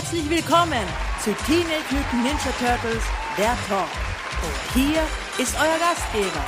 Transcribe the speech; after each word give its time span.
Herzlich 0.00 0.30
willkommen 0.30 0.86
zu 1.22 1.30
Teenage 1.44 1.90
Mutant 1.90 2.24
Ninja 2.24 2.50
Turtles, 2.58 3.02
der 3.36 3.54
Talk. 3.68 3.86
Und 4.42 4.72
hier 4.72 5.02
ist 5.36 5.54
euer 5.60 5.78
Gastgeber, 5.78 6.42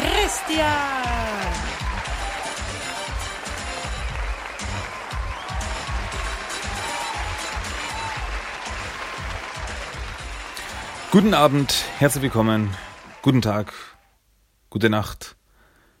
Christian. 0.00 0.64
Guten 11.10 11.34
Abend, 11.34 11.84
herzlich 11.98 12.22
willkommen, 12.22 12.74
guten 13.20 13.42
Tag, 13.42 13.74
gute 14.70 14.88
Nacht, 14.88 15.36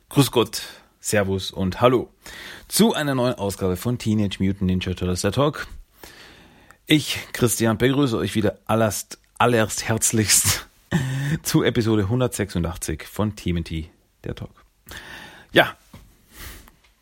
Grüß 0.08 0.30
Gott, 0.30 0.62
Servus 1.00 1.50
und 1.50 1.82
Hallo 1.82 2.08
zu 2.66 2.94
einer 2.94 3.14
neuen 3.14 3.34
Ausgabe 3.34 3.76
von 3.76 3.98
Teenage 3.98 4.42
Mutant 4.42 4.62
Ninja 4.62 4.94
Turtles 4.94 5.20
der 5.20 5.32
Talk. 5.32 5.66
Ich, 6.86 7.18
Christian, 7.32 7.78
begrüße 7.78 8.14
euch 8.18 8.34
wieder 8.34 8.58
allerst, 8.66 9.18
allerst 9.38 9.88
herzlichst 9.88 10.68
zu 11.42 11.62
Episode 11.62 12.02
186 12.02 13.04
von 13.04 13.34
TMT, 13.34 13.86
der 14.22 14.34
Talk. 14.34 14.50
Ja, 15.50 15.78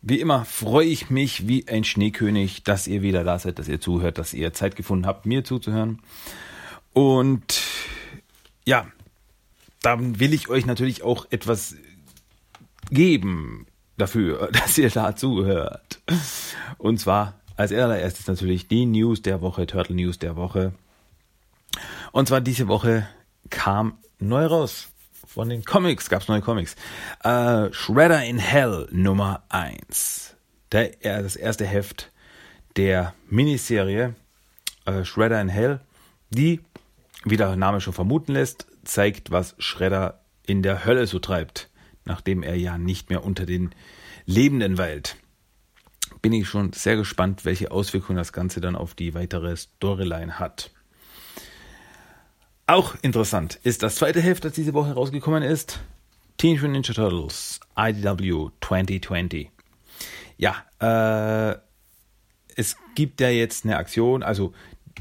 wie 0.01 0.21
immer 0.21 0.45
freue 0.45 0.87
ich 0.87 1.09
mich 1.09 1.49
wie 1.49 1.67
ein 1.67 1.83
Schneekönig, 1.83 2.63
dass 2.63 2.87
ihr 2.87 3.01
wieder 3.01 3.25
da 3.25 3.37
seid, 3.39 3.59
dass 3.59 3.67
ihr 3.67 3.81
zuhört, 3.81 4.17
dass 4.17 4.33
ihr 4.33 4.53
Zeit 4.53 4.77
gefunden 4.77 5.05
habt, 5.05 5.25
mir 5.25 5.43
zuzuhören. 5.43 6.01
Und 6.93 7.61
ja, 8.63 8.87
dann 9.81 10.17
will 10.17 10.33
ich 10.33 10.47
euch 10.47 10.65
natürlich 10.65 11.03
auch 11.03 11.27
etwas 11.29 11.75
geben 12.89 13.67
dafür, 13.97 14.49
dass 14.53 14.77
ihr 14.77 14.89
da 14.89 15.13
zuhört. 15.13 15.99
Und 16.77 17.01
zwar 17.01 17.42
als 17.55 17.71
allererstes 17.71 18.27
natürlich 18.27 18.67
die 18.67 18.85
News 18.85 19.21
der 19.21 19.41
Woche, 19.41 19.65
Turtle 19.67 19.95
News 19.95 20.19
der 20.19 20.35
Woche. 20.35 20.73
Und 22.11 22.27
zwar 22.27 22.41
diese 22.41 22.67
Woche 22.67 23.07
kam 23.49 23.97
neu 24.19 24.45
raus. 24.45 24.89
Von 25.25 25.49
den 25.49 25.63
Comics 25.65 26.09
gab 26.09 26.21
es 26.21 26.27
neue 26.27 26.41
Comics. 26.41 26.75
Äh, 27.23 27.71
Shredder 27.71 28.23
in 28.23 28.37
Hell 28.37 28.87
Nummer 28.91 29.43
1. 29.49 30.35
Der, 30.71 30.91
das 31.01 31.35
erste 31.35 31.65
Heft 31.65 32.11
der 32.75 33.13
Miniserie 33.29 34.15
äh, 34.85 35.03
Shredder 35.03 35.41
in 35.41 35.49
Hell, 35.49 35.79
die, 36.29 36.59
wie 37.23 37.37
der 37.37 37.55
Name 37.55 37.81
schon 37.81 37.93
vermuten 37.93 38.33
lässt, 38.33 38.67
zeigt, 38.83 39.31
was 39.31 39.55
Shredder 39.57 40.21
in 40.45 40.61
der 40.61 40.85
Hölle 40.85 41.07
so 41.07 41.19
treibt, 41.19 41.69
nachdem 42.05 42.43
er 42.43 42.55
ja 42.55 42.77
nicht 42.77 43.09
mehr 43.09 43.23
unter 43.23 43.45
den 43.45 43.73
Lebenden 44.25 44.77
weilt 44.77 45.15
bin 46.23 46.33
ich 46.33 46.47
schon 46.47 46.71
sehr 46.71 46.95
gespannt, 46.95 47.43
welche 47.43 47.69
Auswirkungen 47.69 48.17
das 48.17 48.33
Ganze 48.33 48.61
dann 48.61 48.75
auf 48.75 48.95
die 48.95 49.13
weitere 49.13 49.55
Storyline 49.55 50.39
hat. 50.39 50.71
Auch 52.65 52.95
interessant 53.01 53.59
ist 53.63 53.83
das 53.83 53.95
zweite 53.95 54.21
Heft, 54.21 54.45
das 54.45 54.53
diese 54.53 54.73
Woche 54.73 54.93
rausgekommen 54.93 55.43
ist. 55.43 55.81
Teenage 56.37 56.61
Mutant 56.61 56.87
Ninja 56.87 56.93
Turtles 56.93 57.59
IDW 57.77 58.51
2020. 58.61 59.51
Ja, 60.37 60.63
äh, 60.79 61.57
es 62.55 62.77
gibt 62.95 63.19
ja 63.19 63.29
jetzt 63.29 63.65
eine 63.65 63.75
Aktion, 63.75 64.23
also 64.23 64.53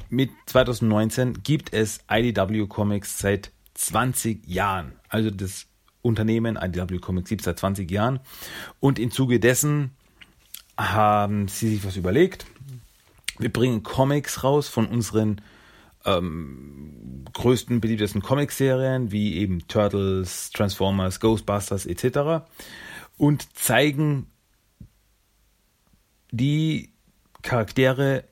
mit 0.08 0.30
2019 0.46 1.44
gibt 1.44 1.72
es 1.72 2.00
IDW 2.10 2.66
Comics 2.66 3.20
seit 3.20 3.52
20 3.74 4.46
Jahren. 4.48 4.92
Also 5.08 5.30
das 5.30 5.66
Unternehmen 6.02 6.58
IDW 6.60 6.98
Comics 6.98 7.28
gibt 7.28 7.42
es 7.42 7.44
seit 7.44 7.60
20 7.60 7.88
Jahren. 7.90 8.18
Und 8.80 8.98
im 8.98 9.12
Zuge 9.12 9.38
dessen 9.38 9.92
haben 10.76 11.48
sie 11.48 11.68
sich 11.68 11.84
was 11.84 11.96
überlegt. 11.96 12.46
Wir 13.38 13.52
bringen 13.52 13.82
Comics 13.82 14.44
raus 14.44 14.68
von 14.68 14.86
unseren 14.86 15.40
ähm, 16.04 17.24
größten, 17.32 17.80
beliebtesten 17.80 18.22
Comic-Serien, 18.22 19.12
wie 19.12 19.36
eben 19.36 19.66
Turtles, 19.68 20.50
Transformers, 20.50 21.20
Ghostbusters 21.20 21.86
etc. 21.86 22.44
und 23.16 23.56
zeigen 23.56 24.26
die 26.30 26.92
Charaktere 27.42 28.24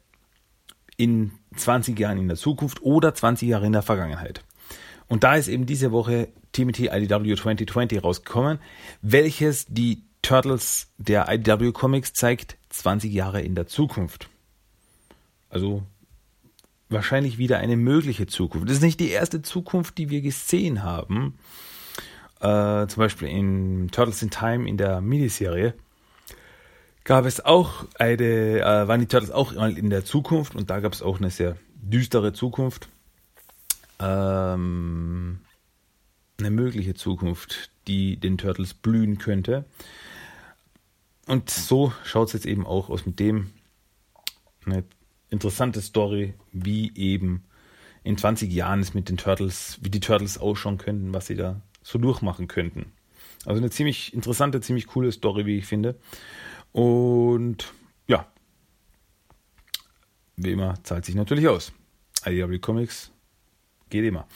in 0.96 1.32
20 1.56 1.98
Jahren 1.98 2.18
in 2.18 2.28
der 2.28 2.36
Zukunft 2.36 2.82
oder 2.82 3.14
20 3.14 3.48
Jahre 3.48 3.66
in 3.66 3.72
der 3.72 3.82
Vergangenheit. 3.82 4.44
Und 5.08 5.24
da 5.24 5.34
ist 5.34 5.48
eben 5.48 5.66
diese 5.66 5.90
Woche 5.90 6.28
TMT 6.52 6.80
IDW 6.92 7.34
2020 7.34 8.02
rausgekommen, 8.02 8.60
welches 9.02 9.66
die 9.66 10.04
Turtles 10.22 10.88
der 10.98 11.28
IDW 11.28 11.72
Comics 11.72 12.12
zeigt 12.12 12.56
20 12.70 13.12
Jahre 13.12 13.40
in 13.40 13.54
der 13.54 13.66
Zukunft. 13.66 14.28
Also 15.48 15.82
wahrscheinlich 16.88 17.38
wieder 17.38 17.58
eine 17.58 17.76
mögliche 17.76 18.26
Zukunft. 18.26 18.68
Das 18.68 18.76
ist 18.76 18.82
nicht 18.82 19.00
die 19.00 19.10
erste 19.10 19.42
Zukunft, 19.42 19.98
die 19.98 20.10
wir 20.10 20.20
gesehen 20.20 20.82
haben. 20.82 21.38
Äh, 22.40 22.86
zum 22.86 23.00
Beispiel 23.00 23.28
in 23.28 23.90
Turtles 23.90 24.22
in 24.22 24.30
Time 24.30 24.68
in 24.68 24.76
der 24.76 25.00
Miniserie 25.00 25.74
gab 27.04 27.26
es 27.26 27.44
auch 27.44 27.84
eine, 27.98 28.60
äh, 28.60 28.88
waren 28.88 29.00
die 29.00 29.06
Turtles 29.06 29.30
auch 29.30 29.52
in 29.52 29.90
der 29.90 30.04
Zukunft 30.04 30.54
und 30.54 30.70
da 30.70 30.80
gab 30.80 30.92
es 30.92 31.02
auch 31.02 31.18
eine 31.18 31.30
sehr 31.30 31.56
düstere 31.74 32.32
Zukunft. 32.32 32.88
Ähm, 33.98 35.40
eine 36.40 36.50
mögliche 36.50 36.94
Zukunft, 36.94 37.70
die 37.86 38.16
den 38.16 38.38
Turtles 38.38 38.74
blühen 38.74 39.18
könnte. 39.18 39.64
Und 41.26 41.50
so 41.50 41.92
schaut 42.04 42.28
es 42.28 42.32
jetzt 42.34 42.46
eben 42.46 42.66
auch 42.66 42.88
aus 42.88 43.06
mit 43.06 43.18
dem. 43.20 43.50
Eine 44.66 44.84
interessante 45.30 45.80
Story, 45.80 46.34
wie 46.52 46.92
eben 46.96 47.44
in 48.02 48.16
20 48.16 48.52
Jahren 48.52 48.80
es 48.80 48.94
mit 48.94 49.08
den 49.08 49.16
Turtles, 49.16 49.78
wie 49.80 49.90
die 49.90 50.00
Turtles 50.00 50.38
ausschauen 50.38 50.78
könnten, 50.78 51.14
was 51.14 51.26
sie 51.26 51.36
da 51.36 51.60
so 51.82 51.98
durchmachen 51.98 52.48
könnten. 52.48 52.92
Also 53.46 53.60
eine 53.60 53.70
ziemlich 53.70 54.12
interessante, 54.12 54.60
ziemlich 54.60 54.86
coole 54.86 55.12
Story, 55.12 55.46
wie 55.46 55.58
ich 55.58 55.66
finde. 55.66 55.98
Und 56.72 57.72
ja, 58.06 58.26
wie 60.36 60.52
immer, 60.52 60.82
zahlt 60.82 61.04
sich 61.04 61.14
natürlich 61.14 61.48
aus. 61.48 61.72
IDW 62.24 62.58
Comics 62.58 63.10
geht 63.88 64.04
immer. 64.04 64.26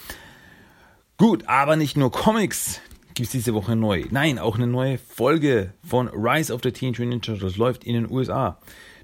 Gut, 1.17 1.47
aber 1.47 1.77
nicht 1.77 1.97
nur 1.97 2.11
Comics, 2.11 2.81
gibt 3.15 3.27
es 3.27 3.33
diese 3.33 3.55
Woche 3.55 3.77
neu. 3.77 4.05
Nein, 4.11 4.41
auch 4.41 4.57
eine 4.57 4.67
neue 4.67 4.99
Folge 4.99 5.73
von 5.85 6.09
Rise 6.09 6.53
of 6.53 6.61
the 6.65 6.73
Teenage 6.73 7.01
Mutant 7.01 7.27
Ninja 7.29 7.39
Turtles 7.39 7.57
läuft 7.57 7.85
in 7.85 7.95
den 7.95 8.11
USA. 8.11 8.59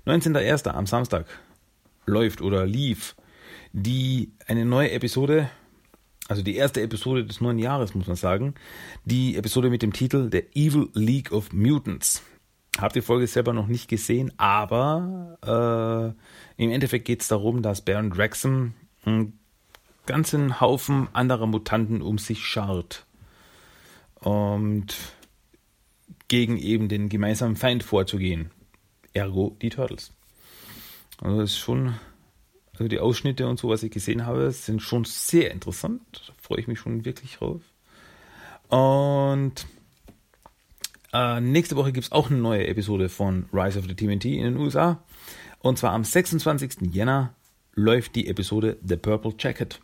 19.01. 0.06 0.69
am 0.71 0.87
Samstag 0.87 1.26
läuft 2.06 2.43
oder 2.43 2.66
lief 2.66 3.15
die 3.72 4.32
eine 4.48 4.65
neue 4.65 4.91
Episode, 4.91 5.50
also 6.26 6.43
die 6.43 6.56
erste 6.56 6.81
Episode 6.82 7.25
des 7.25 7.41
neuen 7.41 7.59
Jahres, 7.59 7.94
muss 7.94 8.09
man 8.09 8.16
sagen. 8.16 8.54
Die 9.04 9.37
Episode 9.37 9.71
mit 9.71 9.82
dem 9.82 9.92
Titel 9.92 10.28
The 10.31 10.44
Evil 10.54 10.88
League 10.94 11.31
of 11.31 11.53
Mutants. 11.53 12.22
Hab 12.78 12.92
die 12.92 13.03
Folge 13.03 13.27
selber 13.27 13.53
noch 13.53 13.66
nicht 13.66 13.88
gesehen, 13.88 14.32
aber 14.37 16.16
äh, 16.59 16.62
im 16.62 16.71
Endeffekt 16.71 17.04
geht 17.04 17.22
es 17.22 17.28
darum, 17.28 17.62
dass 17.62 17.84
Baron 17.84 18.10
Draxon 18.10 18.75
einen 19.04 19.39
ganzen 20.06 20.60
Haufen 20.60 21.08
anderer 21.12 21.46
Mutanten 21.46 22.02
um 22.02 22.18
sich 22.18 22.44
schart 22.44 23.06
und 24.20 24.94
gegen 26.28 26.56
eben 26.58 26.88
den 26.88 27.08
gemeinsamen 27.08 27.56
Feind 27.56 27.82
vorzugehen. 27.82 28.50
Ergo 29.12 29.56
die 29.60 29.70
Turtles. 29.70 30.12
Also 31.20 31.40
das 31.40 31.50
ist 31.50 31.58
schon, 31.58 31.94
also 32.72 32.88
die 32.88 33.00
Ausschnitte 33.00 33.48
und 33.48 33.58
so, 33.58 33.68
was 33.68 33.82
ich 33.82 33.90
gesehen 33.90 34.26
habe, 34.26 34.50
sind 34.52 34.80
schon 34.80 35.04
sehr 35.04 35.50
interessant. 35.50 36.00
Da 36.12 36.32
freue 36.40 36.60
ich 36.60 36.68
mich 36.68 36.78
schon 36.78 37.04
wirklich 37.04 37.36
drauf. 37.36 37.60
Und 38.68 39.66
äh, 41.12 41.40
nächste 41.40 41.76
Woche 41.76 41.92
gibt 41.92 42.06
es 42.06 42.12
auch 42.12 42.30
eine 42.30 42.38
neue 42.38 42.66
Episode 42.68 43.08
von 43.08 43.46
Rise 43.52 43.78
of 43.78 43.86
the 43.86 43.94
TMNT 43.94 44.26
in 44.26 44.44
den 44.44 44.56
USA. 44.56 45.02
Und 45.58 45.78
zwar 45.78 45.92
am 45.92 46.04
26. 46.04 46.92
Jänner 46.92 47.34
läuft 47.74 48.14
die 48.14 48.28
Episode 48.28 48.78
The 48.86 48.96
Purple 48.96 49.34
Jacket 49.38 49.80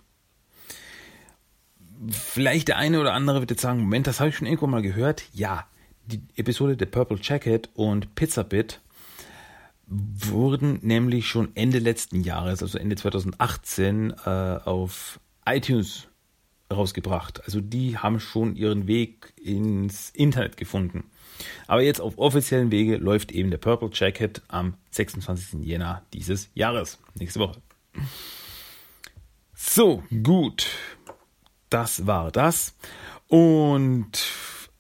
vielleicht 2.11 2.69
der 2.69 2.79
eine 2.79 3.01
oder 3.01 3.13
andere 3.13 3.41
wird 3.41 3.51
jetzt 3.51 3.63
sagen, 3.63 3.81
Moment, 3.81 4.07
das 4.07 4.21
habe 4.21 4.31
ich 4.31 4.37
schon 4.37 4.47
irgendwo 4.47 4.67
mal 4.67 4.83
gehört. 4.83 5.25
Ja, 5.33 5.67
die 6.07 6.21
Episode 6.37 6.77
The 6.79 6.87
Purple 6.87 7.19
Jacket 7.21 7.69
und 7.75 8.15
Pizza 8.15 8.45
Bit 8.45 8.81
wurden 9.87 10.81
nämlich 10.83 11.29
schon 11.29 11.55
Ende 11.55 11.79
letzten 11.79 12.23
Jahres, 12.23 12.63
also 12.63 12.79
Ende 12.79 12.97
2018, 12.97 14.15
äh, 14.25 14.31
auf 14.65 15.21
iTunes 15.45 16.09
rausgebracht. 16.73 17.45
Also 17.45 17.61
die 17.61 17.97
haben 17.97 18.19
schon 18.19 18.57
ihren 18.57 18.89
Weg 18.89 19.33
ins 19.37 20.11
Internet 20.11 20.57
gefunden. 20.57 21.05
Aber 21.69 21.83
jetzt 21.83 22.01
auf 22.01 22.19
offiziellen 22.19 22.73
Wege 22.73 22.97
läuft 22.97 23.31
eben 23.31 23.51
der 23.51 23.59
Purple 23.59 23.91
Jacket 23.93 24.43
am 24.49 24.75
26. 24.91 25.65
Jänner 25.65 26.03
dieses 26.13 26.51
Jahres, 26.55 26.99
nächste 27.15 27.41
Woche. 27.41 27.61
So, 29.55 30.03
gut 30.23 30.67
das 31.71 32.07
war 32.07 32.31
das. 32.31 32.75
Und 33.29 34.11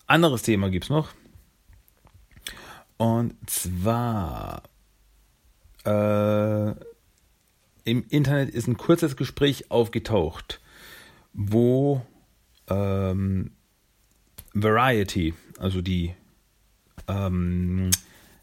anderes 0.06 0.42
Thema 0.42 0.70
gibt 0.70 0.84
es 0.84 0.90
noch. 0.90 1.10
Und 2.96 3.34
zwar, 3.48 4.62
äh, 5.84 6.70
im 7.84 8.04
Internet 8.08 8.50
ist 8.50 8.68
ein 8.68 8.76
kurzes 8.76 9.16
Gespräch 9.16 9.70
aufgetaucht, 9.70 10.60
wo 11.32 12.02
ähm, 12.68 13.52
Variety, 14.54 15.34
also 15.58 15.82
die 15.82 16.14
ähm, 17.08 17.90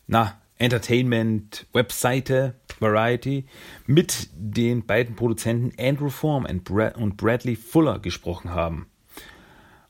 na, 0.07 0.42
Entertainment-Webseite 0.63 2.56
Variety, 2.80 3.45
mit 3.86 4.30
den 4.33 4.86
beiden 4.86 5.15
Produzenten 5.15 5.71
Andrew 5.80 6.10
Form 6.10 6.45
und 6.45 7.18
Bradley 7.18 7.56
Fuller 7.56 8.00
gesprochen 8.00 8.51
haben. 8.51 8.88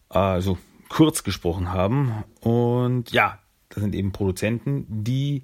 Also 0.10 0.58
kurz 0.90 1.24
gesprochen 1.24 1.72
haben. 1.72 2.24
Und 2.40 3.12
ja, 3.12 3.40
das 3.70 3.82
sind 3.84 3.96
eben 3.96 4.12
Produzenten, 4.12 4.86
die 4.90 5.44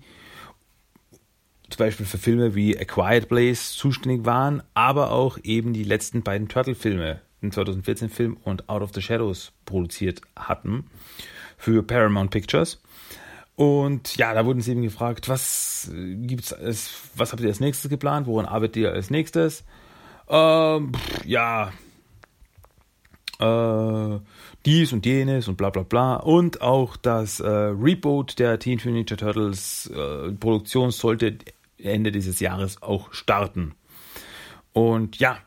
zum 1.69 1.79
Beispiel 1.85 2.05
für 2.05 2.17
Filme 2.17 2.55
wie 2.55 2.77
A 2.77 2.83
Quiet 2.83 3.29
Place 3.29 3.73
zuständig 3.73 4.25
waren, 4.25 4.63
aber 4.73 5.11
auch 5.11 5.37
eben 5.43 5.73
die 5.73 5.83
letzten 5.83 6.23
beiden 6.23 6.47
Turtle-Filme, 6.47 7.21
den 7.41 7.51
2014-Film 7.51 8.37
und 8.43 8.67
Out 8.69 8.81
of 8.81 8.91
the 8.93 9.01
Shadows 9.01 9.51
produziert 9.65 10.21
hatten 10.35 10.89
für 11.57 11.83
Paramount 11.83 12.31
Pictures. 12.31 12.81
Und 13.59 14.15
ja, 14.15 14.33
da 14.33 14.45
wurden 14.45 14.61
sie 14.61 14.71
eben 14.71 14.83
gefragt, 14.83 15.27
was 15.27 15.91
gibt's 15.93 16.53
als, 16.53 16.91
was 17.15 17.33
habt 17.33 17.41
ihr 17.41 17.49
als 17.49 17.59
nächstes 17.59 17.89
geplant? 17.89 18.25
Woran 18.25 18.45
arbeitet 18.45 18.77
ihr 18.77 18.93
als 18.93 19.09
nächstes? 19.09 19.65
Ähm, 20.29 20.93
ja, 21.25 21.73
äh, 23.39 24.19
dies 24.65 24.93
und 24.93 25.05
jenes 25.05 25.49
und 25.49 25.57
bla 25.57 25.71
bla 25.71 25.83
bla. 25.83 26.15
Und 26.15 26.61
auch 26.61 26.95
das 26.95 27.41
äh, 27.41 27.49
Reboot 27.49 28.39
der 28.39 28.59
Teen 28.59 28.79
Ninja 28.81 29.17
Turtles 29.17 29.87
äh, 29.87 30.31
Produktion 30.31 30.91
sollte 30.91 31.39
Ende 31.77 32.13
dieses 32.13 32.39
Jahres 32.39 32.81
auch 32.81 33.11
starten. 33.11 33.75
Und 34.71 35.19
ja, 35.19 35.37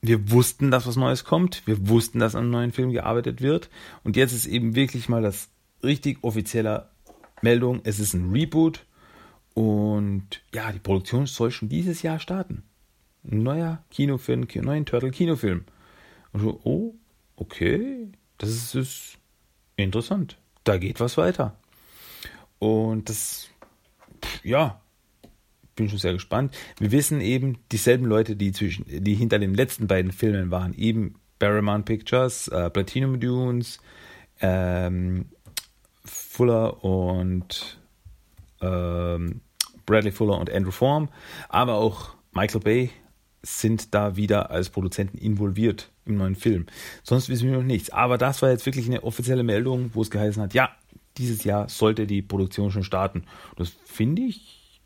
wir 0.00 0.30
wussten, 0.30 0.70
dass 0.70 0.86
was 0.86 0.94
Neues 0.94 1.24
kommt. 1.24 1.66
Wir 1.66 1.88
wussten, 1.88 2.20
dass 2.20 2.36
an 2.36 2.42
einem 2.42 2.50
neuen 2.52 2.72
Film 2.72 2.92
gearbeitet 2.92 3.42
wird. 3.42 3.68
Und 4.04 4.16
jetzt 4.16 4.32
ist 4.32 4.46
eben 4.46 4.76
wirklich 4.76 5.08
mal 5.08 5.22
das 5.22 5.48
richtig 5.82 6.18
offizielle 6.22 6.91
Meldung, 7.42 7.80
es 7.84 7.98
ist 7.98 8.14
ein 8.14 8.30
Reboot 8.30 8.86
und 9.54 10.42
ja, 10.54 10.72
die 10.72 10.78
Produktion 10.78 11.26
soll 11.26 11.50
schon 11.50 11.68
dieses 11.68 12.02
Jahr 12.02 12.18
starten. 12.18 12.62
Ein 13.30 13.42
neuer 13.42 13.84
Kinofilm, 13.90 14.46
einen 14.54 14.64
neuen 14.64 14.86
Turtle-Kinofilm. 14.86 15.64
Und 16.32 16.40
so, 16.40 16.60
oh, 16.64 16.94
okay, 17.36 18.08
das 18.38 18.50
ist, 18.50 18.74
ist 18.74 19.18
interessant. 19.76 20.38
Da 20.64 20.78
geht 20.78 21.00
was 21.00 21.16
weiter. 21.16 21.56
Und 22.58 23.08
das, 23.08 23.48
ja, 24.42 24.80
bin 25.74 25.88
schon 25.88 25.98
sehr 25.98 26.12
gespannt. 26.12 26.56
Wir 26.78 26.92
wissen 26.92 27.20
eben, 27.20 27.58
dieselben 27.70 28.06
Leute, 28.06 28.36
die 28.36 28.52
zwischen, 28.52 28.84
die 28.86 29.14
hinter 29.14 29.38
den 29.38 29.54
letzten 29.54 29.86
beiden 29.86 30.12
Filmen 30.12 30.50
waren, 30.50 30.74
eben 30.74 31.16
Paramount 31.38 31.86
Pictures, 31.86 32.48
äh, 32.48 32.70
Platinum 32.70 33.18
Dunes, 33.18 33.80
ähm, 34.40 35.26
Fuller 36.32 36.82
und 36.82 37.78
ähm, 38.62 39.42
Bradley 39.84 40.12
Fuller 40.12 40.38
und 40.38 40.50
Andrew 40.50 40.70
Form, 40.70 41.10
aber 41.50 41.74
auch 41.74 42.14
Michael 42.32 42.60
Bay 42.60 42.90
sind 43.42 43.92
da 43.94 44.16
wieder 44.16 44.50
als 44.50 44.70
Produzenten 44.70 45.18
involviert 45.18 45.90
im 46.06 46.16
neuen 46.16 46.34
Film. 46.34 46.66
Sonst 47.02 47.28
wissen 47.28 47.50
wir 47.50 47.58
noch 47.58 47.64
nichts. 47.64 47.90
Aber 47.90 48.16
das 48.16 48.40
war 48.40 48.50
jetzt 48.50 48.64
wirklich 48.64 48.86
eine 48.86 49.02
offizielle 49.02 49.42
Meldung, 49.42 49.90
wo 49.92 50.00
es 50.00 50.10
geheißen 50.10 50.42
hat, 50.42 50.54
ja, 50.54 50.70
dieses 51.18 51.44
Jahr 51.44 51.68
sollte 51.68 52.06
die 52.06 52.22
Produktion 52.22 52.70
schon 52.70 52.84
starten. 52.84 53.24
Das 53.56 53.68
finde 53.84 54.22
ich 54.22 54.80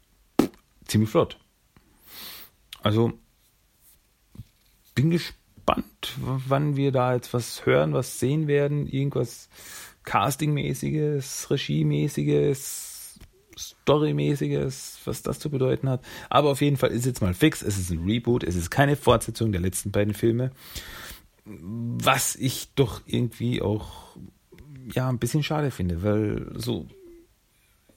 ziemlich 0.86 1.10
flott. 1.10 1.38
Also 2.82 3.12
bin 4.96 5.10
gespannt, 5.10 6.14
wann 6.16 6.74
wir 6.74 6.90
da 6.90 7.14
jetzt 7.14 7.32
was 7.34 7.66
hören, 7.66 7.92
was 7.92 8.18
sehen 8.18 8.48
werden, 8.48 8.88
irgendwas 8.88 9.48
Castingmäßiges, 10.06 11.50
Regiemäßiges, 11.50 13.18
Storymäßiges, 13.58 15.00
was 15.04 15.22
das 15.22 15.38
zu 15.38 15.50
bedeuten 15.50 15.90
hat. 15.90 16.02
Aber 16.30 16.50
auf 16.50 16.62
jeden 16.62 16.78
Fall 16.78 16.90
ist 16.90 17.04
jetzt 17.04 17.20
mal 17.20 17.34
fix. 17.34 17.60
Es 17.60 17.78
ist 17.78 17.90
ein 17.90 18.04
Reboot. 18.04 18.44
Es 18.44 18.56
ist 18.56 18.70
keine 18.70 18.96
Fortsetzung 18.96 19.52
der 19.52 19.60
letzten 19.60 19.90
beiden 19.90 20.14
Filme. 20.14 20.52
Was 21.44 22.34
ich 22.36 22.68
doch 22.74 23.02
irgendwie 23.04 23.60
auch 23.60 24.16
ja 24.92 25.08
ein 25.08 25.18
bisschen 25.18 25.42
schade 25.42 25.70
finde, 25.70 26.02
weil 26.02 26.52
so 26.54 26.86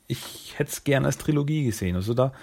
ich 0.09 0.56
hätte 0.57 0.71
es 0.71 0.83
gerne 0.83 1.06
als 1.06 1.19
Trilogie 1.19 1.63
gesehen. 1.63 1.95
Also 1.95 2.15
da 2.15 2.33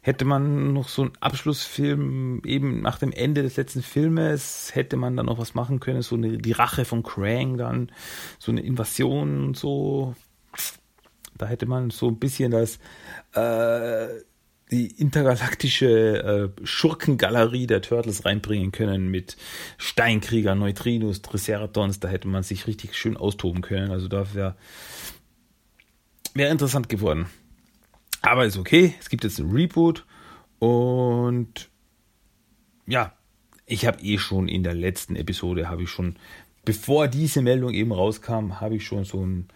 hätte 0.00 0.24
man 0.24 0.72
noch 0.72 0.88
so 0.88 1.02
einen 1.02 1.12
Abschlussfilm, 1.18 2.40
eben 2.46 2.80
nach 2.80 2.98
dem 2.98 3.10
Ende 3.10 3.42
des 3.42 3.56
letzten 3.56 3.82
Filmes, 3.82 4.70
hätte 4.74 4.96
man 4.96 5.16
dann 5.16 5.26
noch 5.26 5.38
was 5.38 5.54
machen 5.54 5.80
können, 5.80 6.02
so 6.02 6.14
eine, 6.14 6.38
die 6.38 6.52
Rache 6.52 6.84
von 6.84 7.02
Krang 7.02 7.58
dann, 7.58 7.90
so 8.38 8.52
eine 8.52 8.62
Invasion 8.62 9.48
und 9.48 9.56
so. 9.56 10.14
Da 11.36 11.46
hätte 11.46 11.66
man 11.66 11.90
so 11.90 12.06
ein 12.08 12.18
bisschen 12.20 12.52
das, 12.52 12.78
äh, 13.34 14.06
die 14.70 14.86
intergalaktische 14.86 16.52
äh, 16.60 16.64
Schurkengalerie 16.64 17.66
der 17.66 17.82
Turtles 17.82 18.24
reinbringen 18.24 18.70
können 18.70 19.08
mit 19.10 19.36
Steinkrieger, 19.78 20.54
Neutrinos, 20.54 21.22
Triceratons, 21.22 21.98
da 21.98 22.06
hätte 22.06 22.28
man 22.28 22.44
sich 22.44 22.68
richtig 22.68 22.96
schön 22.96 23.16
austoben 23.16 23.62
können. 23.62 23.90
Also 23.90 24.06
da 24.06 24.32
wäre 24.32 24.54
wär 26.36 26.50
interessant 26.50 26.88
geworden. 26.88 27.26
Aber 28.22 28.44
ist 28.44 28.58
okay. 28.58 28.94
Es 29.00 29.08
gibt 29.08 29.24
jetzt 29.24 29.38
ein 29.38 29.50
Reboot 29.50 30.04
und 30.58 31.70
ja, 32.86 33.12
ich 33.66 33.86
habe 33.86 34.00
eh 34.00 34.18
schon 34.18 34.48
in 34.48 34.62
der 34.62 34.74
letzten 34.74 35.16
Episode, 35.16 35.68
habe 35.68 35.82
ich 35.82 35.90
schon, 35.90 36.16
bevor 36.64 37.08
diese 37.08 37.42
Meldung 37.42 37.72
eben 37.72 37.92
rauskam, 37.92 38.60
habe 38.60 38.76
ich 38.76 38.86
schon 38.86 39.04
so 39.04 39.24
ein, 39.24 39.48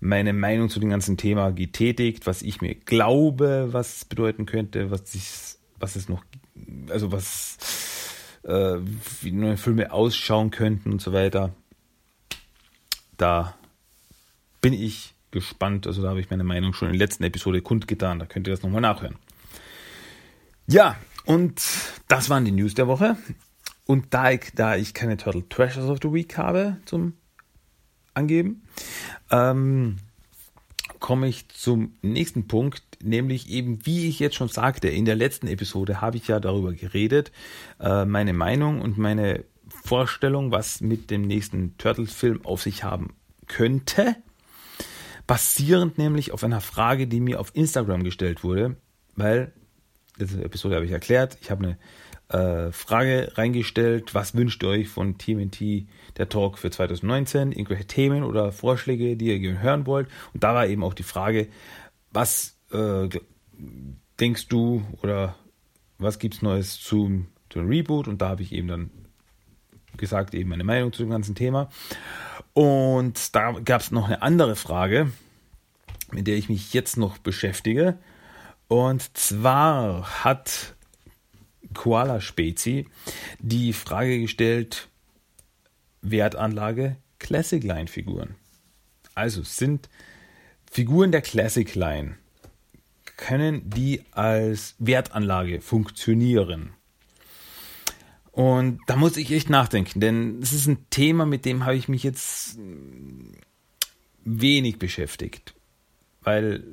meine 0.00 0.32
Meinung 0.32 0.68
zu 0.68 0.80
dem 0.80 0.90
ganzen 0.90 1.16
Thema 1.16 1.50
getätigt, 1.50 2.26
was 2.26 2.42
ich 2.42 2.60
mir 2.60 2.74
glaube, 2.74 3.68
was 3.72 3.96
es 3.96 4.04
bedeuten 4.04 4.44
könnte, 4.44 4.90
was 4.90 5.14
ich, 5.14 5.58
was 5.78 5.96
es 5.96 6.08
noch, 6.08 6.24
also 6.90 7.10
was, 7.10 7.56
äh, 8.42 8.78
wie 9.22 9.32
neue 9.32 9.56
Filme 9.56 9.92
ausschauen 9.92 10.50
könnten 10.50 10.92
und 10.92 11.00
so 11.00 11.12
weiter. 11.12 11.54
Da 13.16 13.56
bin 14.60 14.74
ich 14.74 15.13
gespannt. 15.34 15.86
Also 15.86 16.02
da 16.02 16.08
habe 16.08 16.20
ich 16.20 16.30
meine 16.30 16.44
Meinung 16.44 16.72
schon 16.72 16.88
in 16.88 16.94
der 16.94 17.06
letzten 17.06 17.24
Episode 17.24 17.60
kundgetan. 17.60 18.18
Da 18.18 18.24
könnt 18.24 18.46
ihr 18.46 18.52
das 18.54 18.62
nochmal 18.62 18.80
nachhören. 18.80 19.16
Ja, 20.66 20.96
und 21.26 21.60
das 22.08 22.30
waren 22.30 22.46
die 22.46 22.52
News 22.52 22.72
der 22.72 22.88
Woche. 22.88 23.18
Und 23.84 24.14
da 24.14 24.30
ich, 24.30 24.52
da 24.54 24.76
ich 24.76 24.94
keine 24.94 25.18
Turtle 25.18 25.46
Treasures 25.46 25.90
of 25.90 25.98
the 26.02 26.10
Week 26.10 26.38
habe 26.38 26.78
zum 26.86 27.12
Angeben, 28.14 28.62
ähm, 29.30 29.96
komme 31.00 31.28
ich 31.28 31.48
zum 31.48 31.96
nächsten 32.00 32.46
Punkt, 32.46 32.82
nämlich 33.02 33.50
eben, 33.50 33.84
wie 33.84 34.08
ich 34.08 34.20
jetzt 34.20 34.36
schon 34.36 34.48
sagte, 34.48 34.88
in 34.88 35.04
der 35.04 35.16
letzten 35.16 35.48
Episode 35.48 36.00
habe 36.00 36.16
ich 36.16 36.28
ja 36.28 36.40
darüber 36.40 36.72
geredet, 36.72 37.30
äh, 37.80 38.06
meine 38.06 38.32
Meinung 38.32 38.80
und 38.80 38.96
meine 38.96 39.44
Vorstellung, 39.68 40.50
was 40.50 40.80
mit 40.80 41.10
dem 41.10 41.22
nächsten 41.22 41.76
Turtles-Film 41.76 42.46
auf 42.46 42.62
sich 42.62 42.84
haben 42.84 43.14
könnte 43.48 44.16
basierend 45.26 45.98
nämlich 45.98 46.32
auf 46.32 46.44
einer 46.44 46.60
Frage, 46.60 47.06
die 47.06 47.20
mir 47.20 47.40
auf 47.40 47.54
Instagram 47.54 48.04
gestellt 48.04 48.44
wurde, 48.44 48.76
weil, 49.16 49.52
diese 50.18 50.42
Episode 50.44 50.76
habe 50.76 50.84
ich 50.84 50.92
erklärt, 50.92 51.38
ich 51.40 51.50
habe 51.50 51.76
eine 52.30 52.68
äh, 52.68 52.72
Frage 52.72 53.32
reingestellt, 53.34 54.14
was 54.14 54.34
wünscht 54.34 54.62
ihr 54.62 54.70
euch 54.70 54.88
von 54.88 55.18
TMNT 55.18 55.86
der 56.16 56.28
Talk 56.28 56.58
für 56.58 56.70
2019, 56.70 57.52
irgendwelche 57.52 57.86
Themen 57.86 58.22
oder 58.22 58.52
Vorschläge, 58.52 59.16
die 59.16 59.36
ihr 59.36 59.60
hören 59.60 59.86
wollt. 59.86 60.08
Und 60.32 60.42
da 60.42 60.54
war 60.54 60.66
eben 60.66 60.82
auch 60.82 60.94
die 60.94 61.02
Frage, 61.02 61.48
was 62.10 62.56
äh, 62.72 63.08
denkst 64.20 64.48
du 64.48 64.84
oder 65.02 65.36
was 65.98 66.18
gibt 66.18 66.34
es 66.34 66.42
Neues 66.42 66.80
zum, 66.80 67.28
zum 67.50 67.66
Reboot? 67.66 68.08
Und 68.08 68.20
da 68.22 68.30
habe 68.30 68.42
ich 68.42 68.52
eben 68.52 68.68
dann 68.68 68.90
gesagt, 69.96 70.34
eben 70.34 70.50
meine 70.50 70.64
Meinung 70.64 70.92
zu 70.92 71.02
dem 71.02 71.10
ganzen 71.10 71.34
Thema. 71.34 71.70
Und 72.54 73.34
da 73.34 73.52
gab 73.52 73.80
es 73.80 73.90
noch 73.90 74.06
eine 74.06 74.22
andere 74.22 74.56
Frage, 74.56 75.10
mit 76.12 76.26
der 76.26 76.36
ich 76.36 76.48
mich 76.48 76.72
jetzt 76.72 76.96
noch 76.96 77.18
beschäftige. 77.18 77.98
Und 78.68 79.16
zwar 79.16 80.24
hat 80.24 80.74
Koala 81.74 82.20
Spezi 82.20 82.86
die 83.40 83.72
Frage 83.72 84.20
gestellt, 84.20 84.88
Wertanlage 86.00 86.96
Classic 87.18 87.62
Line 87.62 87.88
Figuren. 87.88 88.36
Also 89.14 89.42
sind 89.42 89.88
Figuren 90.70 91.12
der 91.12 91.22
Classic 91.22 91.74
Line, 91.74 92.16
können 93.16 93.68
die 93.68 94.02
als 94.12 94.74
Wertanlage 94.78 95.60
funktionieren? 95.60 96.74
Und 98.34 98.80
da 98.88 98.96
muss 98.96 99.16
ich 99.16 99.30
echt 99.30 99.48
nachdenken, 99.48 100.00
denn 100.00 100.40
es 100.42 100.52
ist 100.52 100.66
ein 100.66 100.86
Thema, 100.90 101.24
mit 101.24 101.44
dem 101.44 101.64
habe 101.64 101.76
ich 101.76 101.88
mich 101.88 102.02
jetzt 102.02 102.58
wenig 104.24 104.80
beschäftigt. 104.80 105.54
Weil 106.20 106.64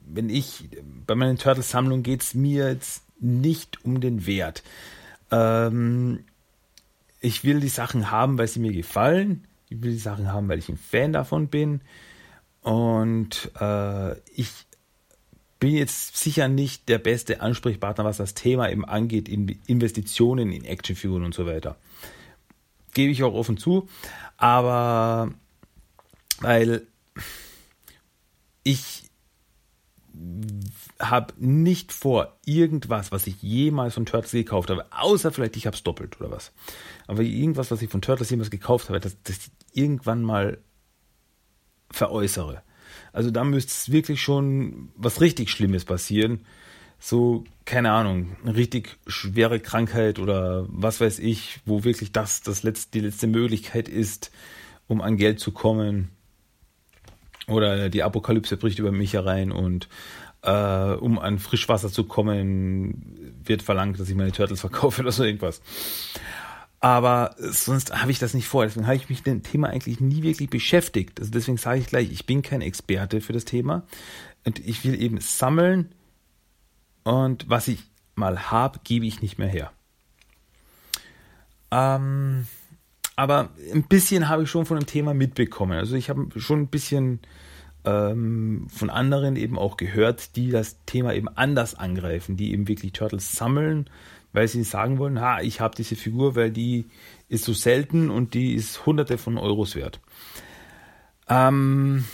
wenn 0.00 0.28
ich, 0.28 0.68
bei 1.06 1.14
meinen 1.14 1.38
Turtles-Sammlungen 1.38 2.02
geht 2.02 2.22
es 2.22 2.34
mir 2.34 2.68
jetzt 2.68 3.04
nicht 3.20 3.84
um 3.84 4.00
den 4.00 4.26
Wert. 4.26 4.64
Ähm, 5.30 6.24
ich 7.20 7.44
will 7.44 7.60
die 7.60 7.68
Sachen 7.68 8.10
haben, 8.10 8.36
weil 8.36 8.48
sie 8.48 8.60
mir 8.60 8.72
gefallen. 8.72 9.46
Ich 9.68 9.80
will 9.82 9.92
die 9.92 9.98
Sachen 9.98 10.32
haben, 10.32 10.48
weil 10.48 10.58
ich 10.58 10.68
ein 10.68 10.76
Fan 10.76 11.12
davon 11.12 11.46
bin. 11.46 11.80
Und 12.60 13.52
äh, 13.60 14.18
ich 14.30 14.66
bin 15.60 15.74
jetzt 15.74 16.16
sicher 16.16 16.48
nicht 16.48 16.88
der 16.88 16.98
beste 16.98 17.40
Ansprechpartner, 17.40 18.04
was 18.04 18.18
das 18.18 18.34
Thema 18.34 18.70
eben 18.70 18.84
angeht, 18.84 19.28
in 19.28 19.48
Investitionen 19.66 20.52
in 20.52 20.64
Actionfiguren 20.64 21.24
und 21.24 21.34
so 21.34 21.46
weiter. 21.46 21.76
Gebe 22.92 23.12
ich 23.12 23.22
auch 23.22 23.34
offen 23.34 23.56
zu. 23.56 23.88
Aber 24.36 25.32
weil 26.40 26.86
ich 28.62 29.04
habe 31.00 31.34
nicht 31.38 31.92
vor, 31.92 32.36
irgendwas, 32.44 33.12
was 33.12 33.26
ich 33.26 33.42
jemals 33.42 33.94
von 33.94 34.06
Turtles 34.06 34.32
gekauft 34.32 34.70
habe, 34.70 34.86
außer 34.90 35.32
vielleicht 35.32 35.56
ich 35.56 35.66
habe 35.66 35.76
es 35.76 35.82
doppelt 35.82 36.20
oder 36.20 36.30
was. 36.30 36.52
Aber 37.06 37.22
irgendwas, 37.22 37.70
was 37.70 37.82
ich 37.82 37.90
von 37.90 38.00
Turtles 38.00 38.30
jemals 38.30 38.50
gekauft 38.50 38.88
habe, 38.88 39.00
dass 39.00 39.20
das 39.22 39.50
irgendwann 39.72 40.22
mal 40.22 40.58
veräußere. 41.90 42.62
Also 43.14 43.30
da 43.30 43.44
müsste 43.44 43.70
es 43.70 43.92
wirklich 43.92 44.20
schon 44.20 44.90
was 44.96 45.20
richtig 45.20 45.48
Schlimmes 45.48 45.84
passieren. 45.84 46.40
So, 46.98 47.44
keine 47.64 47.92
Ahnung, 47.92 48.36
eine 48.42 48.56
richtig 48.56 48.98
schwere 49.06 49.60
Krankheit 49.60 50.18
oder 50.18 50.66
was 50.68 51.00
weiß 51.00 51.20
ich, 51.20 51.60
wo 51.64 51.84
wirklich 51.84 52.10
das, 52.10 52.42
das 52.42 52.64
letzte, 52.64 52.90
die 52.92 53.06
letzte 53.06 53.28
Möglichkeit 53.28 53.88
ist, 53.88 54.32
um 54.88 55.00
an 55.00 55.16
Geld 55.16 55.38
zu 55.38 55.52
kommen. 55.52 56.10
Oder 57.46 57.88
die 57.88 58.02
Apokalypse 58.02 58.56
bricht 58.56 58.80
über 58.80 58.90
mich 58.90 59.12
herein 59.12 59.52
und 59.52 59.88
äh, 60.42 60.94
um 60.94 61.20
an 61.20 61.38
Frischwasser 61.38 61.90
zu 61.90 62.04
kommen, 62.04 63.36
wird 63.44 63.62
verlangt, 63.62 64.00
dass 64.00 64.08
ich 64.08 64.16
meine 64.16 64.32
Turtles 64.32 64.60
verkaufe 64.60 65.02
oder 65.02 65.12
so 65.12 65.22
irgendwas. 65.22 65.62
Aber 66.84 67.34
sonst 67.38 67.98
habe 67.98 68.10
ich 68.10 68.18
das 68.18 68.34
nicht 68.34 68.46
vor. 68.46 68.64
Deswegen 68.66 68.86
habe 68.86 68.96
ich 68.96 69.08
mich 69.08 69.20
mit 69.20 69.28
dem 69.28 69.42
Thema 69.42 69.70
eigentlich 69.70 70.00
nie 70.00 70.22
wirklich 70.22 70.50
beschäftigt. 70.50 71.18
Also 71.18 71.32
deswegen 71.32 71.56
sage 71.56 71.80
ich 71.80 71.86
gleich, 71.86 72.12
ich 72.12 72.26
bin 72.26 72.42
kein 72.42 72.60
Experte 72.60 73.22
für 73.22 73.32
das 73.32 73.46
Thema. 73.46 73.84
Und 74.44 74.58
ich 74.58 74.84
will 74.84 75.00
eben 75.00 75.18
sammeln. 75.18 75.94
Und 77.02 77.48
was 77.48 77.68
ich 77.68 77.84
mal 78.16 78.50
habe, 78.50 78.80
gebe 78.84 79.06
ich 79.06 79.22
nicht 79.22 79.38
mehr 79.38 79.48
her. 79.48 79.72
Ähm, 81.70 82.46
aber 83.16 83.48
ein 83.72 83.84
bisschen 83.84 84.28
habe 84.28 84.42
ich 84.42 84.50
schon 84.50 84.66
von 84.66 84.78
dem 84.78 84.84
Thema 84.84 85.14
mitbekommen. 85.14 85.78
Also 85.78 85.96
ich 85.96 86.10
habe 86.10 86.38
schon 86.38 86.60
ein 86.60 86.68
bisschen 86.68 87.20
ähm, 87.84 88.66
von 88.68 88.90
anderen 88.90 89.36
eben 89.36 89.58
auch 89.58 89.76
gehört, 89.76 90.36
die 90.36 90.50
das 90.50 90.84
Thema 90.86 91.14
eben 91.14 91.28
anders 91.28 91.74
angreifen, 91.74 92.36
die 92.36 92.52
eben 92.52 92.68
wirklich 92.68 92.92
Turtles 92.92 93.32
sammeln, 93.32 93.90
weil 94.32 94.48
sie 94.48 94.64
sagen 94.64 94.98
wollen, 94.98 95.20
ha, 95.20 95.40
ich 95.40 95.60
habe 95.60 95.76
diese 95.76 95.96
Figur, 95.96 96.34
weil 96.34 96.50
die 96.50 96.86
ist 97.28 97.44
so 97.44 97.52
selten 97.52 98.10
und 98.10 98.34
die 98.34 98.54
ist 98.54 98.86
hunderte 98.86 99.18
von 99.18 99.38
Euros 99.38 99.76
wert. 99.76 100.00
Ähm, 101.28 102.04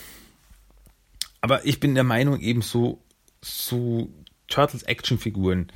aber 1.41 1.65
ich 1.65 1.81
bin 1.81 1.95
der 1.95 2.05
Meinung, 2.05 2.41
eben 2.41 2.63
so, 2.63 3.03
so 3.41 4.09
Turtles 4.49 4.83
Actionfiguren 4.83 5.73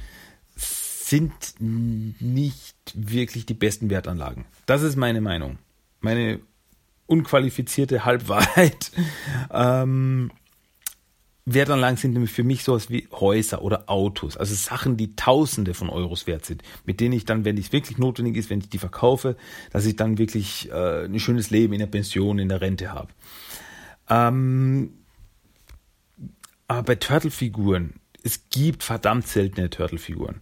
sind 0.57 1.55
nicht 1.59 2.77
wirklich 2.95 3.47
die 3.47 3.55
besten 3.55 3.91
Wertanlagen. 3.91 4.47
Das 4.67 4.83
ist 4.83 4.97
meine 4.97 5.21
Meinung. 5.21 5.59
Meine 6.01 6.41
unqualifizierte 7.07 8.05
Halbwahrheit. 8.05 8.91
Ähm, 9.53 10.31
Wertanlagen 11.47 11.99
sind 11.99 12.15
nämlich 12.15 12.33
für 12.33 12.43
mich 12.43 12.65
sowas 12.65 12.89
wie 12.89 13.07
Häuser 13.13 13.61
oder 13.61 13.91
Autos, 13.91 14.37
also 14.39 14.55
Sachen, 14.55 14.97
die 14.97 15.15
Tausende 15.15 15.75
von 15.75 15.91
Euros 15.91 16.27
wert 16.27 16.47
sind, 16.47 16.63
mit 16.87 17.01
denen 17.01 17.13
ich 17.13 17.27
dann, 17.27 17.45
wenn 17.45 17.59
es 17.59 17.71
wirklich 17.71 17.99
notwendig 17.99 18.37
ist, 18.37 18.49
wenn 18.49 18.61
ich 18.61 18.71
die 18.71 18.79
verkaufe, 18.79 19.37
dass 19.71 19.85
ich 19.85 19.97
dann 19.97 20.17
wirklich 20.17 20.71
äh, 20.71 21.05
ein 21.05 21.21
schönes 21.21 21.51
Leben 21.51 21.75
in 21.75 21.81
der 21.81 21.87
Pension, 21.87 22.39
in 22.39 22.49
der 22.49 22.63
Rente 22.63 22.93
habe. 22.93 23.09
Ähm, 24.09 24.95
aber 26.67 26.83
bei 26.83 26.95
Turtle-Figuren, 26.95 27.95
es 28.23 28.49
gibt 28.49 28.83
verdammt 28.83 29.29
seltene 29.29 29.69
Turtle-Figuren. 29.69 30.41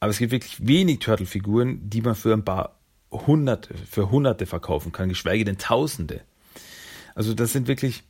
Aber 0.00 0.10
es 0.10 0.18
gibt 0.18 0.32
wirklich 0.32 0.66
wenig 0.66 0.98
Turtle-Figuren, 0.98 1.88
die 1.88 2.00
man 2.00 2.16
für 2.16 2.32
ein 2.32 2.44
paar 2.44 2.80
Hunderte, 3.14 3.74
für 3.74 4.10
Hunderte 4.10 4.46
verkaufen 4.46 4.92
kann, 4.92 5.08
geschweige 5.08 5.44
denn 5.44 5.58
Tausende. 5.58 6.20
Also 7.14 7.34
das 7.34 7.52
sind 7.52 7.68
wirklich 7.68 8.02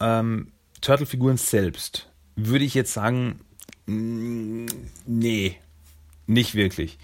ähm, 0.00 0.52
Turtle-Figuren 0.80 1.38
selbst. 1.38 2.10
Würde 2.36 2.64
ich 2.64 2.74
jetzt 2.74 2.92
sagen, 2.92 3.40
mm, 3.86 4.66
nee, 5.06 5.56
nicht 6.26 6.54
wirklich. 6.54 6.98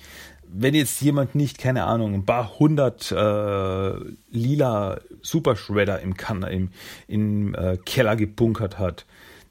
Wenn 0.46 0.74
jetzt 0.74 1.00
jemand 1.00 1.34
nicht, 1.34 1.58
keine 1.58 1.84
Ahnung, 1.84 2.14
ein 2.14 2.26
paar 2.26 2.58
hundert 2.58 3.10
äh, 3.10 3.94
lila 4.30 5.00
Super 5.22 5.56
Shredder 5.56 6.00
im, 6.00 6.16
kan 6.16 6.42
im, 6.42 6.70
im 7.08 7.54
äh, 7.54 7.78
Keller 7.78 8.14
gebunkert 8.14 8.78
hat, 8.78 9.06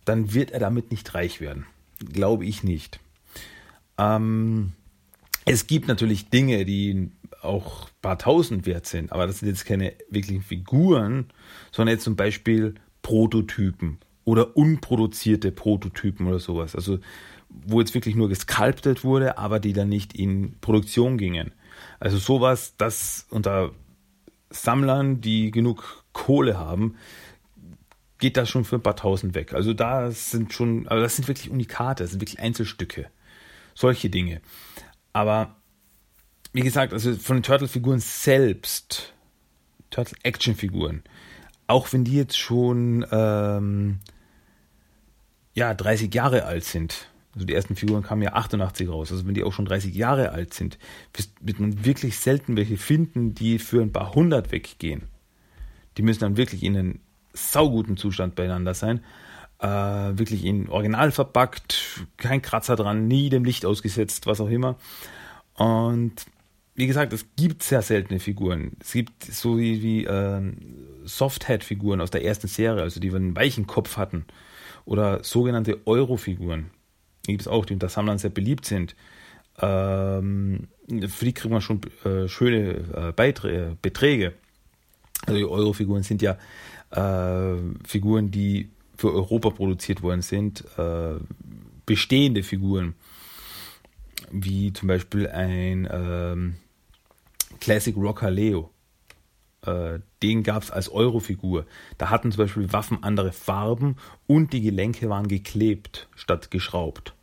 dann 0.05 0.33
wird 0.33 0.51
er 0.51 0.59
damit 0.59 0.91
nicht 0.91 1.13
reich 1.13 1.41
werden. 1.41 1.65
Glaube 1.99 2.45
ich 2.45 2.63
nicht. 2.63 2.99
Ähm, 3.97 4.73
es 5.45 5.67
gibt 5.67 5.87
natürlich 5.87 6.29
Dinge, 6.29 6.63
die 6.63 7.11
auch 7.41 7.85
ein 7.85 8.01
paar 8.01 8.17
tausend 8.17 8.65
wert 8.65 8.85
sind, 8.85 9.11
aber 9.11 9.27
das 9.27 9.39
sind 9.39 9.49
jetzt 9.49 9.65
keine 9.65 9.93
wirklichen 10.09 10.41
Figuren, 10.41 11.29
sondern 11.71 11.95
jetzt 11.95 12.03
zum 12.03 12.15
Beispiel 12.15 12.75
Prototypen 13.01 13.99
oder 14.25 14.55
unproduzierte 14.55 15.51
Prototypen 15.51 16.27
oder 16.27 16.39
sowas. 16.39 16.75
Also 16.75 16.99
wo 17.49 17.79
jetzt 17.79 17.93
wirklich 17.93 18.15
nur 18.15 18.29
geskalptet 18.29 19.03
wurde, 19.03 19.37
aber 19.37 19.59
die 19.59 19.73
dann 19.73 19.89
nicht 19.89 20.13
in 20.13 20.55
Produktion 20.59 21.17
gingen. 21.17 21.51
Also 21.99 22.17
sowas, 22.17 22.75
das 22.77 23.27
unter 23.29 23.71
Sammlern, 24.49 25.21
die 25.21 25.51
genug 25.51 26.03
Kohle 26.13 26.57
haben, 26.57 26.95
geht 28.17 28.37
das 28.37 28.49
schon 28.49 28.65
für 28.65 28.77
ein 28.77 28.83
paar 28.83 28.95
tausend 28.95 29.35
weg. 29.35 29.53
Also 29.53 29.73
da 29.73 30.09
sind 30.11 30.53
schon, 30.53 30.87
also 30.87 31.01
das 31.01 31.15
sind 31.15 31.27
wirklich 31.27 31.51
Unikate, 31.51 32.03
das 32.03 32.11
sind 32.11 32.21
wirklich 32.21 32.39
Einzelstücke. 32.39 33.07
Solche 33.75 34.09
Dinge. 34.09 34.41
Aber 35.11 35.55
wie 36.53 36.61
gesagt, 36.61 36.93
also 36.93 37.13
von 37.15 37.37
den 37.37 37.43
Turtle-Figuren 37.43 37.99
selbst, 37.99 39.13
Turtle-Action-Figuren, 39.89 41.03
auch 41.67 41.91
wenn 41.91 42.03
die 42.03 42.15
jetzt 42.15 42.37
schon 42.37 43.05
ähm, 43.11 43.99
ja 45.53 45.73
30 45.73 46.13
Jahre 46.13 46.45
alt 46.45 46.63
sind, 46.63 47.07
also 47.33 47.47
die 47.47 47.53
ersten 47.55 47.75
Figuren 47.75 48.03
kamen 48.03 48.21
ja 48.21 48.33
88 48.33 48.87
raus, 48.87 49.11
also 49.11 49.25
wenn 49.25 49.33
die 49.33 49.43
auch 49.43 49.53
schon 49.53 49.65
30 49.65 49.95
Jahre 49.95 50.31
alt 50.31 50.53
sind, 50.53 50.77
wird 51.41 51.59
man 51.59 51.83
wirklich 51.83 52.19
selten 52.19 52.55
welche 52.55 52.77
finden, 52.77 53.33
die 53.33 53.57
für 53.57 53.81
ein 53.81 53.91
paar 53.91 54.13
hundert 54.13 54.51
weggehen. 54.51 55.07
Die 55.97 56.03
müssen 56.03 56.21
dann 56.21 56.37
wirklich 56.37 56.63
in 56.63 56.77
einem 56.77 56.99
sauguten 57.33 57.97
Zustand 57.97 58.35
beieinander 58.35 58.75
sein. 58.75 59.03
Äh, 59.59 59.67
wirklich 59.67 60.45
in 60.45 60.69
Original 60.69 61.11
verpackt, 61.11 62.05
kein 62.17 62.41
Kratzer 62.41 62.75
dran, 62.75 63.07
nie 63.07 63.29
dem 63.29 63.45
Licht 63.45 63.65
ausgesetzt, 63.65 64.27
was 64.27 64.39
auch 64.41 64.49
immer. 64.49 64.75
Und 65.55 66.25
wie 66.75 66.87
gesagt, 66.87 67.13
es 67.13 67.25
gibt 67.35 67.61
sehr 67.61 67.81
seltene 67.81 68.19
Figuren. 68.19 68.71
Es 68.79 68.93
gibt 68.93 69.23
so 69.23 69.59
wie, 69.59 69.83
wie 69.83 70.05
äh, 70.05 70.41
Softhead-Figuren 71.05 72.01
aus 72.01 72.09
der 72.09 72.23
ersten 72.25 72.47
Serie, 72.47 72.81
also 72.81 72.99
die 72.99 73.13
einen 73.13 73.35
weichen 73.35 73.67
Kopf 73.67 73.97
hatten. 73.97 74.25
Oder 74.85 75.23
sogenannte 75.23 75.79
Euro-Figuren. 75.85 76.71
Die 77.25 77.31
gibt 77.31 77.41
es 77.41 77.47
auch, 77.47 77.65
die 77.65 77.73
unter 77.73 77.89
Sammlern 77.89 78.17
sehr 78.17 78.31
beliebt 78.31 78.65
sind. 78.65 78.95
Ähm, 79.59 80.67
für 81.07 81.25
die 81.25 81.33
kriegt 81.33 81.51
man 81.51 81.61
schon 81.61 81.81
äh, 82.05 82.27
schöne 82.27 83.09
äh, 83.09 83.11
Beiträge, 83.15 83.77
Beträge. 83.81 84.33
Also 85.25 85.37
die 85.37 85.45
Euro-Figuren 85.45 86.03
sind 86.03 86.21
ja 86.21 86.37
äh, 86.91 87.57
Figuren, 87.87 88.31
die 88.31 88.69
für 88.97 89.13
Europa 89.13 89.51
produziert 89.51 90.01
worden 90.01 90.23
sind. 90.23 90.65
Äh, 90.77 91.15
bestehende 91.85 92.41
Figuren. 92.41 92.95
Wie 94.31 94.73
zum 94.73 94.87
Beispiel 94.87 95.27
ein 95.27 95.87
ähm, 95.91 96.55
Classic 97.63 97.95
Rocker 97.95 98.29
Leo. 98.29 98.71
Äh, 99.65 99.99
den 100.21 100.43
gab 100.43 100.63
es 100.63 100.69
als 100.69 100.89
Euro-Figur. 100.89 101.65
Da 101.97 102.09
hatten 102.09 102.29
zum 102.33 102.43
Beispiel 102.43 102.73
Waffen 102.73 103.03
andere 103.03 103.31
Farben 103.31 103.95
und 104.27 104.51
die 104.51 104.59
Gelenke 104.59 105.09
waren 105.09 105.29
geklebt 105.29 106.09
statt 106.13 106.51
geschraubt. 106.51 107.13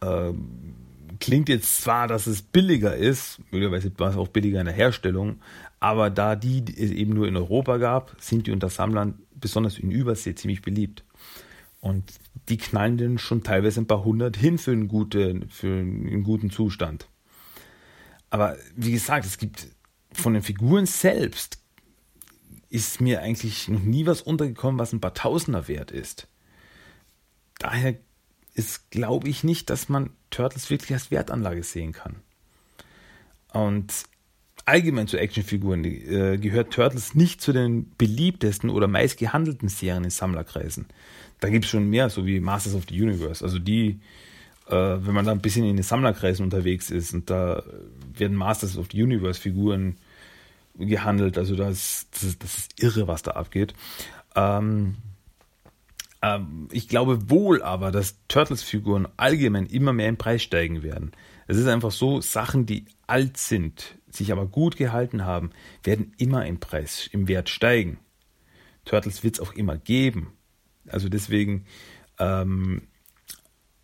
Ähm, 0.00 0.76
klingt 1.18 1.48
jetzt 1.48 1.82
zwar, 1.82 2.06
dass 2.06 2.28
es 2.28 2.40
billiger 2.40 2.94
ist, 2.94 3.40
möglicherweise 3.50 3.90
war 3.98 4.10
es 4.10 4.16
auch 4.16 4.28
billiger 4.28 4.60
in 4.60 4.66
der 4.66 4.74
Herstellung, 4.76 5.40
aber 5.80 6.08
da 6.08 6.36
die 6.36 6.62
es 6.68 6.92
eben 6.92 7.14
nur 7.14 7.26
in 7.26 7.36
Europa 7.36 7.78
gab, 7.78 8.14
sind 8.20 8.46
die 8.46 8.52
unter 8.52 8.68
Sammlern, 8.68 9.18
besonders 9.34 9.76
in 9.76 9.90
Übersee, 9.90 10.36
ziemlich 10.36 10.62
beliebt. 10.62 11.02
Und 11.80 12.12
die 12.48 12.58
knallen 12.58 12.96
dann 12.96 13.18
schon 13.18 13.42
teilweise 13.42 13.80
ein 13.80 13.88
paar 13.88 14.04
hundert 14.04 14.36
hin 14.36 14.56
für 14.58 14.70
einen, 14.70 14.86
gute, 14.86 15.40
für 15.48 15.66
einen 15.66 16.22
guten 16.22 16.50
Zustand. 16.50 17.08
Aber 18.30 18.56
wie 18.76 18.92
gesagt, 18.92 19.24
es 19.24 19.38
gibt 19.38 19.68
von 20.12 20.34
den 20.34 20.42
Figuren 20.42 20.86
selbst 20.86 21.58
ist 22.70 23.00
mir 23.00 23.22
eigentlich 23.22 23.68
noch 23.68 23.80
nie 23.80 24.06
was 24.06 24.20
untergekommen, 24.20 24.78
was 24.78 24.92
ein 24.92 25.00
paar 25.00 25.14
Tausender 25.14 25.68
wert 25.68 25.90
ist. 25.90 26.28
daher 27.58 27.96
ist, 28.54 28.90
glaube 28.90 29.28
ich, 29.28 29.44
nicht, 29.44 29.70
dass 29.70 29.88
man 29.88 30.10
Turtles 30.30 30.68
wirklich 30.68 30.92
als 30.92 31.10
Wertanlage 31.10 31.62
sehen 31.62 31.92
kann. 31.92 32.16
Und 33.52 33.92
allgemein 34.64 35.06
zu 35.06 35.16
Actionfiguren 35.16 35.84
äh, 35.84 36.38
gehört 36.38 36.72
Turtles 36.72 37.14
nicht 37.14 37.40
zu 37.40 37.52
den 37.52 37.90
beliebtesten 37.96 38.68
oder 38.68 38.86
meistgehandelten 38.86 39.68
Serien 39.68 40.04
in 40.04 40.10
Sammlerkreisen. 40.10 40.86
Da 41.40 41.48
gibt 41.48 41.64
es 41.64 41.70
schon 41.70 41.88
mehr, 41.88 42.10
so 42.10 42.26
wie 42.26 42.40
Masters 42.40 42.74
of 42.74 42.84
the 42.88 43.00
Universe. 43.00 43.44
Also 43.44 43.58
die, 43.58 44.00
äh, 44.68 44.74
wenn 44.74 45.14
man 45.14 45.24
da 45.24 45.32
ein 45.32 45.40
bisschen 45.40 45.64
in 45.64 45.76
den 45.76 45.82
Sammlerkreisen 45.82 46.44
unterwegs 46.44 46.90
ist 46.90 47.14
und 47.14 47.30
da 47.30 47.62
werden 48.14 48.36
Masters 48.36 48.76
of 48.78 48.88
the 48.92 49.02
Universe 49.02 49.40
Figuren 49.40 49.96
gehandelt. 50.78 51.38
Also 51.38 51.56
das, 51.56 52.06
das, 52.12 52.22
ist, 52.22 52.42
das 52.42 52.58
ist 52.58 52.82
irre, 52.82 53.08
was 53.08 53.22
da 53.22 53.32
abgeht. 53.32 53.74
Ähm, 54.36 54.96
ähm, 56.22 56.68
ich 56.70 56.88
glaube 56.88 57.30
wohl 57.30 57.62
aber, 57.62 57.90
dass 57.90 58.16
Turtles-Figuren 58.28 59.08
allgemein 59.16 59.66
immer 59.66 59.92
mehr 59.92 60.08
im 60.08 60.16
Preis 60.16 60.42
steigen 60.42 60.82
werden. 60.82 61.12
Es 61.46 61.56
ist 61.56 61.66
einfach 61.66 61.92
so, 61.92 62.20
Sachen, 62.20 62.66
die 62.66 62.84
alt 63.06 63.36
sind, 63.36 63.96
sich 64.10 64.32
aber 64.32 64.46
gut 64.46 64.76
gehalten 64.76 65.24
haben, 65.24 65.50
werden 65.82 66.12
immer 66.18 66.46
im 66.46 66.60
Preis, 66.60 67.08
im 67.12 67.28
Wert 67.28 67.48
steigen. 67.48 67.98
Turtles 68.84 69.22
wird 69.24 69.34
es 69.34 69.40
auch 69.40 69.52
immer 69.54 69.76
geben. 69.76 70.32
Also 70.88 71.08
deswegen, 71.08 71.66
ähm, 72.18 72.82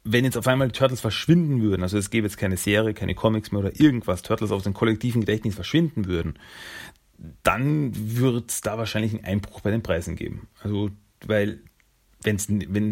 wenn 0.04 0.25
jetzt 0.25 0.37
auf 0.37 0.46
einmal 0.46 0.68
die 0.68 0.78
Turtles 0.78 1.00
verschwinden 1.00 1.62
würden, 1.62 1.82
also 1.82 1.96
es 1.96 2.11
gäbe 2.11 2.26
jetzt 2.26 2.37
keine 2.37 2.58
Serie, 2.58 2.92
keine 2.92 3.14
Comics 3.14 3.50
mehr 3.50 3.61
oder 3.61 3.80
irgendwas, 3.80 4.23
Turtles 4.23 4.52
aus 4.52 4.62
dem 4.62 4.75
kollektiven 4.75 5.23
Gedächtnis 5.23 5.54
verschwinden 5.54 6.04
würden, 6.06 6.38
dann 7.42 7.92
wird 7.94 8.50
es 8.50 8.61
da 8.61 8.76
wahrscheinlich 8.76 9.14
einen 9.14 9.25
Einbruch 9.25 9.61
bei 9.61 9.70
den 9.70 9.82
Preisen 9.82 10.14
geben. 10.14 10.49
Also, 10.62 10.90
weil 11.26 11.61
wenn 12.23 12.37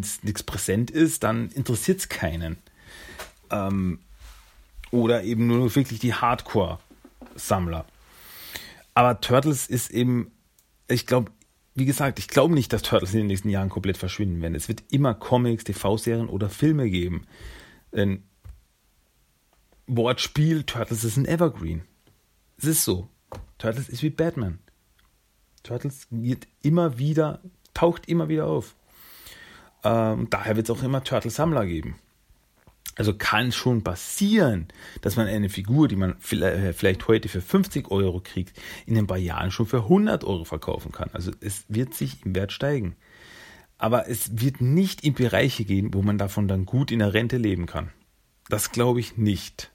es 0.01 0.23
nichts 0.23 0.43
präsent 0.43 0.91
ist, 0.91 1.23
dann 1.23 1.51
interessiert 1.51 2.01
es 2.01 2.09
keinen. 2.09 2.57
Ähm, 3.51 3.99
oder 4.91 5.23
eben 5.23 5.47
nur 5.47 5.75
wirklich 5.75 6.01
die 6.01 6.15
Hardcore-Sammler. 6.15 7.87
Aber 8.95 9.21
Turtles 9.21 9.67
ist 9.67 9.91
eben, 9.91 10.31
ich 10.87 11.07
glaube, 11.07 11.31
wie 11.75 11.87
gesagt, 11.87 12.19
ich 12.19 12.29
glaube 12.29 12.55
nicht, 12.55 12.73
dass 12.73 12.83
Turtles 12.83 13.13
in 13.13 13.21
den 13.21 13.27
nächsten 13.29 13.49
Jahren 13.49 13.69
komplett 13.69 13.97
verschwinden 13.97 14.43
werden. 14.43 14.55
Es 14.55 14.69
wird 14.69 14.83
immer 14.91 15.15
Comics, 15.15 15.65
TV-Serien 15.65 16.29
oder 16.29 16.51
Filme 16.51 16.91
geben. 16.91 17.27
Denn 17.93 18.23
Wortspiel, 19.87 20.65
Turtles 20.65 21.05
ist 21.05 21.17
ein 21.17 21.27
Evergreen. 21.27 21.83
Es 22.59 22.65
ist 22.65 22.85
so. 22.85 23.09
Turtles 23.59 23.89
ist 23.89 24.03
wie 24.03 24.11
Batman. 24.11 24.59
Turtles 25.63 26.07
wird 26.11 26.47
immer 26.63 26.99
wieder, 26.99 27.41
taucht 27.75 28.09
immer 28.09 28.29
wieder 28.29 28.47
auf. 28.47 28.75
Ähm, 29.85 30.29
daher 30.31 30.57
wird 30.57 30.69
es 30.69 30.77
auch 30.77 30.83
immer 30.83 31.03
Turtle-Sammler 31.03 31.67
geben. 31.67 31.97
Also 32.95 33.15
kann 33.15 33.49
es 33.49 33.57
schon 33.57 33.83
passieren, 33.83 34.69
dass 35.01 35.17
man 35.17 35.27
eine 35.27 35.49
Figur, 35.49 35.89
die 35.89 35.97
man 35.97 36.17
äh, 36.31 36.73
vielleicht 36.73 37.09
heute 37.09 37.29
für 37.29 37.41
50 37.41 37.91
Euro 37.91 38.21
kriegt, 38.23 38.61
in 38.87 38.99
ein 38.99 39.07
paar 39.07 39.19
Jahren 39.19 39.51
schon 39.51 39.67
für 39.67 39.85
100 39.85 40.25
Euro 40.25 40.45
verkaufen 40.45 40.93
kann. 40.93 41.09
Also 41.13 41.31
es 41.41 41.65
wird 41.69 41.95
sich 41.95 42.25
im 42.25 42.35
Wert 42.35 42.53
steigen. 42.53 42.97
Aber 43.79 44.09
es 44.09 44.41
wird 44.41 44.61
nicht 44.61 45.03
in 45.03 45.15
Bereiche 45.15 45.65
gehen, 45.65 45.95
wo 45.95 46.03
man 46.03 46.19
davon 46.19 46.49
dann 46.49 46.67
gut 46.67 46.91
in 46.91 46.99
der 46.99 47.15
Rente 47.15 47.39
leben 47.39 47.67
kann. 47.67 47.91
Das 48.49 48.71
glaube 48.71 49.01
ich 49.01 49.17
nicht. 49.17 49.73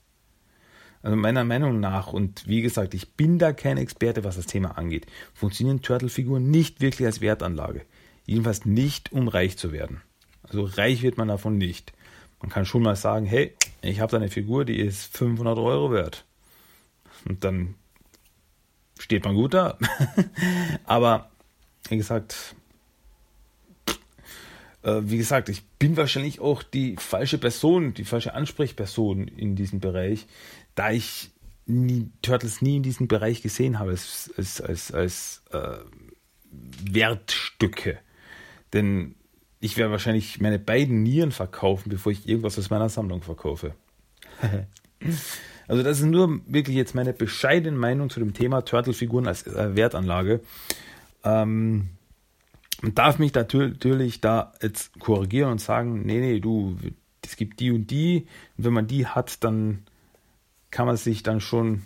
Also 1.01 1.15
meiner 1.15 1.43
Meinung 1.43 1.79
nach, 1.79 2.13
und 2.13 2.47
wie 2.47 2.61
gesagt, 2.61 2.93
ich 2.93 3.13
bin 3.13 3.39
da 3.39 3.53
kein 3.53 3.77
Experte, 3.77 4.23
was 4.23 4.35
das 4.35 4.45
Thema 4.45 4.77
angeht, 4.77 5.07
funktionieren 5.33 5.81
Turtle-Figuren 5.81 6.49
nicht 6.49 6.81
wirklich 6.81 7.05
als 7.05 7.21
Wertanlage. 7.21 7.85
Jedenfalls 8.25 8.65
nicht, 8.65 9.11
um 9.11 9.27
reich 9.27 9.57
zu 9.57 9.71
werden. 9.71 10.01
Also 10.43 10.63
reich 10.63 11.01
wird 11.01 11.17
man 11.17 11.27
davon 11.27 11.57
nicht. 11.57 11.93
Man 12.41 12.49
kann 12.49 12.65
schon 12.65 12.83
mal 12.83 12.95
sagen, 12.95 13.25
hey, 13.25 13.53
ich 13.81 13.99
habe 13.99 14.11
da 14.11 14.17
eine 14.17 14.29
Figur, 14.29 14.65
die 14.65 14.79
ist 14.79 15.15
500 15.15 15.57
Euro 15.57 15.91
wert. 15.91 16.25
Und 17.27 17.43
dann 17.43 17.75
steht 18.99 19.25
man 19.25 19.35
gut 19.35 19.53
da. 19.53 19.77
Aber 20.85 21.29
wie 21.89 21.97
gesagt, 21.97 22.55
äh, 24.83 25.01
wie 25.03 25.17
gesagt, 25.17 25.49
ich 25.49 25.63
bin 25.79 25.97
wahrscheinlich 25.97 26.39
auch 26.39 26.63
die 26.63 26.95
falsche 26.97 27.37
Person, 27.37 27.93
die 27.93 28.05
falsche 28.05 28.33
Ansprechperson 28.33 29.27
in 29.27 29.55
diesem 29.55 29.79
Bereich, 29.79 30.27
da 30.75 30.91
ich 30.91 31.31
nie, 31.65 32.09
Turtles 32.21 32.61
nie 32.61 32.77
in 32.77 32.83
diesem 32.83 33.07
Bereich 33.07 33.41
gesehen 33.41 33.79
habe 33.79 33.91
als, 33.91 34.31
als, 34.37 34.61
als, 34.61 34.91
als 34.91 35.43
äh, 35.51 35.77
Wertstücke. 36.51 37.99
Denn 38.73 39.15
ich 39.59 39.77
werde 39.77 39.91
wahrscheinlich 39.91 40.39
meine 40.39 40.59
beiden 40.59 41.03
Nieren 41.03 41.31
verkaufen, 41.31 41.89
bevor 41.89 42.11
ich 42.11 42.27
irgendwas 42.27 42.59
aus 42.59 42.69
meiner 42.69 42.89
Sammlung 42.89 43.21
verkaufe. 43.21 43.73
also 45.67 45.83
das 45.83 45.99
ist 45.99 46.05
nur 46.05 46.41
wirklich 46.45 46.75
jetzt 46.75 46.95
meine 46.95 47.13
bescheidene 47.13 47.77
Meinung 47.77 48.09
zu 48.09 48.19
dem 48.19 48.33
Thema 48.33 48.61
Turtle-Figuren 48.61 49.27
als 49.27 49.47
äh, 49.47 49.75
Wertanlage. 49.75 50.41
Ähm, 51.23 51.89
man 52.81 52.93
darf 52.93 53.17
mich 53.17 53.33
natürlich 53.33 54.21
da 54.21 54.53
jetzt 54.61 54.99
korrigieren 54.99 55.51
und 55.51 55.61
sagen, 55.61 56.05
nee, 56.05 56.19
nee, 56.19 56.39
du, 56.39 56.77
es 57.25 57.35
gibt 57.35 57.59
die 57.59 57.71
und 57.71 57.89
die. 57.89 58.27
Und 58.57 58.65
wenn 58.65 58.73
man 58.73 58.87
die 58.87 59.07
hat, 59.07 59.43
dann 59.43 59.83
kann 60.69 60.85
man 60.85 60.97
sich 60.97 61.23
dann 61.23 61.41
schon 61.41 61.83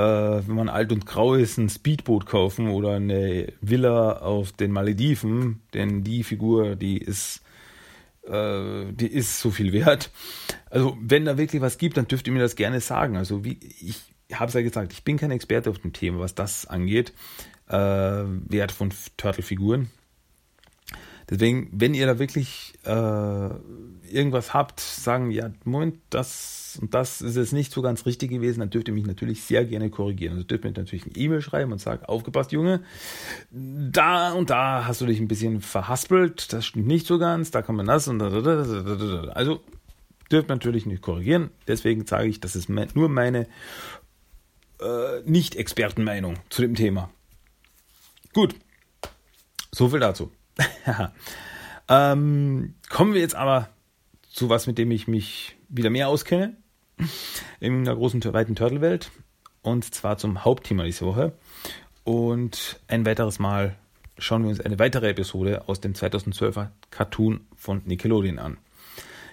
äh, 0.00 0.48
wenn 0.48 0.54
man 0.54 0.68
alt 0.68 0.92
und 0.92 1.06
grau 1.06 1.34
ist, 1.34 1.58
ein 1.58 1.68
Speedboot 1.68 2.26
kaufen 2.26 2.68
oder 2.68 2.94
eine 2.94 3.52
Villa 3.60 4.18
auf 4.18 4.52
den 4.52 4.72
Malediven, 4.72 5.60
denn 5.74 6.04
die 6.04 6.24
Figur, 6.24 6.76
die 6.76 6.98
ist, 6.98 7.42
äh, 8.26 8.92
die 8.92 9.08
ist 9.08 9.40
so 9.40 9.50
viel 9.50 9.72
wert. 9.72 10.10
Also 10.70 10.96
wenn 11.00 11.24
da 11.24 11.36
wirklich 11.36 11.60
was 11.60 11.78
gibt, 11.78 11.96
dann 11.96 12.08
dürft 12.08 12.26
ihr 12.26 12.32
mir 12.32 12.40
das 12.40 12.56
gerne 12.56 12.80
sagen. 12.80 13.16
Also 13.16 13.44
wie 13.44 13.58
ich 13.80 14.00
habe 14.32 14.48
es 14.48 14.54
ja 14.54 14.62
gesagt, 14.62 14.92
ich 14.92 15.04
bin 15.04 15.18
kein 15.18 15.32
Experte 15.32 15.70
auf 15.70 15.78
dem 15.78 15.92
Thema, 15.92 16.20
was 16.20 16.34
das 16.34 16.66
angeht, 16.66 17.12
äh, 17.68 17.74
Wert 17.74 18.72
von 18.72 18.90
Turtle-Figuren. 19.16 19.90
Deswegen, 21.30 21.68
wenn 21.72 21.94
ihr 21.94 22.06
da 22.06 22.18
wirklich 22.18 22.74
äh, 22.84 23.50
irgendwas 24.10 24.52
habt, 24.52 24.80
sagen, 24.80 25.30
ja, 25.30 25.50
Moment, 25.64 25.98
das 26.10 26.60
und 26.80 26.94
das 26.94 27.20
ist 27.20 27.36
jetzt 27.36 27.52
nicht 27.52 27.72
so 27.72 27.82
ganz 27.82 28.06
richtig 28.06 28.30
gewesen, 28.30 28.60
dann 28.60 28.70
dürft 28.70 28.88
ihr 28.88 28.94
mich 28.94 29.06
natürlich 29.06 29.42
sehr 29.42 29.64
gerne 29.64 29.90
korrigieren. 29.90 30.34
Also 30.34 30.44
dürft 30.44 30.64
ihr 30.64 30.70
mir 30.70 30.78
natürlich 30.78 31.04
eine 31.04 31.16
E-Mail 31.16 31.40
schreiben 31.40 31.72
und 31.72 31.78
sagen, 31.78 32.04
aufgepasst, 32.04 32.52
Junge, 32.52 32.82
da 33.50 34.32
und 34.32 34.50
da 34.50 34.86
hast 34.86 35.00
du 35.00 35.06
dich 35.06 35.20
ein 35.20 35.28
bisschen 35.28 35.60
verhaspelt, 35.60 36.52
das 36.52 36.66
stimmt 36.66 36.86
nicht 36.86 37.06
so 37.06 37.18
ganz, 37.18 37.50
da 37.50 37.62
kann 37.62 37.76
man 37.76 37.86
das 37.86 38.08
und 38.08 38.18
da, 38.18 38.28
da, 38.30 38.40
da, 38.40 38.64
da, 38.64 38.94
da. 38.94 39.32
Also 39.32 39.62
dürft 40.30 40.48
natürlich 40.48 40.86
nicht 40.86 41.02
korrigieren. 41.02 41.50
Deswegen 41.66 42.06
sage 42.06 42.28
ich, 42.28 42.40
das 42.40 42.56
ist 42.56 42.68
nur 42.68 43.08
meine 43.08 43.46
äh, 44.80 45.20
Nicht-Expertenmeinung 45.24 46.36
zu 46.50 46.62
dem 46.62 46.74
Thema. 46.74 47.10
Gut, 48.32 48.54
so 49.72 49.88
viel 49.88 50.00
dazu. 50.00 50.30
ähm, 51.88 52.74
kommen 52.88 53.14
wir 53.14 53.20
jetzt 53.20 53.34
aber 53.34 53.68
zu 54.28 54.48
was, 54.48 54.66
mit 54.66 54.78
dem 54.78 54.90
ich 54.90 55.08
mich 55.08 55.56
wieder 55.68 55.90
mehr 55.90 56.08
auskenne. 56.08 56.56
In 57.60 57.84
der 57.84 57.94
großen, 57.94 58.22
weiten 58.32 58.54
Turtle-Welt. 58.54 59.10
Und 59.62 59.94
zwar 59.94 60.18
zum 60.18 60.44
Hauptthema 60.44 60.84
diese 60.84 61.06
Woche. 61.06 61.32
Und 62.04 62.80
ein 62.88 63.04
weiteres 63.04 63.38
Mal 63.38 63.76
schauen 64.18 64.42
wir 64.42 64.50
uns 64.50 64.60
eine 64.60 64.78
weitere 64.78 65.10
Episode 65.10 65.68
aus 65.68 65.80
dem 65.80 65.94
2012er 65.94 66.68
Cartoon 66.90 67.40
von 67.56 67.82
Nickelodeon 67.84 68.38
an. 68.38 68.58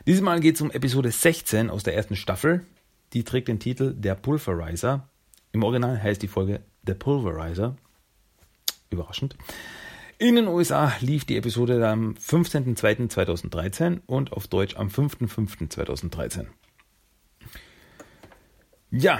Dieses 0.05 0.21
Mal 0.21 0.39
geht 0.39 0.55
es 0.55 0.61
um 0.61 0.71
Episode 0.71 1.11
16 1.11 1.69
aus 1.69 1.83
der 1.83 1.95
ersten 1.95 2.15
Staffel. 2.15 2.65
Die 3.13 3.23
trägt 3.23 3.47
den 3.47 3.59
Titel 3.59 3.93
Der 3.93 4.15
Pulverizer. 4.15 5.07
Im 5.51 5.63
Original 5.63 6.01
heißt 6.01 6.21
die 6.21 6.27
Folge 6.27 6.61
The 6.85 6.93
Pulverizer. 6.93 7.75
Überraschend. 8.89 9.35
In 10.19 10.35
den 10.35 10.47
USA 10.47 10.93
lief 10.99 11.25
die 11.25 11.37
Episode 11.37 11.87
am 11.87 12.15
15.02.2013 12.15 14.01
und 14.07 14.33
auf 14.33 14.47
Deutsch 14.47 14.75
am 14.75 14.87
5.05.2013. 14.87 16.47
Ja, 18.89 19.19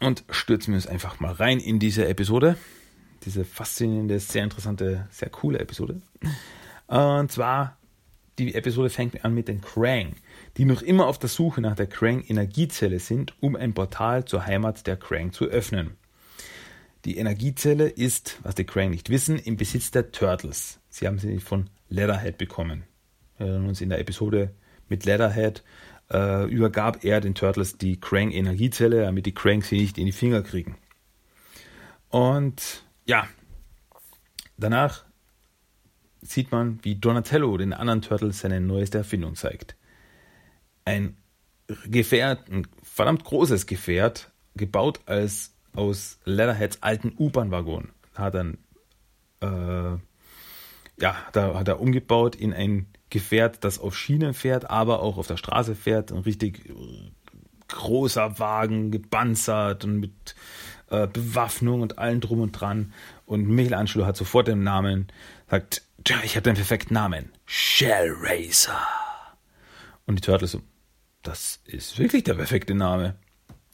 und 0.00 0.24
stürzen 0.28 0.72
wir 0.72 0.76
uns 0.76 0.86
einfach 0.86 1.18
mal 1.18 1.32
rein 1.32 1.60
in 1.60 1.78
diese 1.78 2.06
Episode. 2.06 2.58
Diese 3.24 3.46
faszinierende, 3.46 4.20
sehr 4.20 4.44
interessante, 4.44 5.08
sehr 5.10 5.30
coole 5.30 5.58
Episode. 5.60 6.02
Und 6.86 7.32
zwar, 7.32 7.78
die 8.38 8.54
Episode 8.54 8.90
fängt 8.90 9.24
an 9.24 9.32
mit 9.32 9.48
den 9.48 9.62
Krang, 9.62 10.16
die 10.58 10.66
noch 10.66 10.82
immer 10.82 11.06
auf 11.06 11.18
der 11.18 11.30
Suche 11.30 11.62
nach 11.62 11.74
der 11.74 11.86
Krang-Energiezelle 11.86 12.98
sind, 12.98 13.34
um 13.40 13.56
ein 13.56 13.72
Portal 13.72 14.26
zur 14.26 14.44
Heimat 14.44 14.86
der 14.86 14.98
Krang 14.98 15.32
zu 15.32 15.46
öffnen. 15.46 15.96
Die 17.04 17.18
Energiezelle 17.18 17.88
ist, 17.88 18.38
was 18.42 18.54
die 18.54 18.64
Krang 18.64 18.90
nicht 18.90 19.10
wissen, 19.10 19.38
im 19.38 19.56
Besitz 19.56 19.90
der 19.90 20.10
Turtles. 20.10 20.80
Sie 20.88 21.06
haben 21.06 21.18
sie 21.18 21.38
von 21.38 21.68
Leatherhead 21.88 22.38
bekommen. 22.38 22.84
Wir 23.36 23.46
erinnern 23.46 23.68
uns 23.68 23.80
in 23.80 23.90
der 23.90 23.98
Episode 23.98 24.54
mit 24.88 25.04
Leatherhead 25.04 25.62
äh, 26.10 26.48
übergab 26.48 27.04
er 27.04 27.20
den 27.20 27.34
Turtles 27.34 27.78
die 27.78 28.00
Krang 28.00 28.30
Energiezelle, 28.30 29.02
damit 29.02 29.26
die 29.26 29.34
Krang 29.34 29.62
sie 29.62 29.78
nicht 29.78 29.98
in 29.98 30.06
die 30.06 30.12
Finger 30.12 30.42
kriegen. 30.42 30.76
Und 32.08 32.84
ja, 33.06 33.26
danach 34.56 35.04
sieht 36.22 36.52
man, 36.52 36.78
wie 36.82 36.96
Donatello 36.96 37.56
den 37.56 37.72
anderen 37.72 38.02
Turtles 38.02 38.40
seine 38.40 38.60
neueste 38.60 38.98
Erfindung 38.98 39.34
zeigt. 39.34 39.76
Ein 40.84 41.16
Gefährt, 41.86 42.50
ein 42.50 42.66
verdammt 42.82 43.24
großes 43.24 43.66
Gefährt, 43.66 44.30
gebaut 44.54 45.00
als 45.06 45.53
aus 45.74 46.18
Leatherheads 46.24 46.82
alten 46.82 47.12
U-Bahn-Waggon. 47.18 47.90
Hat 48.14 48.34
dann, 48.34 48.58
äh, 49.40 49.98
ja, 51.00 51.16
da 51.32 51.54
hat 51.54 51.68
er 51.68 51.80
umgebaut 51.80 52.36
in 52.36 52.52
ein 52.52 52.86
Gefährt, 53.10 53.62
das 53.62 53.78
auf 53.78 53.96
Schienen 53.96 54.34
fährt, 54.34 54.70
aber 54.70 55.00
auch 55.00 55.18
auf 55.18 55.26
der 55.26 55.36
Straße 55.36 55.74
fährt. 55.74 56.10
Ein 56.10 56.18
richtig 56.18 56.72
großer 57.68 58.38
Wagen, 58.38 58.90
gepanzert 58.90 59.84
und 59.84 60.00
mit 60.00 60.34
äh, 60.90 61.06
Bewaffnung 61.06 61.80
und 61.80 61.98
allem 61.98 62.20
drum 62.20 62.40
und 62.40 62.52
dran. 62.52 62.92
Und 63.26 63.48
Michelangelo 63.48 64.06
hat 64.06 64.16
sofort 64.16 64.48
den 64.48 64.62
Namen, 64.62 65.08
sagt, 65.48 65.82
tja, 66.04 66.16
ich 66.24 66.36
habe 66.36 66.42
den 66.42 66.56
perfekten 66.56 66.94
Namen. 66.94 67.30
Shell 67.46 68.14
Racer. 68.20 68.78
Und 70.06 70.16
die 70.16 70.20
Turtles 70.22 70.52
so, 70.52 70.62
das 71.22 71.60
ist 71.64 71.98
wirklich 71.98 72.24
der 72.24 72.34
perfekte 72.34 72.74
Name. 72.74 73.16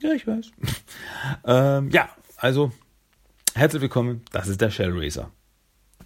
Ja, 0.00 0.12
ich 0.14 0.26
weiß. 0.26 0.50
ähm, 1.44 1.90
ja, 1.90 2.08
also 2.36 2.72
herzlich 3.54 3.82
willkommen. 3.82 4.22
Das 4.32 4.48
ist 4.48 4.60
der 4.60 4.70
Shell 4.70 4.92
Racer. 4.94 5.30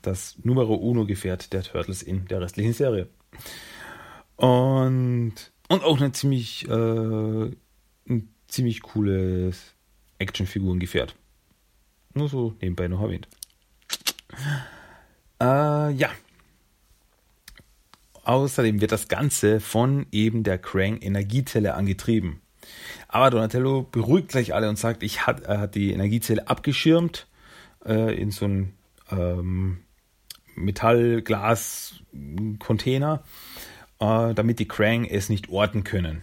Das 0.03 0.37
Numero 0.43 0.75
Uno 0.75 1.07
Gefährt 1.07 1.53
der 1.53 1.63
Turtles 1.63 2.03
in 2.03 2.27
der 2.27 2.41
restlichen 2.41 2.73
Serie. 2.73 3.09
Und, 4.35 5.35
und 5.69 5.85
auch 5.85 6.01
eine 6.01 6.11
ziemlich, 6.11 6.69
äh, 6.69 6.73
ein 6.73 8.29
ziemlich 8.49 8.83
cooles 8.83 9.75
Actionfigurengefährt. 10.19 11.15
Nur 12.15 12.29
so 12.29 12.57
nebenbei 12.61 12.89
noch 12.89 13.01
erwähnt. 13.01 13.29
Äh, 15.41 15.93
ja. 15.93 16.11
Außerdem 18.25 18.81
wird 18.81 18.91
das 18.91 19.07
Ganze 19.07 19.61
von 19.61 20.07
eben 20.11 20.43
der 20.43 20.59
Krang 20.59 20.97
Energiezelle 20.97 21.75
angetrieben. 21.75 22.41
Aber 23.09 23.31
Donatello 23.31 23.83
beruhigt 23.83 24.29
gleich 24.29 24.55
alle 24.55 24.69
und 24.69 24.79
sagt, 24.79 25.03
ich 25.03 25.27
hat, 25.27 25.43
er 25.43 25.59
hat 25.61 25.75
die 25.75 25.93
Energiezelle 25.93 26.49
abgeschirmt 26.49 27.27
äh, 27.85 28.15
in 28.15 28.31
so 28.31 28.45
einen 28.47 28.75
ähm, 29.11 29.79
Metall-Glas-Container, 30.57 33.23
äh, 34.01 34.35
damit 34.35 34.59
die 34.59 34.69
Krang 34.69 35.05
es 35.05 35.29
nicht 35.29 35.49
orten 35.49 35.85
können. 35.85 36.23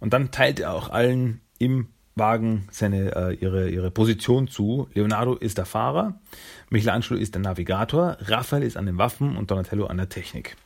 Und 0.00 0.12
dann 0.12 0.30
teilt 0.30 0.60
er 0.60 0.74
auch 0.74 0.90
allen 0.90 1.40
im 1.58 1.88
Wagen 2.14 2.68
seine, 2.70 3.14
äh, 3.14 3.34
ihre, 3.34 3.70
ihre 3.70 3.90
Position 3.90 4.48
zu. 4.48 4.88
Leonardo 4.92 5.34
ist 5.34 5.58
der 5.58 5.66
Fahrer, 5.66 6.20
Michelangelo 6.70 7.18
ist 7.18 7.34
der 7.34 7.42
Navigator, 7.42 8.16
Raphael 8.20 8.62
ist 8.62 8.76
an 8.76 8.86
den 8.86 8.98
Waffen 8.98 9.36
und 9.36 9.50
Donatello 9.50 9.86
an 9.86 9.96
der 9.96 10.08
Technik. 10.08 10.56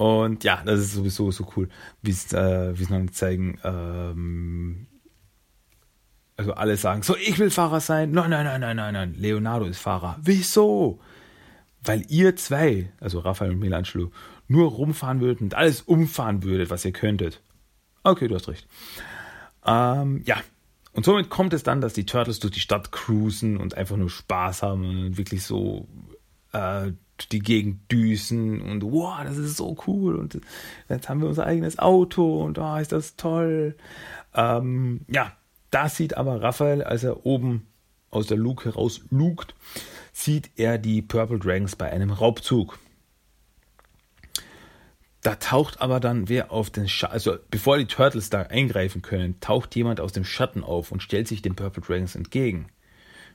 Und 0.00 0.44
ja, 0.44 0.62
das 0.64 0.80
ist 0.80 0.94
sowieso 0.94 1.30
so 1.30 1.46
cool, 1.54 1.68
wie 2.00 2.12
es 2.12 2.32
äh, 2.32 2.72
noch 2.72 3.10
zeigen. 3.10 3.60
Ähm, 3.62 4.86
also 6.38 6.54
alle 6.54 6.78
sagen, 6.78 7.02
so, 7.02 7.14
ich 7.18 7.38
will 7.38 7.50
Fahrer 7.50 7.80
sein. 7.80 8.10
Nein, 8.12 8.30
nein, 8.30 8.46
nein, 8.46 8.62
nein, 8.62 8.76
nein, 8.76 8.94
nein. 8.94 9.14
Leonardo 9.18 9.66
ist 9.66 9.78
Fahrer. 9.78 10.18
Wieso? 10.22 11.00
Weil 11.84 12.02
ihr 12.08 12.34
zwei, 12.36 12.90
also 12.98 13.18
Raphael 13.18 13.50
und 13.50 13.58
Michelangelo, 13.58 14.10
nur 14.48 14.70
rumfahren 14.70 15.20
würdet 15.20 15.42
und 15.42 15.54
alles 15.54 15.82
umfahren 15.82 16.44
würdet, 16.44 16.70
was 16.70 16.86
ihr 16.86 16.92
könntet. 16.92 17.42
Okay, 18.02 18.26
du 18.26 18.36
hast 18.36 18.48
recht. 18.48 18.66
Ähm, 19.66 20.22
ja, 20.24 20.38
und 20.94 21.04
somit 21.04 21.28
kommt 21.28 21.52
es 21.52 21.62
dann, 21.62 21.82
dass 21.82 21.92
die 21.92 22.06
Turtles 22.06 22.38
durch 22.40 22.54
die 22.54 22.60
Stadt 22.60 22.90
cruisen 22.90 23.58
und 23.58 23.74
einfach 23.74 23.98
nur 23.98 24.08
Spaß 24.08 24.62
haben 24.62 24.82
und 25.08 25.18
wirklich 25.18 25.42
so 25.42 25.86
äh, 26.54 26.92
die 27.28 27.40
Gegend 27.40 27.90
düsen 27.90 28.60
und 28.60 28.82
wow, 28.82 29.20
das 29.24 29.36
ist 29.36 29.56
so 29.56 29.76
cool 29.86 30.16
und 30.16 30.40
jetzt 30.88 31.08
haben 31.08 31.20
wir 31.20 31.28
unser 31.28 31.46
eigenes 31.46 31.78
Auto 31.78 32.44
und 32.44 32.58
oh, 32.58 32.76
ist 32.76 32.92
das 32.92 33.16
toll. 33.16 33.76
Ähm, 34.34 35.00
ja, 35.08 35.32
da 35.70 35.88
sieht 35.88 36.16
aber 36.16 36.42
Raphael, 36.42 36.82
als 36.82 37.04
er 37.04 37.26
oben 37.26 37.66
aus 38.10 38.26
der 38.26 38.36
Luke 38.36 38.64
heraus 38.64 39.02
lugt, 39.10 39.54
sieht 40.12 40.50
er 40.56 40.78
die 40.78 41.02
Purple 41.02 41.38
Dragons 41.38 41.76
bei 41.76 41.90
einem 41.90 42.10
Raubzug. 42.10 42.78
Da 45.22 45.34
taucht 45.34 45.80
aber 45.80 46.00
dann 46.00 46.28
wer 46.28 46.50
auf 46.50 46.70
den 46.70 46.88
Schatten, 46.88 47.12
also 47.12 47.36
bevor 47.50 47.76
die 47.76 47.86
Turtles 47.86 48.30
da 48.30 48.42
eingreifen 48.42 49.02
können, 49.02 49.38
taucht 49.40 49.76
jemand 49.76 50.00
aus 50.00 50.12
dem 50.12 50.24
Schatten 50.24 50.64
auf 50.64 50.92
und 50.92 51.02
stellt 51.02 51.28
sich 51.28 51.42
den 51.42 51.56
Purple 51.56 51.82
Dragons 51.82 52.14
entgegen. 52.14 52.68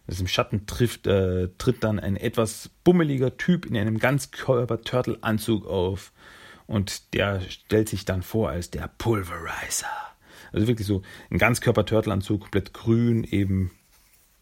Aus 0.07 0.17
dem 0.17 0.27
Schatten 0.27 0.67
trifft, 0.67 1.07
äh, 1.07 1.49
tritt 1.57 1.83
dann 1.83 1.99
ein 1.99 2.15
etwas 2.15 2.69
bummeliger 2.83 3.37
Typ 3.37 3.65
in 3.65 3.75
einem 3.75 3.97
Ganzkörper-Turtle-Anzug 3.97 5.65
auf. 5.65 6.11
Und 6.67 7.13
der 7.13 7.41
stellt 7.41 7.89
sich 7.89 8.05
dann 8.05 8.21
vor 8.21 8.49
als 8.49 8.69
der 8.69 8.89
Pulverizer. 8.97 9.87
Also 10.51 10.67
wirklich 10.67 10.87
so 10.87 11.01
ein 11.29 11.37
Ganzkörper-Turtle-Anzug, 11.37 12.41
komplett 12.41 12.73
grün, 12.73 13.23
eben 13.23 13.71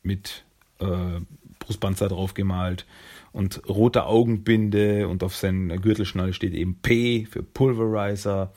mit 0.03 0.43
äh, 0.79 1.19
Brustpanzer 1.59 2.09
drauf 2.09 2.33
gemalt 2.33 2.85
und 3.31 3.67
rote 3.67 4.05
Augenbinde 4.05 5.07
und 5.07 5.23
auf 5.23 5.35
seiner 5.35 5.77
Gürtelschnalle 5.77 6.33
steht 6.33 6.53
eben 6.53 6.75
P 6.81 7.25
für 7.25 7.41
Pulverizer. 7.41 8.53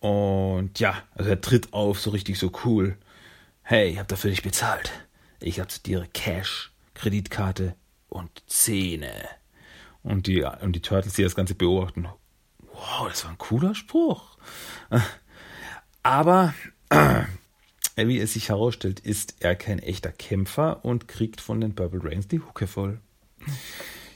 Und 0.00 0.78
ja, 0.78 1.02
also 1.14 1.30
er 1.30 1.40
tritt 1.40 1.72
auf, 1.72 1.98
so 2.00 2.10
richtig 2.10 2.38
so 2.38 2.52
cool. 2.64 2.96
Hey, 3.62 3.90
ich 3.90 3.98
hab 3.98 4.08
dafür 4.08 4.30
dich 4.30 4.42
bezahlt. 4.42 4.92
Ich 5.40 5.60
dir 5.84 6.06
Cash, 6.12 6.72
Kreditkarte 6.94 7.74
und 8.08 8.30
Zähne. 8.46 9.12
Und 10.02 10.26
die, 10.26 10.42
und 10.42 10.72
die 10.74 10.80
Turtles, 10.80 11.14
die 11.14 11.22
das 11.22 11.34
Ganze 11.34 11.54
beobachten. 11.54 12.08
Wow, 12.72 13.08
das 13.08 13.24
war 13.24 13.32
ein 13.32 13.38
cooler 13.38 13.74
Spruch. 13.74 14.38
Aber, 16.02 16.54
wie 17.96 18.18
es 18.18 18.34
sich 18.34 18.50
herausstellt, 18.50 19.00
ist 19.00 19.36
er 19.40 19.56
kein 19.56 19.78
echter 19.78 20.12
Kämpfer 20.12 20.84
und 20.84 21.08
kriegt 21.08 21.40
von 21.40 21.60
den 21.60 21.74
Purple 21.74 22.04
Rains 22.04 22.28
die 22.28 22.40
Hucke 22.40 22.66
voll. 22.66 23.00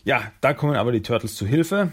Ja, 0.04 0.32
da 0.40 0.54
kommen 0.54 0.76
aber 0.76 0.92
die 0.92 1.02
Turtles 1.02 1.34
zu 1.34 1.46
Hilfe. 1.46 1.92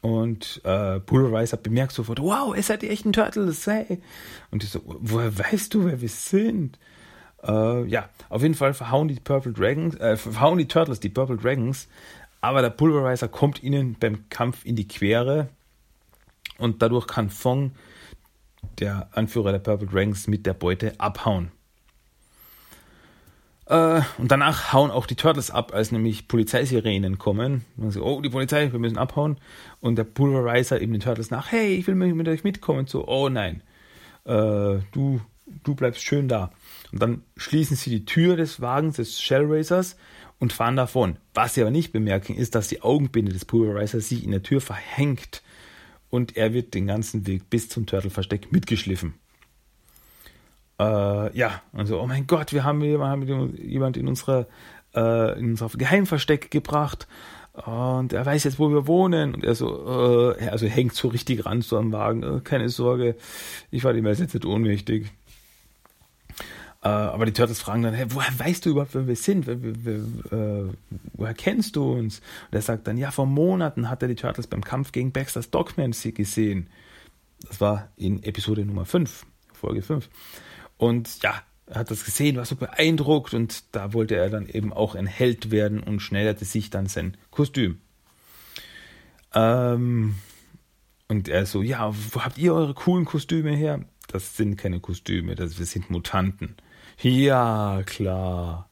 Und 0.00 0.60
äh, 0.64 1.00
Pulverizer 1.00 1.56
bemerkt 1.56 1.92
sofort, 1.92 2.20
wow, 2.20 2.54
es 2.54 2.66
seid 2.66 2.82
die 2.82 2.90
echten 2.90 3.14
Turtles, 3.14 3.66
hey. 3.66 4.02
Und 4.50 4.62
die 4.62 4.66
so, 4.66 4.82
woher 4.84 5.38
weißt 5.38 5.72
du, 5.72 5.86
wer 5.86 6.02
wir 6.02 6.10
sind? 6.10 6.78
Äh, 7.46 7.84
ja, 7.86 8.08
auf 8.28 8.42
jeden 8.42 8.54
Fall 8.54 8.74
verhauen 8.74 9.08
die 9.08 9.20
Purple 9.20 9.52
Dragons, 9.52 9.96
äh, 9.96 10.16
verhauen 10.16 10.58
die 10.58 10.68
Turtles 10.68 11.00
die 11.00 11.10
Purple 11.10 11.36
Dragons, 11.36 11.88
aber 12.40 12.62
der 12.62 12.70
Pulverizer 12.70 13.28
kommt 13.28 13.62
ihnen 13.62 13.96
beim 13.98 14.28
Kampf 14.30 14.64
in 14.64 14.76
die 14.76 14.88
Quere 14.88 15.48
und 16.58 16.82
dadurch 16.82 17.06
kann 17.06 17.30
Fong, 17.30 17.72
der 18.78 19.08
Anführer 19.12 19.52
der 19.52 19.58
Purple 19.58 19.86
Dragons, 19.86 20.26
mit 20.26 20.46
der 20.46 20.54
Beute 20.54 20.98
abhauen. 20.98 21.50
Äh, 23.66 24.02
und 24.18 24.30
danach 24.30 24.72
hauen 24.72 24.90
auch 24.90 25.06
die 25.06 25.14
Turtles 25.14 25.50
ab, 25.50 25.72
als 25.74 25.92
nämlich 25.92 26.28
Polizeisirenen 26.28 27.18
kommen. 27.18 27.64
Und 27.76 27.92
so, 27.92 28.04
oh, 28.04 28.20
die 28.20 28.28
Polizei, 28.28 28.70
wir 28.72 28.78
müssen 28.78 28.98
abhauen. 28.98 29.38
Und 29.80 29.96
der 29.96 30.04
Pulverizer 30.04 30.80
eben 30.80 30.92
den 30.92 31.00
Turtles 31.00 31.30
nach, 31.30 31.50
hey, 31.50 31.74
ich 31.74 31.86
will 31.86 31.94
mit 31.94 32.28
euch 32.28 32.44
mitkommen. 32.44 32.80
Und 32.80 32.90
so, 32.90 33.06
oh 33.06 33.28
nein, 33.28 33.62
äh, 34.24 34.78
du, 34.92 35.20
du 35.62 35.74
bleibst 35.74 36.02
schön 36.02 36.28
da. 36.28 36.50
Und 36.94 37.02
dann 37.02 37.22
schließen 37.36 37.76
sie 37.76 37.90
die 37.90 38.04
Tür 38.04 38.36
des 38.36 38.60
Wagens 38.60 38.96
des 38.96 39.20
Shell 39.20 39.46
Racers 39.46 39.96
und 40.38 40.52
fahren 40.52 40.76
davon. 40.76 41.16
Was 41.34 41.54
sie 41.54 41.60
aber 41.60 41.72
nicht 41.72 41.92
bemerken, 41.92 42.36
ist, 42.36 42.54
dass 42.54 42.68
die 42.68 42.82
Augenbinde 42.82 43.32
des 43.32 43.44
Pulverizers 43.44 44.08
sich 44.08 44.22
in 44.22 44.30
der 44.30 44.44
Tür 44.44 44.60
verhängt 44.60 45.42
und 46.08 46.36
er 46.36 46.52
wird 46.52 46.72
den 46.72 46.86
ganzen 46.86 47.26
Weg 47.26 47.50
bis 47.50 47.68
zum 47.68 47.86
Turtle-Versteck 47.86 48.52
mitgeschliffen. 48.52 49.14
Äh, 50.78 51.36
ja, 51.36 51.62
und 51.72 51.86
so, 51.86 52.00
oh 52.00 52.06
mein 52.06 52.28
Gott, 52.28 52.52
wir 52.52 52.62
haben 52.62 52.80
jemand 52.80 53.96
in 53.96 54.06
unsere, 54.06 54.46
äh, 54.94 55.36
in 55.36 55.50
unser 55.50 55.70
Geheimversteck 55.70 56.52
gebracht 56.52 57.08
und 57.54 58.12
er 58.12 58.26
weiß 58.26 58.44
jetzt, 58.44 58.58
wo 58.58 58.70
wir 58.70 58.88
wohnen. 58.88 59.34
Und 59.34 59.44
er 59.44 59.54
so, 59.54 60.34
äh, 60.38 60.48
also 60.48 60.66
hängt 60.66 60.94
so 60.94 61.08
richtig 61.08 61.46
ran 61.46 61.62
so 61.62 61.78
am 61.78 61.92
Wagen. 61.92 62.22
Äh, 62.22 62.40
keine 62.42 62.68
Sorge, 62.68 63.16
ich 63.70 63.84
war 63.84 63.92
dem 63.92 64.06
jetzt 64.06 64.20
nicht 64.20 64.44
ohnmächtig. 64.44 65.12
Äh, 66.84 66.88
aber 66.88 67.24
die 67.24 67.32
Turtles 67.32 67.60
fragen 67.60 67.82
dann, 67.82 67.94
hey, 67.94 68.06
woher 68.10 68.38
weißt 68.38 68.66
du 68.66 68.70
überhaupt, 68.70 68.94
wer 68.94 69.06
wir 69.06 69.16
sind? 69.16 69.46
Wer, 69.46 69.62
wer, 69.62 69.74
wer, 69.84 70.38
äh, 70.38 70.68
woher 71.14 71.32
kennst 71.32 71.76
du 71.76 71.92
uns? 71.92 72.18
Und 72.18 72.56
er 72.56 72.62
sagt 72.62 72.86
dann, 72.86 72.98
ja, 72.98 73.10
vor 73.10 73.24
Monaten 73.24 73.88
hat 73.88 74.02
er 74.02 74.08
die 74.08 74.14
Turtles 74.14 74.46
beim 74.46 74.62
Kampf 74.62 74.92
gegen 74.92 75.10
Baxter's 75.10 75.50
Dogman 75.50 75.92
gesehen. 75.92 76.68
Das 77.48 77.60
war 77.62 77.88
in 77.96 78.22
Episode 78.22 78.66
Nummer 78.66 78.84
5, 78.84 79.24
Folge 79.54 79.80
5. 79.80 80.10
Und 80.76 81.22
ja, 81.22 81.42
er 81.66 81.76
hat 81.76 81.90
das 81.90 82.04
gesehen, 82.04 82.36
war 82.36 82.44
so 82.44 82.56
beeindruckt 82.56 83.32
und 83.32 83.74
da 83.74 83.94
wollte 83.94 84.16
er 84.16 84.28
dann 84.28 84.46
eben 84.46 84.70
auch 84.70 84.94
ein 84.94 85.06
Held 85.06 85.50
werden 85.50 85.82
und 85.82 86.00
schnellerte 86.00 86.44
sich 86.44 86.68
dann 86.68 86.86
sein 86.86 87.16
Kostüm. 87.30 87.80
Ähm, 89.32 90.16
und 91.08 91.28
er 91.28 91.46
so, 91.46 91.62
ja, 91.62 91.94
wo 92.12 92.20
habt 92.22 92.36
ihr 92.36 92.52
eure 92.52 92.74
coolen 92.74 93.06
Kostüme 93.06 93.56
her? 93.56 93.80
Das 94.08 94.36
sind 94.36 94.56
keine 94.56 94.80
Kostüme, 94.80 95.34
das 95.34 95.58
wir 95.58 95.64
sind 95.64 95.88
Mutanten. 95.88 96.56
Ja, 97.00 97.82
klar. 97.84 98.68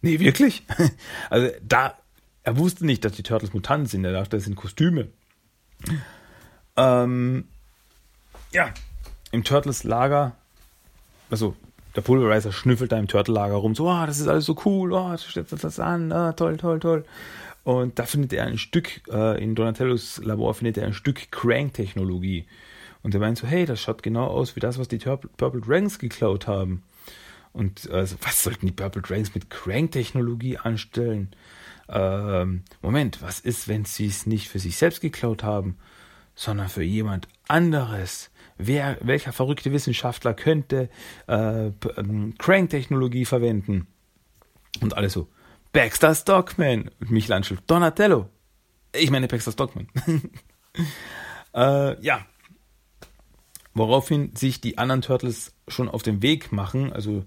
Nee, 0.00 0.20
wirklich? 0.20 0.64
Also 1.30 1.50
da 1.62 1.96
er 2.46 2.56
wusste 2.56 2.86
nicht, 2.86 3.04
dass 3.04 3.12
die 3.12 3.24
Turtles 3.24 3.52
Mutanten 3.52 3.88
sind. 3.88 4.04
Er 4.04 4.12
dachte, 4.12 4.36
das 4.36 4.44
sind 4.44 4.54
Kostüme. 4.54 5.08
Ähm, 6.76 7.48
ja, 8.52 8.72
im 9.32 9.42
Turtles-Lager, 9.42 10.36
also 11.28 11.56
der 11.96 12.02
Pulverizer 12.02 12.52
schnüffelt 12.52 12.92
da 12.92 12.98
im 12.98 13.08
Turtle-Lager 13.08 13.56
rum, 13.56 13.74
so, 13.74 13.90
oh, 13.90 14.06
das 14.06 14.20
ist 14.20 14.28
alles 14.28 14.44
so 14.44 14.56
cool, 14.64 14.92
oh, 14.92 15.10
das, 15.10 15.60
das 15.60 15.80
an, 15.80 16.12
oh, 16.12 16.30
toll, 16.32 16.56
toll, 16.56 16.78
toll. 16.78 17.04
Und 17.64 17.98
da 17.98 18.04
findet 18.04 18.32
er 18.32 18.46
ein 18.46 18.58
Stück, 18.58 19.00
äh, 19.10 19.42
in 19.42 19.56
Donatellos 19.56 20.18
Labor 20.22 20.54
findet 20.54 20.78
er 20.78 20.86
ein 20.86 20.94
Stück 20.94 21.32
Crank-Technologie. 21.32 22.46
Und 23.02 23.12
er 23.12 23.18
meint 23.18 23.38
so, 23.38 23.48
hey, 23.48 23.66
das 23.66 23.80
schaut 23.80 24.04
genau 24.04 24.28
aus 24.28 24.54
wie 24.54 24.60
das, 24.60 24.78
was 24.78 24.86
die 24.86 24.98
Purple 24.98 25.60
Dragons 25.60 25.98
geklaut 25.98 26.46
haben. 26.46 26.84
Und 27.56 27.88
äh, 27.88 28.06
was 28.20 28.42
sollten 28.42 28.66
die 28.66 28.72
Purple 28.72 29.00
Dragons 29.00 29.34
mit 29.34 29.48
Crank-Technologie 29.48 30.58
anstellen? 30.58 31.30
Ähm, 31.88 32.64
Moment, 32.82 33.22
was 33.22 33.40
ist, 33.40 33.66
wenn 33.66 33.86
sie 33.86 34.08
es 34.08 34.26
nicht 34.26 34.48
für 34.48 34.58
sich 34.58 34.76
selbst 34.76 35.00
geklaut 35.00 35.42
haben, 35.42 35.78
sondern 36.34 36.68
für 36.68 36.82
jemand 36.82 37.28
anderes? 37.48 38.30
Wer, 38.58 38.98
welcher 39.00 39.32
verrückte 39.32 39.72
Wissenschaftler 39.72 40.34
könnte 40.34 40.90
äh, 41.28 41.68
ähm, 41.96 42.34
Crank-Technologie 42.36 43.24
verwenden? 43.24 43.86
Und 44.82 44.94
alle 44.94 45.08
so, 45.08 45.28
Baxter 45.72 46.14
Stockman. 46.14 46.90
Und 47.00 47.10
Michelangelo, 47.10 47.58
Donatello. 47.66 48.28
Ich 48.94 49.10
meine 49.10 49.28
Baxter 49.28 49.52
Stockman. 49.52 49.88
äh, 51.54 52.04
ja. 52.04 52.26
Woraufhin 53.76 54.34
sich 54.34 54.62
die 54.62 54.78
anderen 54.78 55.02
Turtles 55.02 55.52
schon 55.68 55.90
auf 55.90 56.02
den 56.02 56.22
Weg 56.22 56.50
machen, 56.50 56.94
also 56.94 57.24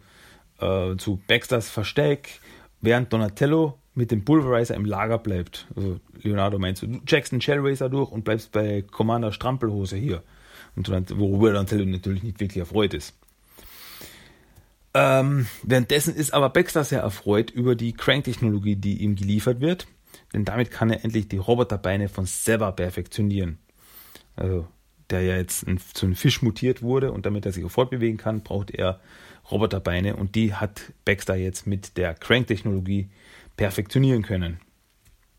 äh, 0.60 0.96
zu 0.98 1.22
Baxters 1.28 1.70
Versteck, 1.70 2.40
während 2.82 3.14
Donatello 3.14 3.78
mit 3.94 4.10
dem 4.10 4.26
Pulverizer 4.26 4.74
im 4.74 4.86
Lager 4.86 5.20
bleibt. 5.20 5.68
Also 5.76 6.00
Leonardo 6.24 6.58
meint 6.58 6.82
du 6.82 6.88
checkst 7.06 7.34
den 7.34 7.40
Shellracer 7.40 7.88
durch 7.88 8.12
und 8.12 8.24
bleibst 8.24 8.52
bei 8.52 8.82
Commander 8.82 9.32
Strampelhose 9.32 9.96
hier. 9.96 10.24
Und 10.76 10.90
worüber 10.90 11.52
Donatello 11.52 11.86
natürlich 11.86 12.24
nicht 12.24 12.40
wirklich 12.40 12.58
erfreut 12.58 12.96
ist. 12.96 13.14
Ähm, 14.96 15.46
währenddessen 15.62 16.16
ist 16.16 16.34
aber 16.34 16.50
Baxter 16.50 16.84
sehr 16.84 17.02
erfreut 17.02 17.52
über 17.52 17.76
die 17.76 17.94
Crank-Technologie, 17.94 18.76
die 18.76 19.04
ihm 19.04 19.16
geliefert 19.16 19.62
wird, 19.62 19.86
denn 20.34 20.46
damit 20.46 20.72
kann 20.72 20.90
er 20.90 21.04
endlich 21.06 21.28
die 21.28 21.38
Roboterbeine 21.38 22.10
von 22.10 22.26
Sever 22.26 22.72
perfektionieren. 22.72 23.60
Also, 24.36 24.68
der 25.10 25.22
ja 25.22 25.36
jetzt 25.36 25.68
ein, 25.68 25.80
zu 25.80 26.06
einem 26.06 26.16
Fisch 26.16 26.42
mutiert 26.42 26.82
wurde 26.82 27.12
und 27.12 27.26
damit 27.26 27.46
er 27.46 27.52
sich 27.52 27.70
fortbewegen 27.72 28.18
kann, 28.18 28.42
braucht 28.42 28.72
er 28.72 29.00
Roboterbeine 29.50 30.16
und 30.16 30.36
die 30.36 30.54
hat 30.54 30.94
Baxter 31.06 31.36
jetzt 31.36 31.66
mit 31.66 31.98
der 31.98 32.14
Crank-Technologie 32.14 33.10
perfektionieren 33.58 34.22
können. 34.22 34.60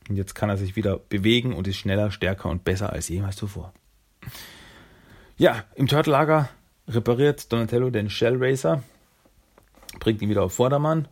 Und 0.08 0.16
jetzt 0.16 0.34
kann 0.34 0.50
er 0.50 0.56
sich 0.56 0.74
wieder 0.74 0.98
bewegen 0.98 1.52
und 1.52 1.68
ist 1.68 1.76
schneller, 1.76 2.10
stärker 2.10 2.48
und 2.48 2.64
besser 2.64 2.92
als 2.92 3.08
jemals 3.08 3.36
zuvor. 3.36 3.72
Ja, 5.36 5.64
im 5.76 5.86
Turtle-Lager 5.86 6.48
repariert 6.88 7.52
Donatello 7.52 7.90
den 7.90 8.10
Shell 8.10 8.36
Racer 8.36 8.82
bringt 9.98 10.22
ihn 10.22 10.28
wieder 10.28 10.42
auf 10.42 10.52
Vordermann 10.52 11.08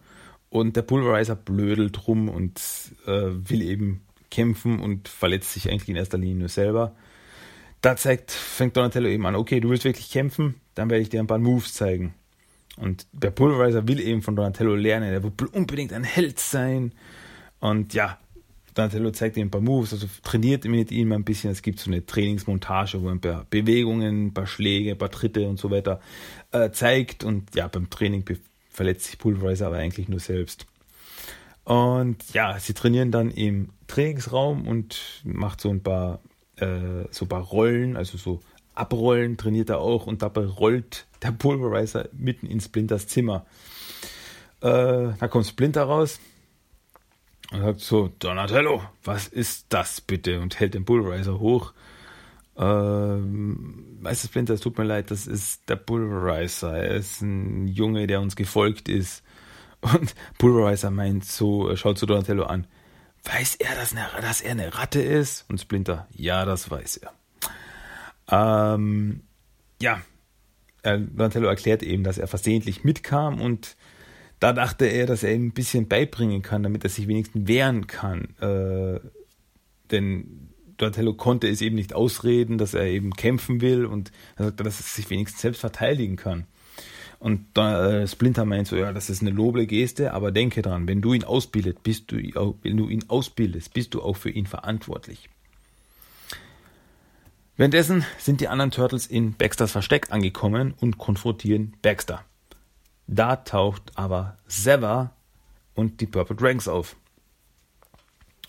und 0.50 0.76
der 0.76 0.82
Pulverizer 0.82 1.36
blödelt 1.36 2.06
rum 2.06 2.28
und 2.28 2.60
äh, 3.06 3.30
will 3.30 3.62
eben 3.62 4.02
kämpfen 4.30 4.80
und 4.80 5.08
verletzt 5.08 5.52
sich 5.52 5.70
eigentlich 5.70 5.88
in 5.88 5.96
erster 5.96 6.18
Linie 6.18 6.36
nur 6.36 6.48
selber. 6.48 6.94
Da 7.80 7.96
zeigt, 7.96 8.32
fängt 8.32 8.76
Donatello 8.76 9.08
eben 9.08 9.24
an, 9.26 9.36
okay, 9.36 9.60
du 9.60 9.70
willst 9.70 9.84
wirklich 9.84 10.10
kämpfen, 10.10 10.56
dann 10.74 10.90
werde 10.90 11.02
ich 11.02 11.08
dir 11.08 11.20
ein 11.20 11.26
paar 11.26 11.38
Moves 11.38 11.74
zeigen. 11.74 12.14
Und 12.76 13.06
der 13.12 13.30
Pulverizer 13.30 13.86
will 13.88 14.00
eben 14.00 14.22
von 14.22 14.36
Donatello 14.36 14.74
lernen, 14.74 15.12
er 15.12 15.22
will 15.22 15.32
unbedingt 15.52 15.92
ein 15.92 16.04
Held 16.04 16.38
sein. 16.38 16.92
Und 17.60 17.94
ja, 17.94 18.18
Donatello 18.74 19.10
zeigt 19.10 19.36
ihm 19.36 19.48
ein 19.48 19.50
paar 19.50 19.60
Moves, 19.60 19.92
also 19.92 20.06
trainiert 20.22 20.64
mit 20.64 20.92
ihm 20.92 21.12
ein 21.12 21.24
bisschen. 21.24 21.50
Es 21.50 21.62
gibt 21.62 21.80
so 21.80 21.90
eine 21.90 22.06
Trainingsmontage, 22.06 23.02
wo 23.02 23.08
er 23.08 23.12
ein 23.12 23.20
paar 23.20 23.44
Bewegungen, 23.50 24.26
ein 24.26 24.34
paar 24.34 24.46
Schläge, 24.46 24.92
ein 24.92 24.98
paar 24.98 25.10
Tritte 25.10 25.48
und 25.48 25.58
so 25.58 25.70
weiter 25.70 26.00
äh, 26.52 26.70
zeigt. 26.70 27.24
Und 27.24 27.54
ja, 27.56 27.66
beim 27.66 27.90
Training 27.90 28.24
verletzt 28.70 29.06
sich 29.06 29.18
Pulverizer 29.18 29.66
aber 29.66 29.78
eigentlich 29.78 30.08
nur 30.08 30.20
selbst. 30.20 30.66
Und 31.64 32.32
ja, 32.32 32.58
sie 32.58 32.72
trainieren 32.72 33.10
dann 33.10 33.30
im 33.30 33.70
Trainingsraum 33.88 34.66
und 34.66 35.22
macht 35.24 35.60
so 35.60 35.70
ein 35.70 35.82
paar, 35.82 36.20
äh, 36.60 37.06
so 37.10 37.26
paar 37.26 37.42
Rollen, 37.42 37.96
also 37.96 38.18
so 38.18 38.40
Abrollen 38.74 39.36
trainiert 39.36 39.70
er 39.70 39.78
auch 39.78 40.06
und 40.06 40.22
dabei 40.22 40.46
rollt 40.46 41.06
der 41.22 41.32
Pulverizer 41.32 42.08
mitten 42.12 42.46
in 42.46 42.60
Splinters 42.60 43.08
Zimmer. 43.08 43.44
Äh, 44.60 45.14
da 45.18 45.28
kommt 45.28 45.46
Splinter 45.46 45.82
raus 45.84 46.20
und 47.52 47.60
sagt 47.60 47.80
so, 47.80 48.10
Donatello, 48.18 48.82
was 49.04 49.26
ist 49.26 49.66
das 49.70 50.00
bitte? 50.00 50.40
Und 50.40 50.60
hält 50.60 50.74
den 50.74 50.84
Pulverizer 50.84 51.40
hoch. 51.40 51.72
Ähm, 52.56 53.98
weißt 54.00 54.24
du, 54.24 54.28
Splinter, 54.28 54.54
es 54.54 54.60
tut 54.60 54.78
mir 54.78 54.84
leid, 54.84 55.10
das 55.10 55.26
ist 55.26 55.68
der 55.68 55.76
Pulverizer. 55.76 56.76
Er 56.76 56.96
ist 56.96 57.20
ein 57.20 57.68
Junge, 57.68 58.06
der 58.06 58.20
uns 58.20 58.36
gefolgt 58.36 58.88
ist. 58.88 59.22
Und 59.80 60.14
Pulverizer 60.38 60.90
meint 60.90 61.24
so, 61.24 61.74
schaut 61.76 61.98
zu 61.98 62.06
Donatello 62.06 62.44
an. 62.44 62.66
Weiß 63.32 63.56
er, 63.56 63.74
dass, 63.74 63.92
eine, 63.92 64.06
dass 64.20 64.40
er 64.40 64.52
eine 64.52 64.74
Ratte 64.74 65.02
ist? 65.02 65.44
Und 65.48 65.60
Splinter, 65.60 66.08
ja, 66.12 66.44
das 66.44 66.70
weiß 66.70 66.98
er. 66.98 67.12
Ähm, 68.30 69.22
ja, 69.80 70.00
Donatello 70.82 71.48
erklärt 71.48 71.82
eben, 71.82 72.04
dass 72.04 72.18
er 72.18 72.28
versehentlich 72.28 72.84
mitkam 72.84 73.40
und 73.40 73.76
da 74.40 74.52
dachte 74.52 74.86
er, 74.86 75.06
dass 75.06 75.24
er 75.24 75.34
ihm 75.34 75.46
ein 75.46 75.52
bisschen 75.52 75.88
beibringen 75.88 76.42
kann, 76.42 76.62
damit 76.62 76.84
er 76.84 76.90
sich 76.90 77.08
wenigstens 77.08 77.48
wehren 77.48 77.86
kann. 77.86 78.36
Äh, 78.40 79.00
denn 79.90 80.50
Donatello 80.76 81.14
konnte 81.14 81.48
es 81.48 81.60
eben 81.60 81.74
nicht 81.74 81.92
ausreden, 81.92 82.56
dass 82.56 82.74
er 82.74 82.84
eben 82.84 83.12
kämpfen 83.14 83.60
will 83.60 83.84
und 83.84 84.12
er 84.36 84.46
sagte, 84.46 84.62
dass 84.62 84.80
er 84.80 84.84
sich 84.84 85.10
wenigstens 85.10 85.42
selbst 85.42 85.60
verteidigen 85.60 86.16
kann. 86.16 86.46
Und 87.18 87.58
äh, 87.58 88.06
Splinter 88.06 88.44
meint 88.44 88.68
so, 88.68 88.76
ja, 88.76 88.92
das 88.92 89.10
ist 89.10 89.22
eine 89.22 89.32
noble 89.32 89.66
Geste, 89.66 90.14
aber 90.14 90.30
denke 90.30 90.62
dran, 90.62 90.86
wenn 90.86 91.02
du 91.02 91.14
ihn 91.14 91.24
ausbildest, 91.24 91.82
bist 91.82 92.12
du, 92.12 92.16
wenn 92.62 92.76
du 92.76 92.88
ihn 92.88 93.04
ausbildest, 93.08 93.74
bist 93.74 93.94
du 93.94 94.02
auch 94.02 94.16
für 94.16 94.30
ihn 94.30 94.46
verantwortlich. 94.46 95.28
Währenddessen 97.56 98.04
sind 98.18 98.40
die 98.40 98.46
anderen 98.46 98.70
Turtles 98.70 99.08
in 99.08 99.32
Baxters 99.32 99.72
Versteck 99.72 100.12
angekommen 100.12 100.74
und 100.78 100.98
konfrontieren 100.98 101.74
Baxter. 101.82 102.24
Da 103.08 103.34
taucht 103.34 103.90
aber 103.96 104.38
Sever 104.46 105.10
und 105.74 106.00
die 106.00 106.06
Purple 106.06 106.36
Dragons 106.36 106.68
auf. 106.68 106.94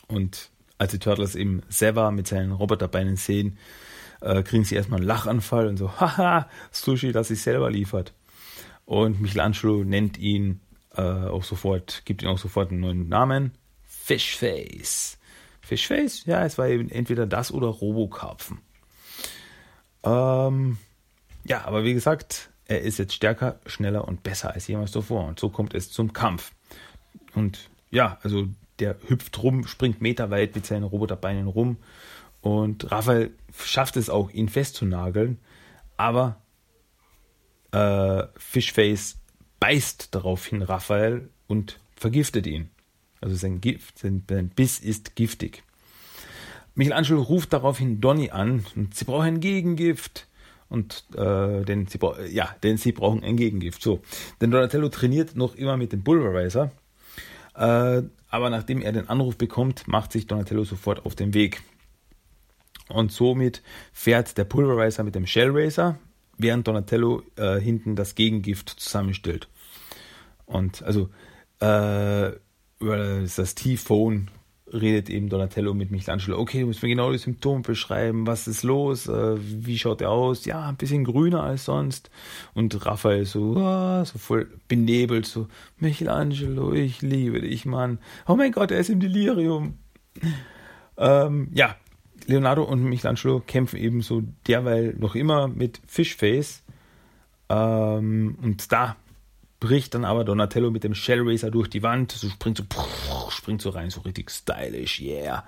Und 0.07 0.51
als 0.77 0.91
die 0.91 0.99
Turtles 0.99 1.33
eben 1.33 1.63
Sever 1.69 2.11
mit 2.11 2.27
seinen 2.27 2.51
Roboterbeinen 2.51 3.15
sehen, 3.15 3.57
äh, 4.21 4.43
kriegen 4.43 4.63
sie 4.63 4.75
erstmal 4.75 4.99
einen 4.99 5.07
Lachanfall 5.07 5.67
und 5.67 5.77
so, 5.77 5.91
haha, 5.99 6.47
Sushi, 6.71 7.11
das 7.11 7.29
sich 7.29 7.41
selber 7.41 7.71
liefert. 7.71 8.13
Und 8.89 9.21
Michelangelo 9.21 9.83
nennt 9.83 10.17
ihn 10.17 10.61
äh, 10.95 11.03
auch 11.03 11.43
sofort, 11.43 12.01
gibt 12.05 12.23
ihm 12.23 12.29
auch 12.29 12.39
sofort 12.39 12.71
einen 12.71 12.79
neuen 12.79 13.07
Namen, 13.07 13.51
Fishface. 13.83 15.19
Fishface? 15.61 16.25
Ja, 16.25 16.43
es 16.43 16.57
war 16.57 16.69
eben 16.69 16.89
entweder 16.89 17.27
das 17.27 17.51
oder 17.51 17.67
Robokarpfen. 17.67 18.57
Ähm, 20.01 20.79
ja, 21.43 21.65
aber 21.65 21.83
wie 21.83 21.93
gesagt, 21.93 22.49
er 22.65 22.81
ist 22.81 22.97
jetzt 22.97 23.13
stärker, 23.13 23.59
schneller 23.67 24.07
und 24.07 24.23
besser 24.23 24.55
als 24.55 24.65
jemals 24.65 24.91
zuvor. 24.91 25.27
Und 25.27 25.39
so 25.39 25.49
kommt 25.49 25.75
es 25.75 25.91
zum 25.91 26.11
Kampf. 26.11 26.51
Und 27.35 27.69
ja, 27.91 28.17
also 28.23 28.47
der 28.79 28.95
hüpft 29.07 29.43
rum, 29.43 29.67
springt 29.67 30.01
meterweit 30.01 30.55
mit 30.55 30.65
seinen 30.65 30.85
Roboterbeinen 30.85 31.45
rum. 31.45 31.77
Und 32.41 32.91
Raphael 32.91 33.35
schafft 33.55 33.97
es 33.97 34.09
auch, 34.09 34.31
ihn 34.31 34.49
festzunageln. 34.49 35.37
Aber 35.95 36.41
äh, 37.71 38.23
Fishface 38.37 39.17
beißt 39.59 40.15
daraufhin 40.15 40.61
Raphael 40.61 41.29
und 41.47 41.79
vergiftet 41.95 42.47
ihn. 42.47 42.69
Also 43.21 43.35
sein, 43.35 43.61
Gift, 43.61 43.99
sein, 43.99 44.23
sein 44.29 44.49
Biss 44.49 44.79
ist 44.79 45.15
giftig. 45.15 45.63
Michelangelo 46.75 47.21
ruft 47.21 47.51
daraufhin 47.51 47.99
Donny 47.99 48.29
an 48.29 48.65
und 48.75 48.95
sie 48.95 49.05
brauchen 49.05 49.25
ein 49.25 49.39
Gegengift. 49.39 50.27
Und 50.69 51.03
äh, 51.15 51.65
denn 51.65 51.87
sie 51.87 51.99
ja, 52.29 52.55
denn 52.61 52.77
sie 52.77 52.91
brauchen 52.91 53.23
ein 53.23 53.37
Gegengift. 53.37 53.81
So, 53.81 54.01
denn 54.39 54.51
Donatello 54.51 54.89
trainiert 54.89 55.35
noch 55.35 55.55
immer 55.55 55.77
mit 55.77 55.91
dem 55.91 56.03
Pulverizer. 56.03 56.71
Äh, 57.55 58.03
aber 58.29 58.49
nachdem 58.49 58.81
er 58.81 58.91
den 58.91 59.09
Anruf 59.09 59.35
bekommt, 59.35 59.87
macht 59.87 60.11
sich 60.11 60.27
Donatello 60.27 60.63
sofort 60.63 61.05
auf 61.05 61.15
den 61.15 61.33
Weg. 61.33 61.61
Und 62.87 63.11
somit 63.11 63.61
fährt 63.91 64.37
der 64.37 64.45
Pulverizer 64.45 65.03
mit 65.03 65.15
dem 65.15 65.25
Shell 65.25 65.49
Racer, 65.51 65.97
während 66.39 66.67
Donatello 66.67 67.21
äh, 67.35 67.59
hinten 67.59 67.95
das 67.95 68.15
Gegengift 68.15 68.69
zusammenstellt. 68.69 69.47
Und 70.45 70.81
also 70.81 71.09
äh, 71.61 72.31
über 72.79 72.97
das 73.23 73.53
T-Phone 73.55 74.31
redet 74.71 75.09
eben 75.09 75.29
Donatello 75.29 75.73
mit 75.73 75.91
Michelangelo. 75.91 76.39
Okay, 76.39 76.61
du 76.61 76.67
musst 76.67 76.81
mir 76.81 76.89
genau 76.89 77.11
die 77.11 77.17
Symptome 77.17 77.61
beschreiben. 77.61 78.27
Was 78.27 78.47
ist 78.47 78.63
los? 78.63 79.07
Äh, 79.07 79.37
wie 79.39 79.77
schaut 79.77 80.01
er 80.01 80.11
aus? 80.11 80.45
Ja, 80.45 80.67
ein 80.67 80.77
bisschen 80.77 81.03
grüner 81.03 81.43
als 81.43 81.65
sonst. 81.65 82.09
Und 82.53 82.85
Raphael 82.85 83.25
so, 83.25 83.57
ah, 83.57 84.05
so 84.05 84.17
voll 84.17 84.47
benebelt, 84.67 85.25
so, 85.25 85.47
Michelangelo, 85.77 86.73
ich 86.73 87.01
liebe 87.01 87.41
dich, 87.41 87.65
Mann. 87.65 87.99
Oh 88.27 88.35
mein 88.35 88.51
Gott, 88.51 88.71
er 88.71 88.79
ist 88.79 88.89
im 88.89 88.99
Delirium. 88.99 89.77
ähm, 90.97 91.49
ja, 91.53 91.75
Leonardo 92.29 92.63
und 92.63 92.83
Michelangelo 92.83 93.41
kämpfen 93.45 93.77
ebenso 93.77 94.21
derweil 94.47 94.95
noch 94.97 95.15
immer 95.15 95.47
mit 95.47 95.81
Fishface. 95.87 96.63
Ähm, 97.49 98.37
und 98.41 98.71
da 98.71 98.95
bricht 99.59 99.95
dann 99.95 100.05
aber 100.05 100.23
Donatello 100.23 100.69
mit 100.69 100.83
dem 100.83 100.93
Shell 100.93 101.21
Racer 101.27 101.49
durch 101.49 101.69
die 101.69 101.83
Wand, 101.83 102.11
so 102.11 102.29
springt 102.29 102.57
so, 102.57 102.63
springt 103.29 103.61
so 103.61 103.71
rein, 103.71 103.89
so 103.89 104.01
richtig 104.01 104.29
stylish, 104.29 105.01
yeah. 105.01 105.43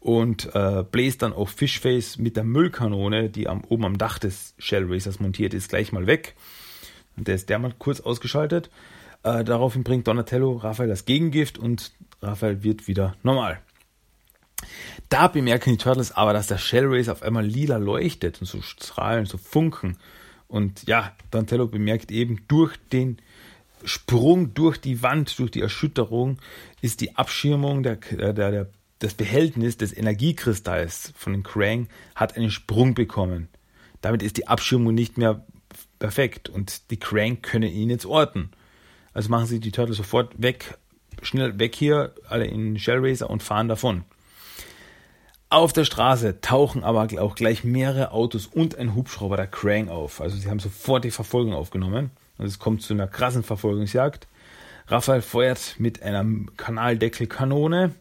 Und 0.00 0.54
äh, 0.54 0.84
bläst 0.90 1.22
dann 1.22 1.32
auch 1.32 1.48
Fishface 1.48 2.18
mit 2.18 2.36
der 2.36 2.44
Müllkanone, 2.44 3.30
die 3.30 3.48
am, 3.48 3.62
oben 3.68 3.84
am 3.84 3.98
Dach 3.98 4.18
des 4.18 4.54
Shell 4.58 4.84
Racers 4.88 5.20
montiert 5.20 5.54
ist, 5.54 5.68
gleich 5.68 5.92
mal 5.92 6.06
weg. 6.06 6.34
Und 7.16 7.28
der 7.28 7.36
ist 7.36 7.48
der 7.48 7.58
mal 7.58 7.72
kurz 7.78 8.00
ausgeschaltet. 8.00 8.68
Äh, 9.22 9.44
daraufhin 9.44 9.84
bringt 9.84 10.06
Donatello 10.06 10.56
Raphael 10.56 10.88
das 10.88 11.04
Gegengift 11.04 11.56
und 11.56 11.92
Raphael 12.20 12.62
wird 12.62 12.88
wieder 12.88 13.14
normal. 13.22 13.60
Da 15.08 15.28
bemerken 15.28 15.70
die 15.70 15.76
Turtles 15.76 16.12
aber, 16.12 16.32
dass 16.32 16.46
der 16.46 16.58
Shell 16.58 16.86
Racer 16.86 17.12
auf 17.12 17.22
einmal 17.22 17.44
lila 17.44 17.76
leuchtet 17.76 18.40
und 18.40 18.46
so 18.46 18.62
strahlen, 18.62 19.26
so 19.26 19.38
funken. 19.38 19.98
Und 20.48 20.86
ja, 20.86 21.14
Donatello 21.30 21.66
bemerkt 21.66 22.10
eben 22.10 22.40
durch 22.48 22.76
den 22.92 23.18
Sprung 23.84 24.54
durch 24.54 24.78
die 24.78 25.02
Wand, 25.02 25.38
durch 25.38 25.50
die 25.50 25.60
Erschütterung, 25.60 26.38
ist 26.80 27.00
die 27.00 27.16
Abschirmung 27.16 27.82
der, 27.82 27.96
der, 27.96 28.32
der, 28.32 28.66
das 28.98 29.14
Behältnis 29.14 29.76
des 29.76 29.96
Energiekristalls 29.96 31.12
von 31.16 31.32
den 31.32 31.42
Krang 31.42 31.88
hat 32.14 32.36
einen 32.36 32.50
Sprung 32.50 32.94
bekommen. 32.94 33.48
Damit 34.00 34.22
ist 34.22 34.38
die 34.38 34.48
Abschirmung 34.48 34.94
nicht 34.94 35.18
mehr 35.18 35.44
perfekt 35.98 36.48
und 36.48 36.90
die 36.90 36.98
Krang 36.98 37.42
können 37.42 37.70
ihn 37.70 37.90
jetzt 37.90 38.06
orten. 38.06 38.50
Also 39.12 39.30
machen 39.30 39.46
sie 39.46 39.60
die 39.60 39.72
Turtles 39.72 39.98
sofort 39.98 40.40
weg, 40.40 40.78
schnell 41.22 41.58
weg 41.58 41.74
hier, 41.74 42.14
alle 42.28 42.46
in 42.46 42.78
Shell 42.78 42.98
Racer 43.00 43.30
und 43.30 43.42
fahren 43.42 43.68
davon. 43.68 44.04
Auf 45.56 45.72
der 45.72 45.86
Straße 45.86 46.42
tauchen 46.42 46.84
aber 46.84 47.08
auch 47.18 47.34
gleich 47.34 47.64
mehrere 47.64 48.10
Autos 48.10 48.44
und 48.44 48.76
ein 48.76 48.94
Hubschrauber 48.94 49.38
der 49.38 49.46
Krang 49.46 49.88
auf. 49.88 50.20
Also 50.20 50.36
sie 50.36 50.50
haben 50.50 50.58
sofort 50.58 51.02
die 51.02 51.10
Verfolgung 51.10 51.54
aufgenommen 51.54 52.10
und 52.36 52.44
es 52.44 52.58
kommt 52.58 52.82
zu 52.82 52.92
einer 52.92 53.06
krassen 53.06 53.42
Verfolgungsjagd. 53.42 54.28
Raphael 54.88 55.22
feuert 55.22 55.76
mit 55.78 56.02
einer 56.02 56.26
Kanaldeckelkanone 56.58 57.94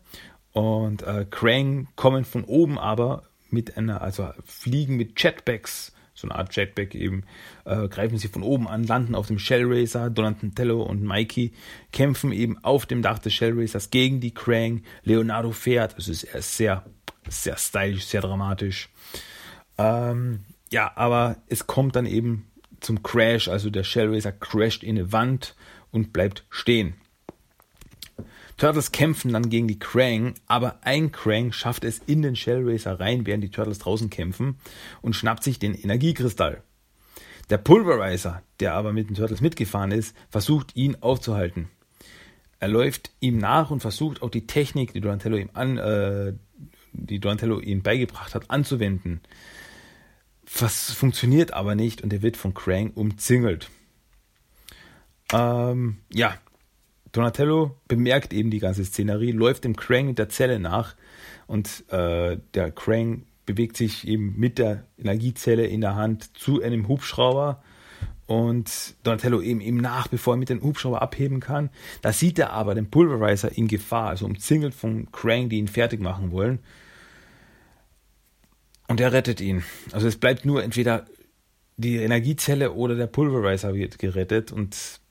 und 0.51 1.03
äh, 1.03 1.25
Krang 1.31 1.87
kommen 1.95 2.25
von 2.25 2.43
oben 2.43 2.77
aber 2.77 3.23
mit 3.49 3.77
einer, 3.77 4.01
also 4.01 4.31
fliegen 4.43 4.97
mit 4.97 5.23
Jetpacks, 5.23 5.93
so 6.13 6.27
eine 6.27 6.35
Art 6.35 6.53
Jetpack 6.53 6.93
eben, 6.93 7.23
äh, 7.63 7.87
greifen 7.87 8.17
sie 8.17 8.27
von 8.27 8.43
oben 8.43 8.67
an, 8.67 8.83
landen 8.83 9.15
auf 9.15 9.27
dem 9.27 9.39
Shell 9.39 9.63
Racer. 9.65 10.09
Donatello 10.09 10.83
und 10.83 11.03
Mikey 11.03 11.53
kämpfen 11.93 12.33
eben 12.33 12.61
auf 12.65 12.85
dem 12.85 13.01
Dach 13.01 13.19
des 13.19 13.33
Shell 13.33 13.53
Racers 13.55 13.91
gegen 13.91 14.19
die 14.19 14.33
Krang. 14.33 14.83
Leonardo 15.03 15.51
fährt, 15.51 15.97
es 15.97 16.09
ist 16.09 16.27
sehr, 16.57 16.83
sehr 17.29 17.57
stylisch, 17.57 18.05
sehr 18.05 18.21
dramatisch. 18.21 18.89
Ähm, 19.77 20.45
ja, 20.71 20.91
aber 20.95 21.37
es 21.47 21.67
kommt 21.67 21.95
dann 21.95 22.05
eben 22.05 22.47
zum 22.79 23.03
Crash, 23.03 23.47
also 23.47 23.69
der 23.69 23.83
Shell 23.83 24.13
Racer 24.13 24.31
crasht 24.31 24.83
in 24.83 24.97
eine 24.97 25.11
Wand 25.11 25.55
und 25.91 26.13
bleibt 26.13 26.45
stehen. 26.49 26.95
Turtles 28.57 28.93
kämpfen 28.93 29.33
dann 29.33 29.49
gegen 29.49 29.67
die 29.67 29.79
Krang, 29.79 30.35
aber 30.47 30.79
ein 30.81 31.11
Krang 31.11 31.51
schafft 31.51 31.83
es 31.83 31.99
in 31.99 32.21
den 32.21 32.37
Shell 32.37 32.61
Racer 32.63 32.99
rein, 32.99 33.25
während 33.25 33.43
die 33.43 33.49
Turtles 33.49 33.79
draußen 33.79 34.09
kämpfen 34.09 34.57
und 35.01 35.13
schnappt 35.13 35.43
sich 35.43 35.59
den 35.59 35.75
Energiekristall. 35.75 36.63
Der 37.49 37.57
Pulverizer, 37.57 38.41
der 38.61 38.73
aber 38.73 38.93
mit 38.93 39.09
den 39.09 39.15
Turtles 39.15 39.41
mitgefahren 39.41 39.91
ist, 39.91 40.15
versucht 40.29 40.75
ihn 40.75 40.95
aufzuhalten. 41.01 41.69
Er 42.59 42.69
läuft 42.69 43.11
ihm 43.19 43.37
nach 43.37 43.71
und 43.71 43.81
versucht 43.81 44.21
auch 44.21 44.31
die 44.31 44.47
Technik, 44.47 44.93
die 44.93 45.01
Donatello 45.01 45.35
ihm 45.35 45.49
an, 45.53 45.77
äh, 45.77 46.33
die 46.97 47.19
Donatello 47.19 47.59
ihm 47.59 47.81
beigebracht 47.81 48.35
hat, 48.35 48.49
anzuwenden. 48.49 49.21
Was 50.59 50.91
funktioniert 50.91 51.53
aber 51.53 51.75
nicht 51.75 52.01
und 52.01 52.13
er 52.13 52.21
wird 52.21 52.37
von 52.37 52.53
Krang 52.53 52.91
umzingelt. 52.91 53.69
Ähm, 55.33 55.97
ja, 56.13 56.37
Donatello 57.11 57.77
bemerkt 57.87 58.33
eben 58.33 58.51
die 58.51 58.59
ganze 58.59 58.85
Szenerie, 58.85 59.31
läuft 59.31 59.63
dem 59.63 59.75
Krang 59.75 60.09
in 60.09 60.15
der 60.15 60.29
Zelle 60.29 60.59
nach 60.59 60.95
und 61.47 61.85
äh, 61.91 62.37
der 62.53 62.71
Krang 62.71 63.23
bewegt 63.45 63.77
sich 63.77 64.07
eben 64.07 64.35
mit 64.37 64.57
der 64.57 64.85
Energiezelle 64.97 65.65
in 65.65 65.81
der 65.81 65.95
Hand 65.95 66.37
zu 66.37 66.61
einem 66.61 66.87
Hubschrauber 66.87 67.63
und 68.27 68.95
Donatello 69.03 69.41
eben 69.41 69.61
ihm 69.61 69.77
nach, 69.77 70.07
bevor 70.07 70.33
er 70.33 70.37
mit 70.37 70.49
dem 70.49 70.63
Hubschrauber 70.63 71.01
abheben 71.01 71.39
kann. 71.39 71.69
Da 72.01 72.11
sieht 72.11 72.39
er 72.39 72.51
aber 72.51 72.75
den 72.75 72.89
Pulverizer 72.89 73.55
in 73.55 73.67
Gefahr, 73.67 74.09
also 74.09 74.25
umzingelt 74.25 74.73
von 74.73 75.11
Krang, 75.11 75.49
die 75.49 75.57
ihn 75.57 75.67
fertig 75.67 75.99
machen 76.01 76.31
wollen. 76.31 76.59
Und 78.87 78.99
er 78.99 79.11
rettet 79.13 79.41
ihn. 79.41 79.63
Also 79.91 80.07
es 80.07 80.17
bleibt 80.17 80.45
nur 80.45 80.63
entweder 80.63 81.05
die 81.77 81.97
Energiezelle 81.97 82.71
oder 82.73 82.95
der 82.95 83.07
Pulverizer 83.07 83.73
wird 83.73 83.99
gerettet 83.99 84.51
und 84.51 85.01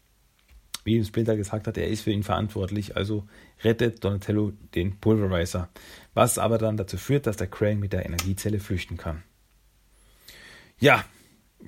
wie 0.84 1.02
Splinter 1.02 1.36
gesagt 1.36 1.66
hat, 1.66 1.78
er 1.78 1.88
ist 1.88 2.02
für 2.02 2.10
ihn 2.10 2.22
verantwortlich, 2.22 2.96
also 2.96 3.26
rettet 3.62 4.04
Donatello 4.04 4.52
den 4.74 4.98
Pulverizer, 4.98 5.70
was 6.12 6.38
aber 6.38 6.58
dann 6.58 6.76
dazu 6.76 6.98
führt, 6.98 7.26
dass 7.26 7.38
der 7.38 7.46
Krang 7.46 7.78
mit 7.78 7.92
der 7.92 8.04
Energiezelle 8.04 8.60
flüchten 8.60 8.98
kann. 8.98 9.22
Ja, 10.78 11.04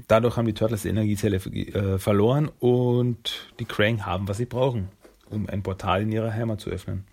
dadurch 0.08 0.36
haben 0.36 0.46
die 0.46 0.54
Turtles 0.54 0.82
die 0.82 0.88
Energiezelle 0.88 1.36
äh, 1.36 1.98
verloren 1.98 2.50
und 2.58 3.52
die 3.58 3.64
Krang 3.64 4.04
haben, 4.04 4.28
was 4.28 4.36
sie 4.36 4.46
brauchen, 4.46 4.88
um 5.30 5.48
ein 5.48 5.62
Portal 5.62 6.02
in 6.02 6.12
ihrer 6.12 6.32
Heimat 6.32 6.60
zu 6.60 6.70
öffnen. 6.70 7.06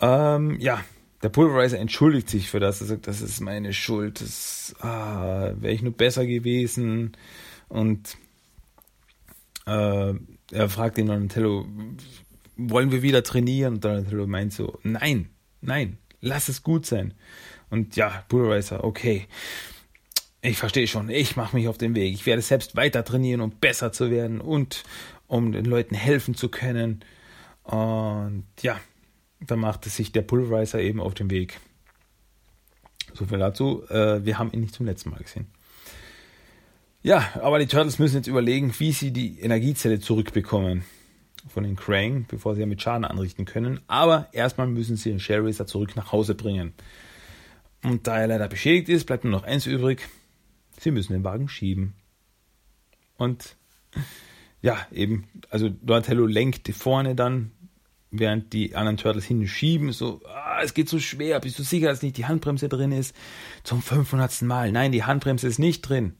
Ähm, 0.00 0.58
ja, 0.58 0.80
der 1.22 1.28
Pulverizer 1.28 1.78
entschuldigt 1.78 2.28
sich 2.28 2.50
für 2.50 2.60
das. 2.60 2.80
Er 2.80 2.86
sagt, 2.86 3.06
das 3.06 3.20
ist 3.20 3.40
meine 3.40 3.72
Schuld. 3.72 4.20
Das 4.20 4.74
ah, 4.80 5.52
wäre 5.56 5.72
ich 5.72 5.82
nur 5.82 5.92
besser 5.92 6.26
gewesen. 6.26 7.16
Und 7.68 8.16
äh, 9.66 10.14
er 10.52 10.68
fragt 10.68 10.98
ihn 10.98 11.06
Donatello, 11.06 11.66
wollen 12.56 12.92
wir 12.92 13.02
wieder 13.02 13.22
trainieren? 13.22 13.74
Und 13.74 13.84
Donatello 13.84 14.26
meint 14.26 14.52
so, 14.52 14.78
nein, 14.82 15.30
nein, 15.60 15.98
lass 16.20 16.48
es 16.48 16.62
gut 16.62 16.86
sein. 16.86 17.14
Und 17.70 17.96
ja, 17.96 18.24
Pulverizer, 18.28 18.84
okay. 18.84 19.26
Ich 20.42 20.58
verstehe 20.58 20.86
schon, 20.86 21.08
ich 21.08 21.34
mache 21.34 21.56
mich 21.56 21.66
auf 21.66 21.78
den 21.78 21.94
Weg. 21.94 22.14
Ich 22.14 22.26
werde 22.26 22.42
selbst 22.42 22.76
weiter 22.76 23.04
trainieren, 23.04 23.40
um 23.40 23.50
besser 23.50 23.90
zu 23.90 24.10
werden 24.10 24.40
und 24.40 24.84
um 25.26 25.50
den 25.50 25.64
Leuten 25.64 25.94
helfen 25.94 26.34
zu 26.34 26.48
können. 26.48 27.04
Und 27.64 28.44
ja, 28.60 28.78
da 29.40 29.56
machte 29.56 29.90
sich 29.90 30.12
der 30.12 30.22
Pulverizer 30.22 30.80
eben 30.80 31.00
auf 31.00 31.14
den 31.14 31.30
Weg. 31.30 31.60
So 33.14 33.26
viel 33.26 33.38
dazu. 33.38 33.84
Äh, 33.88 34.24
wir 34.24 34.38
haben 34.38 34.52
ihn 34.52 34.60
nicht 34.60 34.74
zum 34.74 34.86
letzten 34.86 35.10
Mal 35.10 35.20
gesehen. 35.20 35.46
Ja, 37.02 37.28
aber 37.40 37.58
die 37.58 37.66
Turtles 37.66 37.98
müssen 37.98 38.16
jetzt 38.16 38.26
überlegen, 38.26 38.74
wie 38.78 38.92
sie 38.92 39.12
die 39.12 39.38
Energiezelle 39.40 40.00
zurückbekommen 40.00 40.84
von 41.48 41.62
den 41.62 41.76
Krang, 41.76 42.26
bevor 42.28 42.54
sie 42.54 42.60
damit 42.60 42.82
Schaden 42.82 43.04
anrichten 43.04 43.44
können. 43.44 43.80
Aber 43.86 44.28
erstmal 44.32 44.66
müssen 44.66 44.96
sie 44.96 45.10
den 45.10 45.20
Shell 45.20 45.46
Racer 45.46 45.66
zurück 45.66 45.94
nach 45.94 46.12
Hause 46.12 46.34
bringen. 46.34 46.74
Und 47.84 48.06
da 48.06 48.18
er 48.18 48.26
leider 48.26 48.48
beschädigt 48.48 48.88
ist, 48.88 49.04
bleibt 49.06 49.24
nur 49.24 49.30
noch 49.30 49.44
eins 49.44 49.66
übrig. 49.66 50.08
Sie 50.80 50.90
müssen 50.90 51.12
den 51.12 51.24
Wagen 51.24 51.48
schieben. 51.48 51.94
Und 53.16 53.56
ja, 54.60 54.86
eben, 54.90 55.28
also 55.48 55.68
Donatello 55.68 56.26
lenkt 56.26 56.68
vorne 56.74 57.14
dann 57.14 57.52
während 58.10 58.52
die 58.52 58.74
anderen 58.74 58.96
Turtles 58.96 59.24
hinschieben, 59.24 59.92
so, 59.92 60.20
ah, 60.26 60.60
es 60.62 60.74
geht 60.74 60.88
so 60.88 60.98
schwer, 60.98 61.40
bist 61.40 61.58
du 61.58 61.62
sicher, 61.62 61.88
dass 61.88 62.02
nicht 62.02 62.16
die 62.16 62.26
Handbremse 62.26 62.68
drin 62.68 62.92
ist? 62.92 63.14
Zum 63.64 63.82
500. 63.82 64.42
Mal, 64.42 64.72
nein, 64.72 64.92
die 64.92 65.04
Handbremse 65.04 65.46
ist 65.48 65.58
nicht 65.58 65.82
drin. 65.82 66.14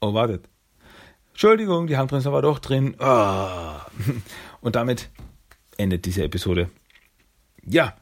Oh, 0.00 0.14
wartet. 0.14 0.48
Entschuldigung, 1.30 1.86
die 1.86 1.96
Handbremse 1.96 2.32
war 2.32 2.42
doch 2.42 2.58
drin. 2.58 2.96
Oh. 2.98 3.78
Und 4.60 4.76
damit 4.76 5.10
endet 5.78 6.04
diese 6.04 6.24
Episode. 6.24 6.70
Ja. 7.64 7.96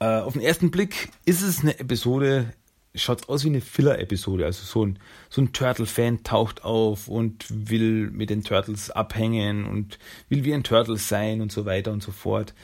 Äh, 0.00 0.20
auf 0.20 0.32
den 0.32 0.42
ersten 0.42 0.70
Blick 0.70 1.10
ist 1.24 1.42
es 1.42 1.60
eine 1.60 1.78
Episode, 1.78 2.52
schaut 2.94 3.28
aus 3.28 3.44
wie 3.44 3.48
eine 3.48 3.60
Filler-Episode. 3.60 4.44
Also 4.44 4.64
so 4.64 4.84
ein, 4.84 4.98
so 5.28 5.40
ein 5.40 5.52
Turtle-Fan 5.52 6.24
taucht 6.24 6.64
auf 6.64 7.08
und 7.08 7.46
will 7.48 8.10
mit 8.10 8.30
den 8.30 8.44
Turtles 8.44 8.90
abhängen 8.90 9.66
und 9.66 9.98
will 10.28 10.44
wie 10.44 10.54
ein 10.54 10.64
Turtle 10.64 10.96
sein 10.96 11.40
und 11.40 11.52
so 11.52 11.66
weiter 11.66 11.92
und 11.92 12.02
so 12.02 12.12
fort. 12.12 12.54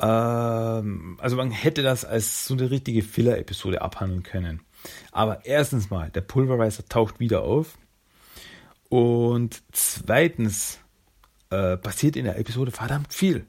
Ähm, 0.00 1.18
also 1.20 1.36
man 1.36 1.50
hätte 1.50 1.82
das 1.82 2.04
als 2.04 2.46
so 2.46 2.54
eine 2.54 2.70
richtige 2.70 3.02
Filler-Episode 3.02 3.82
abhandeln 3.82 4.22
können. 4.22 4.60
Aber 5.12 5.44
erstens 5.44 5.90
mal, 5.90 6.10
der 6.10 6.22
Pulverizer 6.22 6.86
taucht 6.86 7.20
wieder 7.20 7.42
auf. 7.42 7.76
Und 8.88 9.62
zweitens 9.72 10.80
äh, 11.50 11.76
passiert 11.76 12.16
in 12.16 12.24
der 12.24 12.38
Episode 12.38 12.70
verdammt 12.70 13.12
viel. 13.12 13.46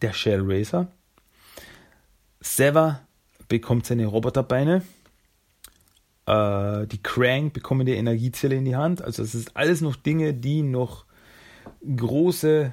Der 0.00 0.12
Shell 0.12 0.42
Racer. 0.42 0.92
Sever 2.40 3.05
bekommt 3.48 3.86
seine 3.86 4.06
Roboterbeine. 4.06 4.82
Äh, 6.26 6.86
die 6.86 7.02
Krang 7.02 7.52
bekommen 7.52 7.86
die 7.86 7.94
Energiezelle 7.94 8.56
in 8.56 8.64
die 8.64 8.76
Hand. 8.76 9.02
Also 9.02 9.22
es 9.22 9.34
ist 9.34 9.56
alles 9.56 9.80
noch 9.80 9.96
Dinge, 9.96 10.34
die 10.34 10.62
noch 10.62 11.04
große, 11.96 12.72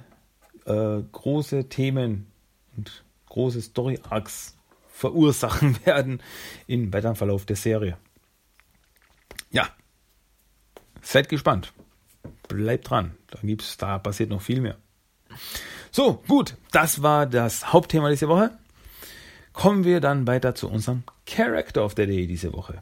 äh, 0.65 1.01
große 1.11 1.69
Themen 1.69 2.27
und 2.75 3.03
große 3.27 3.61
Story-Arcs 3.61 4.57
verursachen 4.89 5.77
werden 5.85 6.21
im 6.67 6.93
weiteren 6.93 7.15
Verlauf 7.15 7.45
der 7.45 7.55
Serie. 7.55 7.97
Ja, 9.51 9.69
seid 11.01 11.29
gespannt. 11.29 11.73
Bleibt 12.47 12.89
dran. 12.89 13.15
Da 13.29 13.39
gibt's, 13.41 13.77
da 13.77 13.99
passiert 13.99 14.29
noch 14.29 14.41
viel 14.41 14.61
mehr. 14.61 14.77
So, 15.91 16.23
gut, 16.27 16.55
das 16.71 17.01
war 17.01 17.25
das 17.25 17.73
Hauptthema 17.73 18.09
dieser 18.09 18.27
Woche. 18.27 18.57
Kommen 19.53 19.83
wir 19.83 20.01
dann 20.01 20.27
weiter 20.27 20.55
zu 20.55 20.69
unserem 20.69 21.03
Character 21.25 21.85
of 21.85 21.93
the 21.95 22.07
Day 22.07 22.27
diese 22.27 22.53
Woche. 22.53 22.81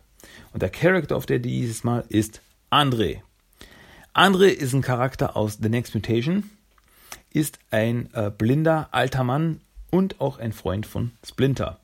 Und 0.53 0.61
der 0.61 0.69
Character 0.69 1.17
of 1.17 1.24
the 1.24 1.39
Day 1.39 1.39
dieses 1.39 1.84
Mal 1.84 2.05
ist 2.09 2.41
André. 2.72 3.22
André 4.13 4.47
ist 4.47 4.74
ein 4.74 4.82
Charakter 4.82 5.36
aus 5.36 5.59
The 5.61 5.69
Next 5.69 5.93
Mutation, 5.93 6.49
ist 7.32 7.59
ein 7.69 8.09
äh, 8.13 8.30
blinder 8.30 8.89
alter 8.91 9.24
Mann 9.24 9.61
und 9.89 10.19
auch 10.19 10.39
ein 10.39 10.53
Freund 10.53 10.86
von 10.86 11.11
Splinter. 11.26 11.80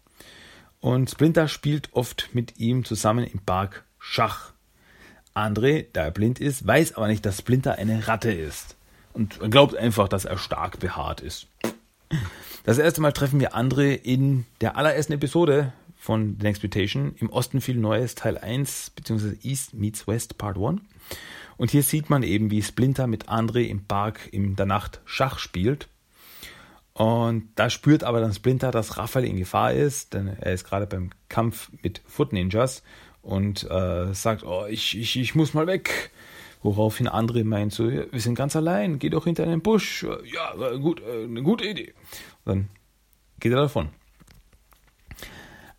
Und 0.79 1.09
Splinter 1.09 1.47
spielt 1.47 1.89
oft 1.93 2.29
mit 2.33 2.57
ihm 2.57 2.85
zusammen 2.85 3.25
im 3.25 3.39
Park 3.39 3.83
Schach. 3.99 4.53
André, 5.33 5.85
da 5.93 6.05
er 6.05 6.11
blind 6.11 6.39
ist, 6.39 6.65
weiß 6.65 6.95
aber 6.95 7.07
nicht, 7.07 7.25
dass 7.25 7.37
Splinter 7.37 7.75
eine 7.75 8.07
Ratte 8.07 8.31
ist. 8.31 8.75
Und 9.13 9.39
glaubt 9.51 9.75
einfach, 9.75 10.07
dass 10.07 10.25
er 10.25 10.37
stark 10.37 10.79
behaart 10.79 11.21
ist. 11.21 11.47
Das 12.67 12.79
erste 12.79 12.99
Mal 12.99 13.13
treffen 13.13 13.39
wir 13.39 13.55
André 13.55 13.93
in 13.93 14.45
der 14.59 14.75
allerersten 14.75 15.13
Episode 15.13 15.71
von 15.95 16.35
The 16.37 16.43
Next 16.43 16.63
Mutation. 16.63 17.15
Im 17.17 17.29
Osten 17.29 17.61
viel 17.61 17.77
Neues, 17.77 18.13
Teil 18.15 18.37
1, 18.37 18.89
beziehungsweise 18.89 19.37
East 19.41 19.73
meets 19.73 20.05
West, 20.05 20.37
Part 20.37 20.57
1. 20.57 20.81
Und 21.55 21.71
hier 21.71 21.81
sieht 21.81 22.09
man 22.09 22.23
eben, 22.23 22.51
wie 22.51 22.61
Splinter 22.61 23.07
mit 23.07 23.29
André 23.29 23.67
im 23.67 23.85
Park 23.85 24.27
in 24.33 24.57
der 24.57 24.65
Nacht 24.65 24.99
Schach 25.05 25.39
spielt. 25.39 25.87
Und 26.91 27.47
da 27.55 27.69
spürt 27.69 28.03
aber 28.03 28.19
dann 28.19 28.33
Splinter, 28.33 28.71
dass 28.71 28.97
Raphael 28.97 29.23
in 29.23 29.37
Gefahr 29.37 29.71
ist, 29.71 30.13
denn 30.13 30.27
er 30.27 30.51
ist 30.51 30.65
gerade 30.65 30.87
beim 30.87 31.11
Kampf 31.29 31.71
mit 31.83 32.01
Foot 32.05 32.33
Ninjas 32.33 32.83
und 33.21 33.63
äh, 33.71 34.13
sagt, 34.13 34.43
oh, 34.43 34.65
ich, 34.67 34.97
ich, 34.97 35.15
ich 35.15 35.35
muss 35.35 35.53
mal 35.53 35.67
weg. 35.67 36.11
Woraufhin 36.63 37.07
André 37.07 37.43
meint 37.43 37.73
so, 37.73 37.89
ja, 37.89 38.03
wir 38.11 38.19
sind 38.19 38.35
ganz 38.35 38.55
allein, 38.55 38.99
geh 38.99 39.09
doch 39.09 39.25
hinter 39.25 39.43
einen 39.43 39.61
Busch. 39.61 40.05
Ja, 40.25 40.53
gut, 40.77 41.01
äh, 41.01 41.23
eine 41.23 41.43
gute 41.43 41.65
Idee. 41.65 41.93
Und 42.45 42.55
dann 42.55 42.69
geht 43.39 43.51
er 43.51 43.61
davon. 43.61 43.89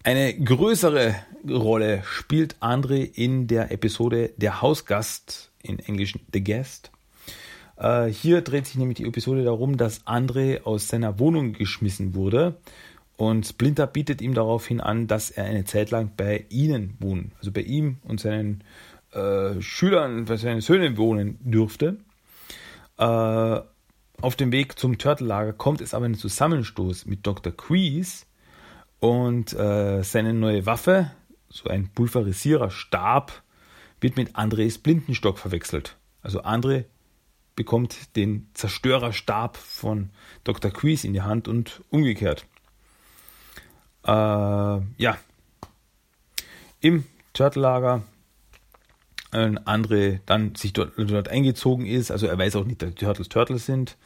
Eine 0.04 0.32
größere 0.32 1.14
Rolle 1.48 2.02
spielt 2.04 2.56
André 2.60 3.10
in 3.14 3.46
der 3.46 3.72
Episode 3.72 4.32
Der 4.36 4.62
Hausgast, 4.62 5.50
in 5.62 5.78
Englisch 5.80 6.14
The 6.32 6.42
Guest. 6.42 6.90
Äh, 7.76 8.06
hier 8.06 8.40
dreht 8.40 8.66
sich 8.66 8.76
nämlich 8.76 8.98
die 8.98 9.06
Episode 9.06 9.44
darum, 9.44 9.76
dass 9.76 10.06
André 10.06 10.62
aus 10.62 10.88
seiner 10.88 11.18
Wohnung 11.18 11.52
geschmissen 11.52 12.14
wurde 12.14 12.56
und 13.18 13.46
Splinter 13.46 13.88
bietet 13.88 14.22
ihm 14.22 14.32
daraufhin 14.32 14.80
an, 14.80 15.08
dass 15.08 15.30
er 15.30 15.44
eine 15.44 15.64
Zeit 15.64 15.90
lang 15.90 16.12
bei 16.16 16.46
ihnen 16.50 16.96
wohnen, 17.00 17.32
also 17.38 17.50
bei 17.50 17.62
ihm 17.62 17.96
und 18.04 18.20
seinen 18.20 18.62
äh, 19.18 19.62
Schülern, 19.62 20.26
bei 20.26 20.36
seinen 20.36 20.60
Söhnen 20.60 20.96
wohnen 20.96 21.38
dürfte. 21.40 21.98
Äh, 22.98 23.60
auf 24.20 24.36
dem 24.36 24.50
Weg 24.50 24.78
zum 24.78 24.98
Turtle-Lager 24.98 25.52
kommt 25.52 25.80
es 25.80 25.94
aber 25.94 26.06
einen 26.06 26.14
Zusammenstoß 26.14 27.06
mit 27.06 27.26
Dr. 27.26 27.52
Quees 27.52 28.26
und 28.98 29.52
äh, 29.52 30.02
seine 30.02 30.34
neue 30.34 30.66
Waffe, 30.66 31.12
so 31.48 31.68
ein 31.68 31.88
Pulverisierer-Stab, 31.94 33.42
wird 34.00 34.16
mit 34.16 34.36
Andres 34.36 34.78
Blindenstock 34.78 35.38
verwechselt. 35.38 35.96
Also 36.22 36.42
André 36.42 36.84
bekommt 37.54 38.16
den 38.16 38.48
Zerstörerstab 38.54 39.56
von 39.56 40.10
Dr. 40.44 40.70
Quees 40.70 41.04
in 41.04 41.12
die 41.12 41.22
Hand 41.22 41.48
und 41.48 41.82
umgekehrt. 41.90 42.46
Äh, 44.04 44.10
ja. 44.10 45.18
Im 46.80 47.04
Turtle-Lager 47.32 48.02
ein 49.30 49.58
andere 49.66 50.20
dann 50.26 50.54
sich 50.54 50.72
dort, 50.72 50.92
dort 50.96 51.28
eingezogen 51.28 51.86
ist. 51.86 52.10
Also 52.10 52.26
er 52.26 52.38
weiß 52.38 52.56
auch 52.56 52.64
nicht, 52.64 52.82
dass 52.82 52.94
die 52.94 53.04
Turtles 53.04 53.28
Turtles 53.28 53.66
sind. 53.66 53.96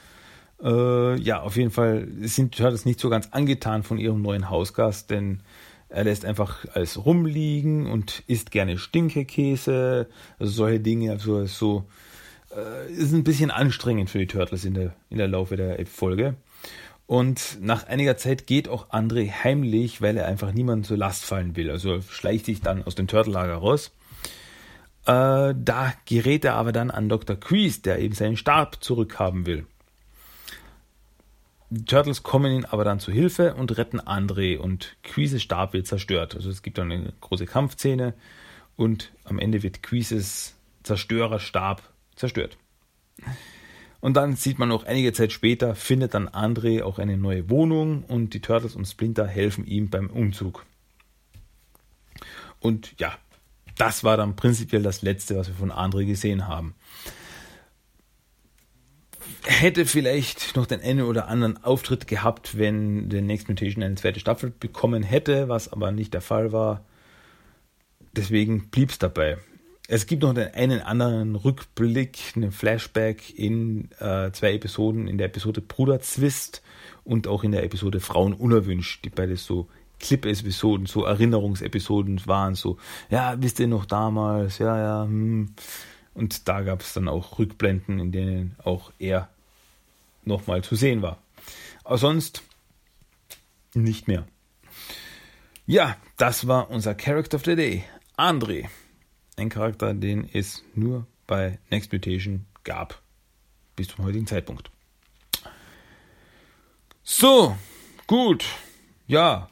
Äh, 0.62 1.20
ja, 1.20 1.40
auf 1.40 1.56
jeden 1.56 1.70
Fall 1.70 2.08
sind 2.20 2.54
die 2.54 2.62
Turtles 2.62 2.84
nicht 2.84 3.00
so 3.00 3.08
ganz 3.08 3.28
angetan 3.32 3.82
von 3.82 3.98
ihrem 3.98 4.22
neuen 4.22 4.50
Hausgast, 4.50 5.10
denn 5.10 5.40
er 5.88 6.04
lässt 6.04 6.24
einfach 6.24 6.64
alles 6.72 7.04
rumliegen 7.04 7.86
und 7.86 8.22
isst 8.26 8.50
gerne 8.50 8.78
Stinkekäse, 8.78 10.08
also 10.38 10.52
solche 10.52 10.80
Dinge. 10.80 11.10
Also 11.10 11.46
so 11.46 11.84
äh, 12.56 12.90
ist 12.92 13.12
ein 13.12 13.24
bisschen 13.24 13.50
anstrengend 13.50 14.08
für 14.10 14.18
die 14.18 14.26
Turtles 14.26 14.64
in 14.64 14.74
der, 14.74 14.94
in 15.10 15.18
der 15.18 15.28
Laufe 15.28 15.56
der 15.56 15.84
Folge. 15.86 16.34
Und 17.06 17.58
nach 17.60 17.86
einiger 17.88 18.16
Zeit 18.16 18.46
geht 18.46 18.68
auch 18.68 18.88
André 18.90 19.30
heimlich, 19.30 20.00
weil 20.00 20.16
er 20.16 20.26
einfach 20.26 20.52
niemanden 20.52 20.84
zur 20.84 20.96
Last 20.96 21.24
fallen 21.24 21.56
will. 21.56 21.70
Also 21.70 22.00
schleicht 22.00 22.46
sich 22.46 22.62
dann 22.62 22.84
aus 22.84 22.94
dem 22.94 23.06
Turtellager 23.06 23.56
raus. 23.56 23.92
Äh, 25.04 25.54
da 25.56 25.92
gerät 26.04 26.44
er 26.44 26.54
aber 26.54 26.72
dann 26.72 26.90
an 26.90 27.08
Dr. 27.08 27.36
Kreese, 27.36 27.82
der 27.82 27.98
eben 27.98 28.14
seinen 28.14 28.36
Stab 28.36 28.82
zurückhaben 28.82 29.46
will. 29.46 29.66
Die 31.70 31.84
Turtles 31.86 32.22
kommen 32.22 32.52
ihm 32.52 32.66
aber 32.66 32.84
dann 32.84 33.00
zu 33.00 33.10
Hilfe 33.10 33.54
und 33.54 33.76
retten 33.78 33.98
André 33.98 34.58
und 34.58 34.94
Kreeses 35.02 35.42
Stab 35.42 35.72
wird 35.72 35.86
zerstört. 35.86 36.34
Also 36.34 36.50
es 36.50 36.62
gibt 36.62 36.78
dann 36.78 36.92
eine 36.92 37.12
große 37.20 37.46
Kampfszene 37.46 38.14
und 38.76 39.10
am 39.24 39.38
Ende 39.38 39.62
wird 39.62 39.82
Kreeses 39.82 40.54
Zerstörerstab 40.82 41.82
zerstört. 42.14 42.58
Und 44.00 44.18
dann 44.18 44.36
sieht 44.36 44.58
man 44.58 44.68
noch 44.68 44.84
einige 44.84 45.12
Zeit 45.12 45.32
später, 45.32 45.74
findet 45.74 46.14
dann 46.14 46.28
André 46.28 46.82
auch 46.82 46.98
eine 46.98 47.16
neue 47.16 47.48
Wohnung 47.48 48.04
und 48.04 48.34
die 48.34 48.40
Turtles 48.40 48.76
und 48.76 48.84
Splinter 48.84 49.26
helfen 49.26 49.64
ihm 49.66 49.90
beim 49.90 50.10
Umzug. 50.10 50.66
Und 52.60 52.94
ja, 52.98 53.16
das 53.82 54.04
war 54.04 54.16
dann 54.16 54.36
prinzipiell 54.36 54.84
das 54.84 55.02
Letzte, 55.02 55.36
was 55.36 55.48
wir 55.48 55.56
von 55.56 55.72
André 55.72 56.06
gesehen 56.06 56.46
haben. 56.46 56.76
Hätte 59.42 59.86
vielleicht 59.86 60.54
noch 60.54 60.66
den 60.66 60.80
einen 60.80 61.02
oder 61.02 61.26
anderen 61.26 61.64
Auftritt 61.64 62.06
gehabt, 62.06 62.56
wenn 62.56 63.08
der 63.08 63.22
Next 63.22 63.48
Mutation 63.48 63.82
eine 63.82 63.96
zweite 63.96 64.20
Staffel 64.20 64.52
bekommen 64.56 65.02
hätte, 65.02 65.48
was 65.48 65.72
aber 65.72 65.90
nicht 65.90 66.14
der 66.14 66.20
Fall 66.20 66.52
war. 66.52 66.84
Deswegen 68.12 68.68
blieb 68.70 68.90
es 68.90 69.00
dabei. 69.00 69.38
Es 69.88 70.06
gibt 70.06 70.22
noch 70.22 70.36
einen 70.36 70.80
anderen 70.80 71.34
Rückblick, 71.34 72.34
einen 72.36 72.52
Flashback 72.52 73.36
in 73.36 73.90
äh, 73.98 74.30
zwei 74.30 74.54
Episoden, 74.54 75.08
in 75.08 75.18
der 75.18 75.26
Episode 75.26 75.60
Bruder 75.60 75.98
Zwist 75.98 76.62
und 77.02 77.26
auch 77.26 77.42
in 77.42 77.50
der 77.50 77.64
Episode 77.64 77.98
Frauen 77.98 78.32
unerwünscht, 78.32 79.04
die 79.04 79.10
beide 79.10 79.36
so 79.36 79.68
Clip-Episoden, 80.02 80.86
so 80.86 81.04
Erinnerungsepisoden 81.04 82.26
waren, 82.26 82.54
so, 82.54 82.76
ja, 83.08 83.40
wisst 83.40 83.60
ihr 83.60 83.68
noch 83.68 83.86
damals, 83.86 84.58
ja, 84.58 84.76
ja, 84.76 85.04
hm. 85.04 85.54
Und 86.14 86.46
da 86.46 86.60
gab 86.60 86.82
es 86.82 86.92
dann 86.92 87.08
auch 87.08 87.38
Rückblenden, 87.38 87.98
in 87.98 88.12
denen 88.12 88.56
auch 88.62 88.92
er 88.98 89.30
nochmal 90.24 90.62
zu 90.62 90.76
sehen 90.76 91.00
war. 91.00 91.16
Aber 91.84 91.96
sonst 91.96 92.42
nicht 93.72 94.08
mehr. 94.08 94.26
Ja, 95.64 95.96
das 96.18 96.46
war 96.46 96.70
unser 96.70 96.94
Character 96.94 97.36
of 97.36 97.44
the 97.46 97.56
Day. 97.56 97.84
André. 98.18 98.68
Ein 99.36 99.48
Charakter, 99.48 99.94
den 99.94 100.28
es 100.30 100.62
nur 100.74 101.06
bei 101.26 101.58
Next 101.70 101.90
Mutation 101.92 102.44
gab. 102.64 103.00
Bis 103.74 103.88
zum 103.88 104.04
heutigen 104.04 104.26
Zeitpunkt. 104.26 104.70
So, 107.02 107.56
gut. 108.06 108.44
Ja, 109.06 109.48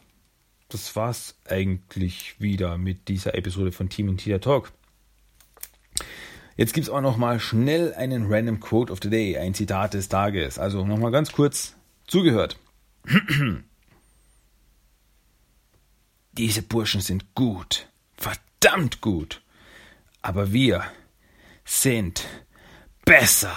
das 0.70 0.96
war's 0.96 1.36
eigentlich 1.48 2.40
wieder 2.40 2.78
mit 2.78 3.08
dieser 3.08 3.34
Episode 3.34 3.72
von 3.72 3.88
Team 3.88 4.16
Tita 4.16 4.38
Talk. 4.38 4.72
Jetzt 6.56 6.74
gibt's 6.74 6.90
auch 6.90 7.00
noch 7.00 7.16
mal 7.16 7.40
schnell 7.40 7.94
einen 7.94 8.32
Random 8.32 8.60
Quote 8.60 8.92
of 8.92 9.00
the 9.02 9.10
Day, 9.10 9.38
ein 9.38 9.54
Zitat 9.54 9.94
des 9.94 10.08
Tages. 10.08 10.58
Also 10.58 10.84
noch 10.84 10.98
mal 10.98 11.10
ganz 11.10 11.32
kurz 11.32 11.74
zugehört. 12.06 12.58
Diese 16.32 16.62
Burschen 16.62 17.00
sind 17.00 17.34
gut, 17.34 17.88
verdammt 18.16 19.00
gut 19.00 19.42
aber 20.22 20.52
wir 20.52 20.84
sind 21.64 22.26
besser. 23.04 23.56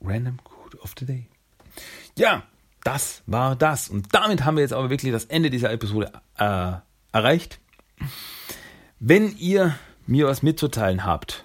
Random 0.00 0.42
Quote 0.44 0.78
of 0.80 0.94
the 0.98 1.04
Day. 1.04 1.28
Ja, 2.16 2.46
das 2.86 3.22
war 3.26 3.56
das. 3.56 3.88
Und 3.88 4.14
damit 4.14 4.44
haben 4.44 4.56
wir 4.56 4.62
jetzt 4.62 4.72
aber 4.72 4.90
wirklich 4.90 5.10
das 5.10 5.24
Ende 5.24 5.50
dieser 5.50 5.72
Episode 5.72 6.12
äh, 6.38 6.72
erreicht. 7.12 7.58
Wenn 9.00 9.36
ihr 9.36 9.76
mir 10.06 10.26
was 10.26 10.44
mitzuteilen 10.44 11.04
habt, 11.04 11.44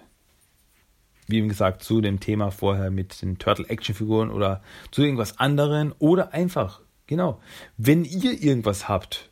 wie 1.28 1.42
gesagt, 1.48 1.82
zu 1.82 2.00
dem 2.00 2.20
Thema 2.20 2.52
vorher 2.52 2.92
mit 2.92 3.22
den 3.22 3.40
Turtle 3.40 3.68
Action 3.70 3.96
Figuren 3.96 4.30
oder 4.30 4.62
zu 4.92 5.02
irgendwas 5.02 5.40
anderem 5.40 5.96
oder 5.98 6.34
einfach, 6.34 6.82
genau, 7.08 7.42
wenn 7.78 8.06
ihr 8.06 8.40
irgendwas 8.44 8.88
habt, 8.88 9.32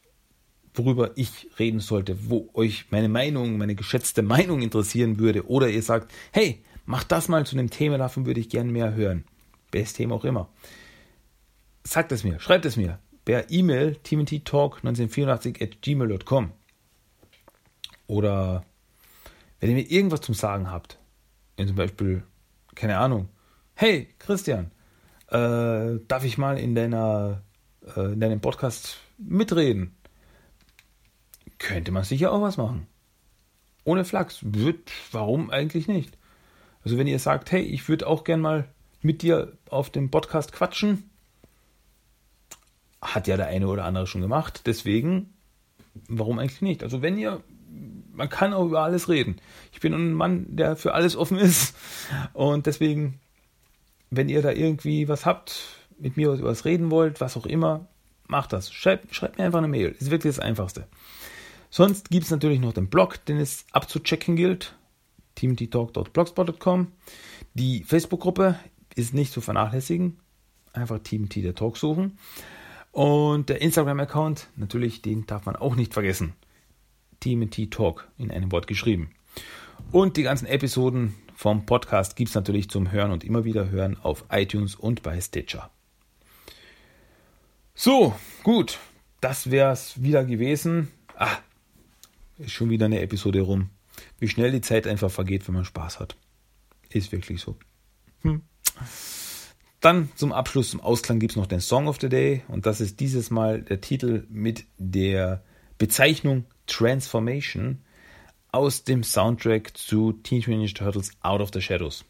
worüber 0.74 1.12
ich 1.16 1.50
reden 1.60 1.80
sollte, 1.80 2.30
wo 2.30 2.50
euch 2.54 2.86
meine 2.90 3.10
Meinung, 3.10 3.58
meine 3.58 3.76
geschätzte 3.76 4.24
Meinung 4.24 4.62
interessieren 4.62 5.20
würde, 5.20 5.48
oder 5.48 5.70
ihr 5.70 5.84
sagt, 5.84 6.12
hey, 6.32 6.64
mach 6.86 7.04
das 7.04 7.28
mal 7.28 7.46
zu 7.46 7.56
einem 7.56 7.70
Thema, 7.70 7.98
davon 7.98 8.26
würde 8.26 8.40
ich 8.40 8.50
gern 8.50 8.72
mehr 8.72 8.96
hören, 8.96 9.26
welches 9.72 9.94
Thema 9.94 10.16
auch 10.16 10.26
immer. 10.26 10.50
Sagt 11.90 12.12
es 12.12 12.24
mir, 12.24 12.40
schreibt 12.40 12.66
es 12.66 12.78
mir 12.78 13.00
per 13.26 13.50
E-Mail 13.50 13.98
timothytalk1984 14.06 15.64
at 15.64 15.82
gmail.com 15.82 16.52
oder 18.06 18.64
wenn 19.60 19.72
ihr 19.72 19.76
mir 19.76 19.90
irgendwas 19.90 20.22
zum 20.22 20.36
Sagen 20.36 20.70
habt, 20.70 21.00
wenn 21.58 21.66
zum 21.66 21.76
Beispiel, 21.76 22.22
keine 22.76 23.00
Ahnung, 23.00 23.28
hey 23.74 24.08
Christian, 24.20 24.70
äh, 25.30 25.98
darf 26.08 26.24
ich 26.26 26.38
mal 26.38 26.60
in 26.60 26.76
deiner 26.76 27.42
äh, 27.96 28.14
in 28.14 28.20
deinem 28.20 28.40
Podcast 28.40 28.98
mitreden? 29.18 29.96
Könnte 31.58 31.92
man 31.92 32.04
sicher 32.04 32.32
auch 32.32 32.44
was 32.44 32.58
machen. 32.58 32.86
Ohne 33.84 34.06
Flachs. 34.06 34.42
Wird, 34.44 34.92
warum 35.12 35.50
eigentlich 35.50 35.88
nicht? 35.88 36.20
Also 36.84 37.00
wenn 37.00 37.08
ihr 37.08 37.18
sagt, 37.18 37.52
hey, 37.52 37.64
ich 37.64 37.90
würde 37.90 38.06
auch 38.06 38.26
gern 38.26 38.42
mal 38.42 38.70
mit 39.02 39.24
dir 39.24 39.58
auf 39.72 39.90
dem 39.90 40.12
Podcast 40.12 40.54
quatschen, 40.54 41.10
hat 43.02 43.28
ja 43.28 43.38
der 43.38 43.48
eine 43.48 43.68
oder 43.68 43.86
andere 43.86 44.08
schon 44.08 44.22
gemacht. 44.22 44.64
Deswegen, 44.66 45.34
warum 46.08 46.40
eigentlich 46.40 46.62
nicht? 46.62 46.84
Also 46.84 47.02
wenn 47.02 47.18
ihr, 47.18 47.42
man 48.14 48.30
kann 48.30 48.54
auch 48.54 48.66
über 48.66 48.82
alles 48.82 49.10
reden. 49.10 49.38
Ich 49.72 49.80
bin 49.80 49.94
ein 49.94 50.14
Mann, 50.14 50.46
der 50.50 50.76
für 50.76 50.94
alles 50.94 51.16
offen 51.16 51.38
ist. 51.38 51.76
Und 52.34 52.66
deswegen, 52.66 53.20
wenn 54.10 54.30
ihr 54.30 54.42
da 54.42 54.52
irgendwie 54.52 55.08
was 55.08 55.26
habt, 55.26 55.62
mit 55.98 56.18
mir 56.18 56.32
über 56.34 56.50
was 56.50 56.66
reden 56.66 56.92
wollt, 56.92 57.22
was 57.22 57.38
auch 57.38 57.46
immer, 57.46 57.88
macht 58.28 58.54
das. 58.54 58.72
Schreibt, 58.72 59.14
schreibt 59.14 59.38
mir 59.38 59.46
einfach 59.46 59.60
eine 59.60 59.68
Mail. 59.68 59.96
Ist 60.00 60.12
wirklich 60.12 60.36
das 60.36 60.44
Einfachste. 60.44 60.88
Sonst 61.70 62.10
gibt 62.10 62.26
es 62.26 62.32
natürlich 62.32 62.60
noch 62.60 62.74
den 62.74 62.90
Blog, 62.90 63.24
den 63.26 63.38
es 63.38 63.66
abzuchecken 63.72 64.36
gilt. 64.36 64.76
teamttalk.blogspot.com. 65.36 66.92
Die 67.54 67.84
Facebook-Gruppe 67.84 68.60
ist 68.96 69.14
nicht 69.14 69.32
zu 69.32 69.42
vernachlässigen. 69.42 70.20
Einfach 70.74 71.00
Team 71.00 71.30
T 71.30 71.42
der 71.42 71.56
Talk 71.56 71.78
suchen. 71.78 72.18
Und 72.92 73.50
der 73.50 73.62
Instagram-Account, 73.62 74.50
natürlich, 74.56 75.02
den 75.02 75.26
darf 75.26 75.46
man 75.46 75.56
auch 75.56 75.76
nicht 75.76 75.94
vergessen. 75.94 76.34
Team 77.20 77.50
T 77.50 77.68
Talk 77.68 78.08
in 78.18 78.32
einem 78.32 78.52
Wort 78.52 78.68
geschrieben. 78.68 79.12
Und 79.92 80.18
die 80.18 80.24
ganzen 80.24 80.46
Episoden 80.46 81.16
vom 81.36 81.66
Podcast 81.66 82.16
gibt 82.16 82.30
es 82.30 82.36
natürlich 82.36 82.70
zum 82.70 82.92
Hören 82.92 83.12
und 83.12 83.24
immer 83.24 83.46
wieder 83.46 83.70
hören 83.70 83.98
auf 84.02 84.26
iTunes 84.30 84.76
und 84.76 85.04
bei 85.04 85.20
Stitcher. 85.22 85.70
So, 87.76 88.14
gut. 88.44 88.78
Das 89.22 89.52
wäre 89.52 89.72
es 89.72 90.02
wieder 90.02 90.24
gewesen. 90.24 90.90
Ah, 91.16 91.38
ist 92.38 92.52
schon 92.52 92.70
wieder 92.70 92.86
eine 92.86 93.02
Episode 93.02 93.42
rum. 93.42 93.70
Wie 94.18 94.30
schnell 94.30 94.52
die 94.52 94.62
Zeit 94.62 94.88
einfach 94.88 95.12
vergeht, 95.12 95.48
wenn 95.48 95.56
man 95.56 95.66
Spaß 95.66 96.00
hat. 96.00 96.16
Ist 96.90 97.12
wirklich 97.12 97.42
so. 97.42 97.58
Hm. 98.22 98.42
Dann 99.80 100.10
zum 100.16 100.34
Abschluss, 100.34 100.72
zum 100.72 100.82
Ausklang 100.82 101.20
gibt 101.20 101.32
es 101.32 101.38
noch 101.38 101.48
den 101.48 101.62
Song 101.62 101.88
of 101.88 102.00
the 102.02 102.10
Day. 102.10 102.44
Und 102.48 102.66
das 102.66 102.82
ist 102.82 103.00
dieses 103.00 103.30
Mal 103.32 103.62
der 103.62 103.80
Titel 103.80 104.26
mit 104.30 104.66
der 104.78 105.42
Bezeichnung 105.78 106.46
Transformation 106.68 107.80
aus 108.52 108.84
dem 108.84 109.04
Soundtrack 109.04 109.78
zu 109.78 110.12
Teenage 110.12 110.50
Mutant 110.50 110.58
Ninja 110.60 110.74
Turtles 110.74 111.12
Out 111.22 111.42
of 111.42 111.52
the 111.54 111.62
Shadows. 111.62 112.04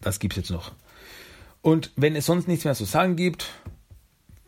Das 0.00 0.20
gibt 0.20 0.34
es 0.34 0.38
jetzt 0.38 0.50
noch. 0.50 0.72
Und 1.60 1.92
wenn 1.96 2.14
es 2.14 2.26
sonst 2.26 2.46
nichts 2.46 2.64
mehr 2.64 2.74
zu 2.74 2.84
sagen 2.84 3.16
gibt, 3.16 3.50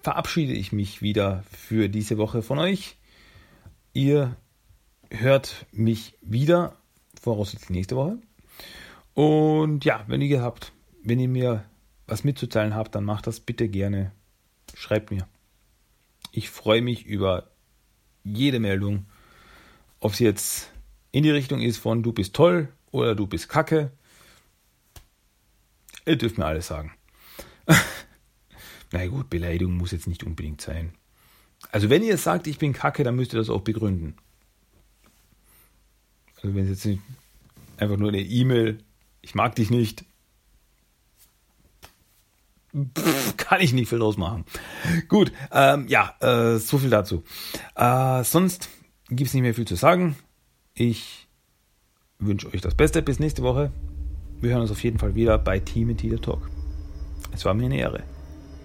verabschiede 0.03 0.53
ich 0.53 0.73
mich 0.73 1.03
wieder 1.03 1.45
für 1.51 1.89
diese 1.89 2.19
Woche 2.19 2.43
von 2.43 2.59
euch. 2.59 2.97
Ihr 3.93 4.37
hört 5.11 5.67
mich 5.73 6.17
wieder, 6.21 6.77
voraussichtlich 7.21 7.71
nächste 7.71 7.97
Woche. 7.97 8.19
Und 9.15 9.85
ja, 9.85 10.05
wenn 10.07 10.21
ihr 10.21 10.41
habt, 10.41 10.73
wenn 11.03 11.19
ihr 11.19 11.29
mir 11.29 11.65
was 12.11 12.25
mitzuteilen 12.25 12.75
habt, 12.75 12.95
dann 12.95 13.05
macht 13.05 13.27
das 13.27 13.41
bitte 13.41 13.69
gerne. 13.69 14.13
Schreibt 14.75 15.11
mir. 15.11 15.29
Ich 16.33 16.51
freue 16.51 16.83
mich 16.83 17.07
über 17.07 17.51
jede 18.25 18.61
Meldung, 18.61 19.07
ob 20.01 20.15
sie 20.15 20.25
jetzt 20.25 20.73
in 21.13 21.23
die 21.23 21.31
Richtung 21.31 21.61
ist 21.61 21.79
von 21.79 22.03
du 22.03 22.13
bist 22.13 22.35
toll 22.35 22.69
oder 22.91 23.15
du 23.15 23.27
bist 23.27 23.49
kacke. 23.49 23.93
Ihr 26.07 26.17
dürft 26.17 26.39
mir 26.39 26.47
alles 26.47 26.67
sagen. 26.67 26.93
Na 28.93 29.07
gut, 29.07 29.31
Beleidigung 29.31 29.77
muss 29.77 29.93
jetzt 29.93 30.09
nicht 30.09 30.25
unbedingt 30.25 30.61
sein. 30.61 30.93
Also 31.71 31.91
wenn 31.91 32.03
ihr 32.03 32.17
sagt, 32.19 32.47
ich 32.47 32.59
bin 32.59 32.73
kacke, 32.73 33.05
dann 33.05 33.17
müsst 33.17 33.33
ihr 33.35 33.39
das 33.39 33.51
auch 33.51 33.61
begründen. 33.61 34.17
Also 36.37 36.55
wenn 36.55 36.65
es 36.65 36.71
jetzt 36.71 36.87
nicht 36.87 37.03
einfach 37.77 37.97
nur 37.97 38.09
eine 38.09 38.23
E-Mail, 38.23 38.83
ich 39.21 39.35
mag 39.35 39.55
dich 39.55 39.71
nicht, 39.71 40.05
pff, 42.75 43.37
kann 43.37 43.61
ich 43.61 43.73
nicht 43.73 43.89
viel 43.89 43.99
draus 43.99 44.17
machen. 44.17 44.45
Gut, 45.09 45.33
ähm, 45.53 45.87
ja, 45.89 46.15
äh, 46.21 46.59
so 46.59 46.79
viel 46.79 46.91
dazu. 46.91 47.23
Äh, 47.75 48.25
sonst 48.25 48.69
gibt 49.09 49.29
es 49.29 49.35
nicht 49.35 49.43
mehr 49.43 49.55
viel 49.55 49.67
zu 49.67 49.77
sagen. 49.77 50.17
Ich 50.75 51.29
wünsche 52.19 52.49
euch 52.53 52.61
das 52.61 52.75
Beste. 52.75 53.03
Bis 53.03 53.19
nächste 53.19 53.43
Woche. 53.43 53.73
Wir 54.41 54.51
hören 54.51 54.63
uns 54.63 54.71
auf 54.71 54.83
jeden 54.83 54.99
Fall 54.99 55.15
wieder 55.15 55.39
bei 55.39 55.59
Team 55.59 55.91
in 55.91 56.21
Talk. 56.21 56.49
Es 57.33 57.45
war 57.45 57.55
mir 57.55 57.67
eine 57.67 57.79
Ehre. 57.79 58.03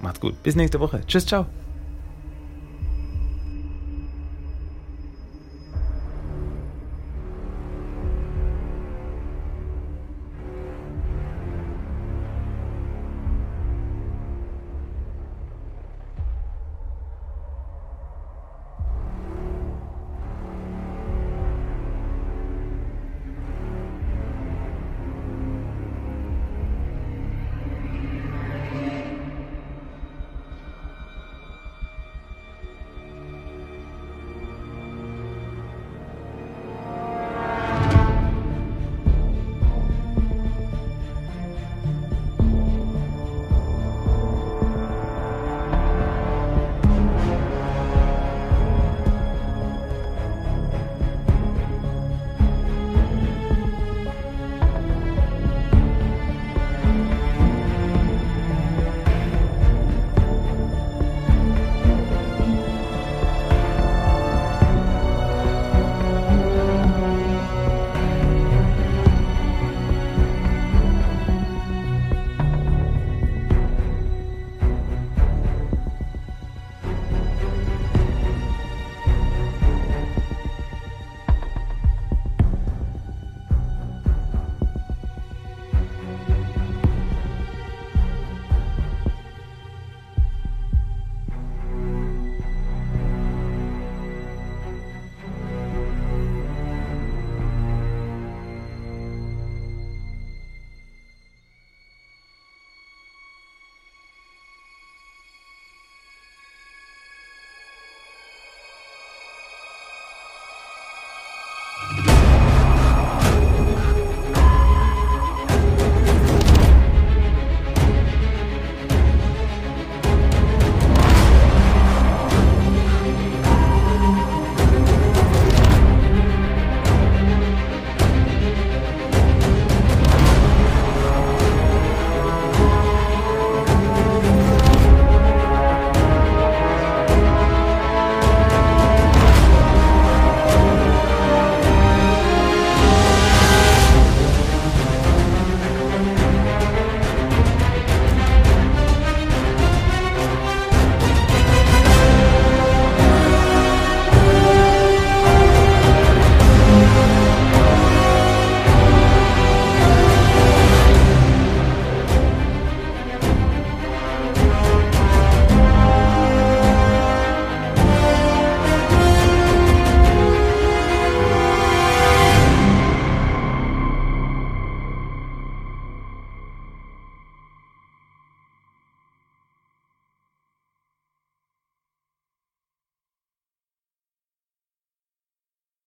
Macht's 0.01 0.19
gut. 0.19 0.41
Bis 0.43 0.55
nächste 0.55 0.79
Woche. 0.79 1.01
Tschüss, 1.07 1.25
ciao. 1.25 1.45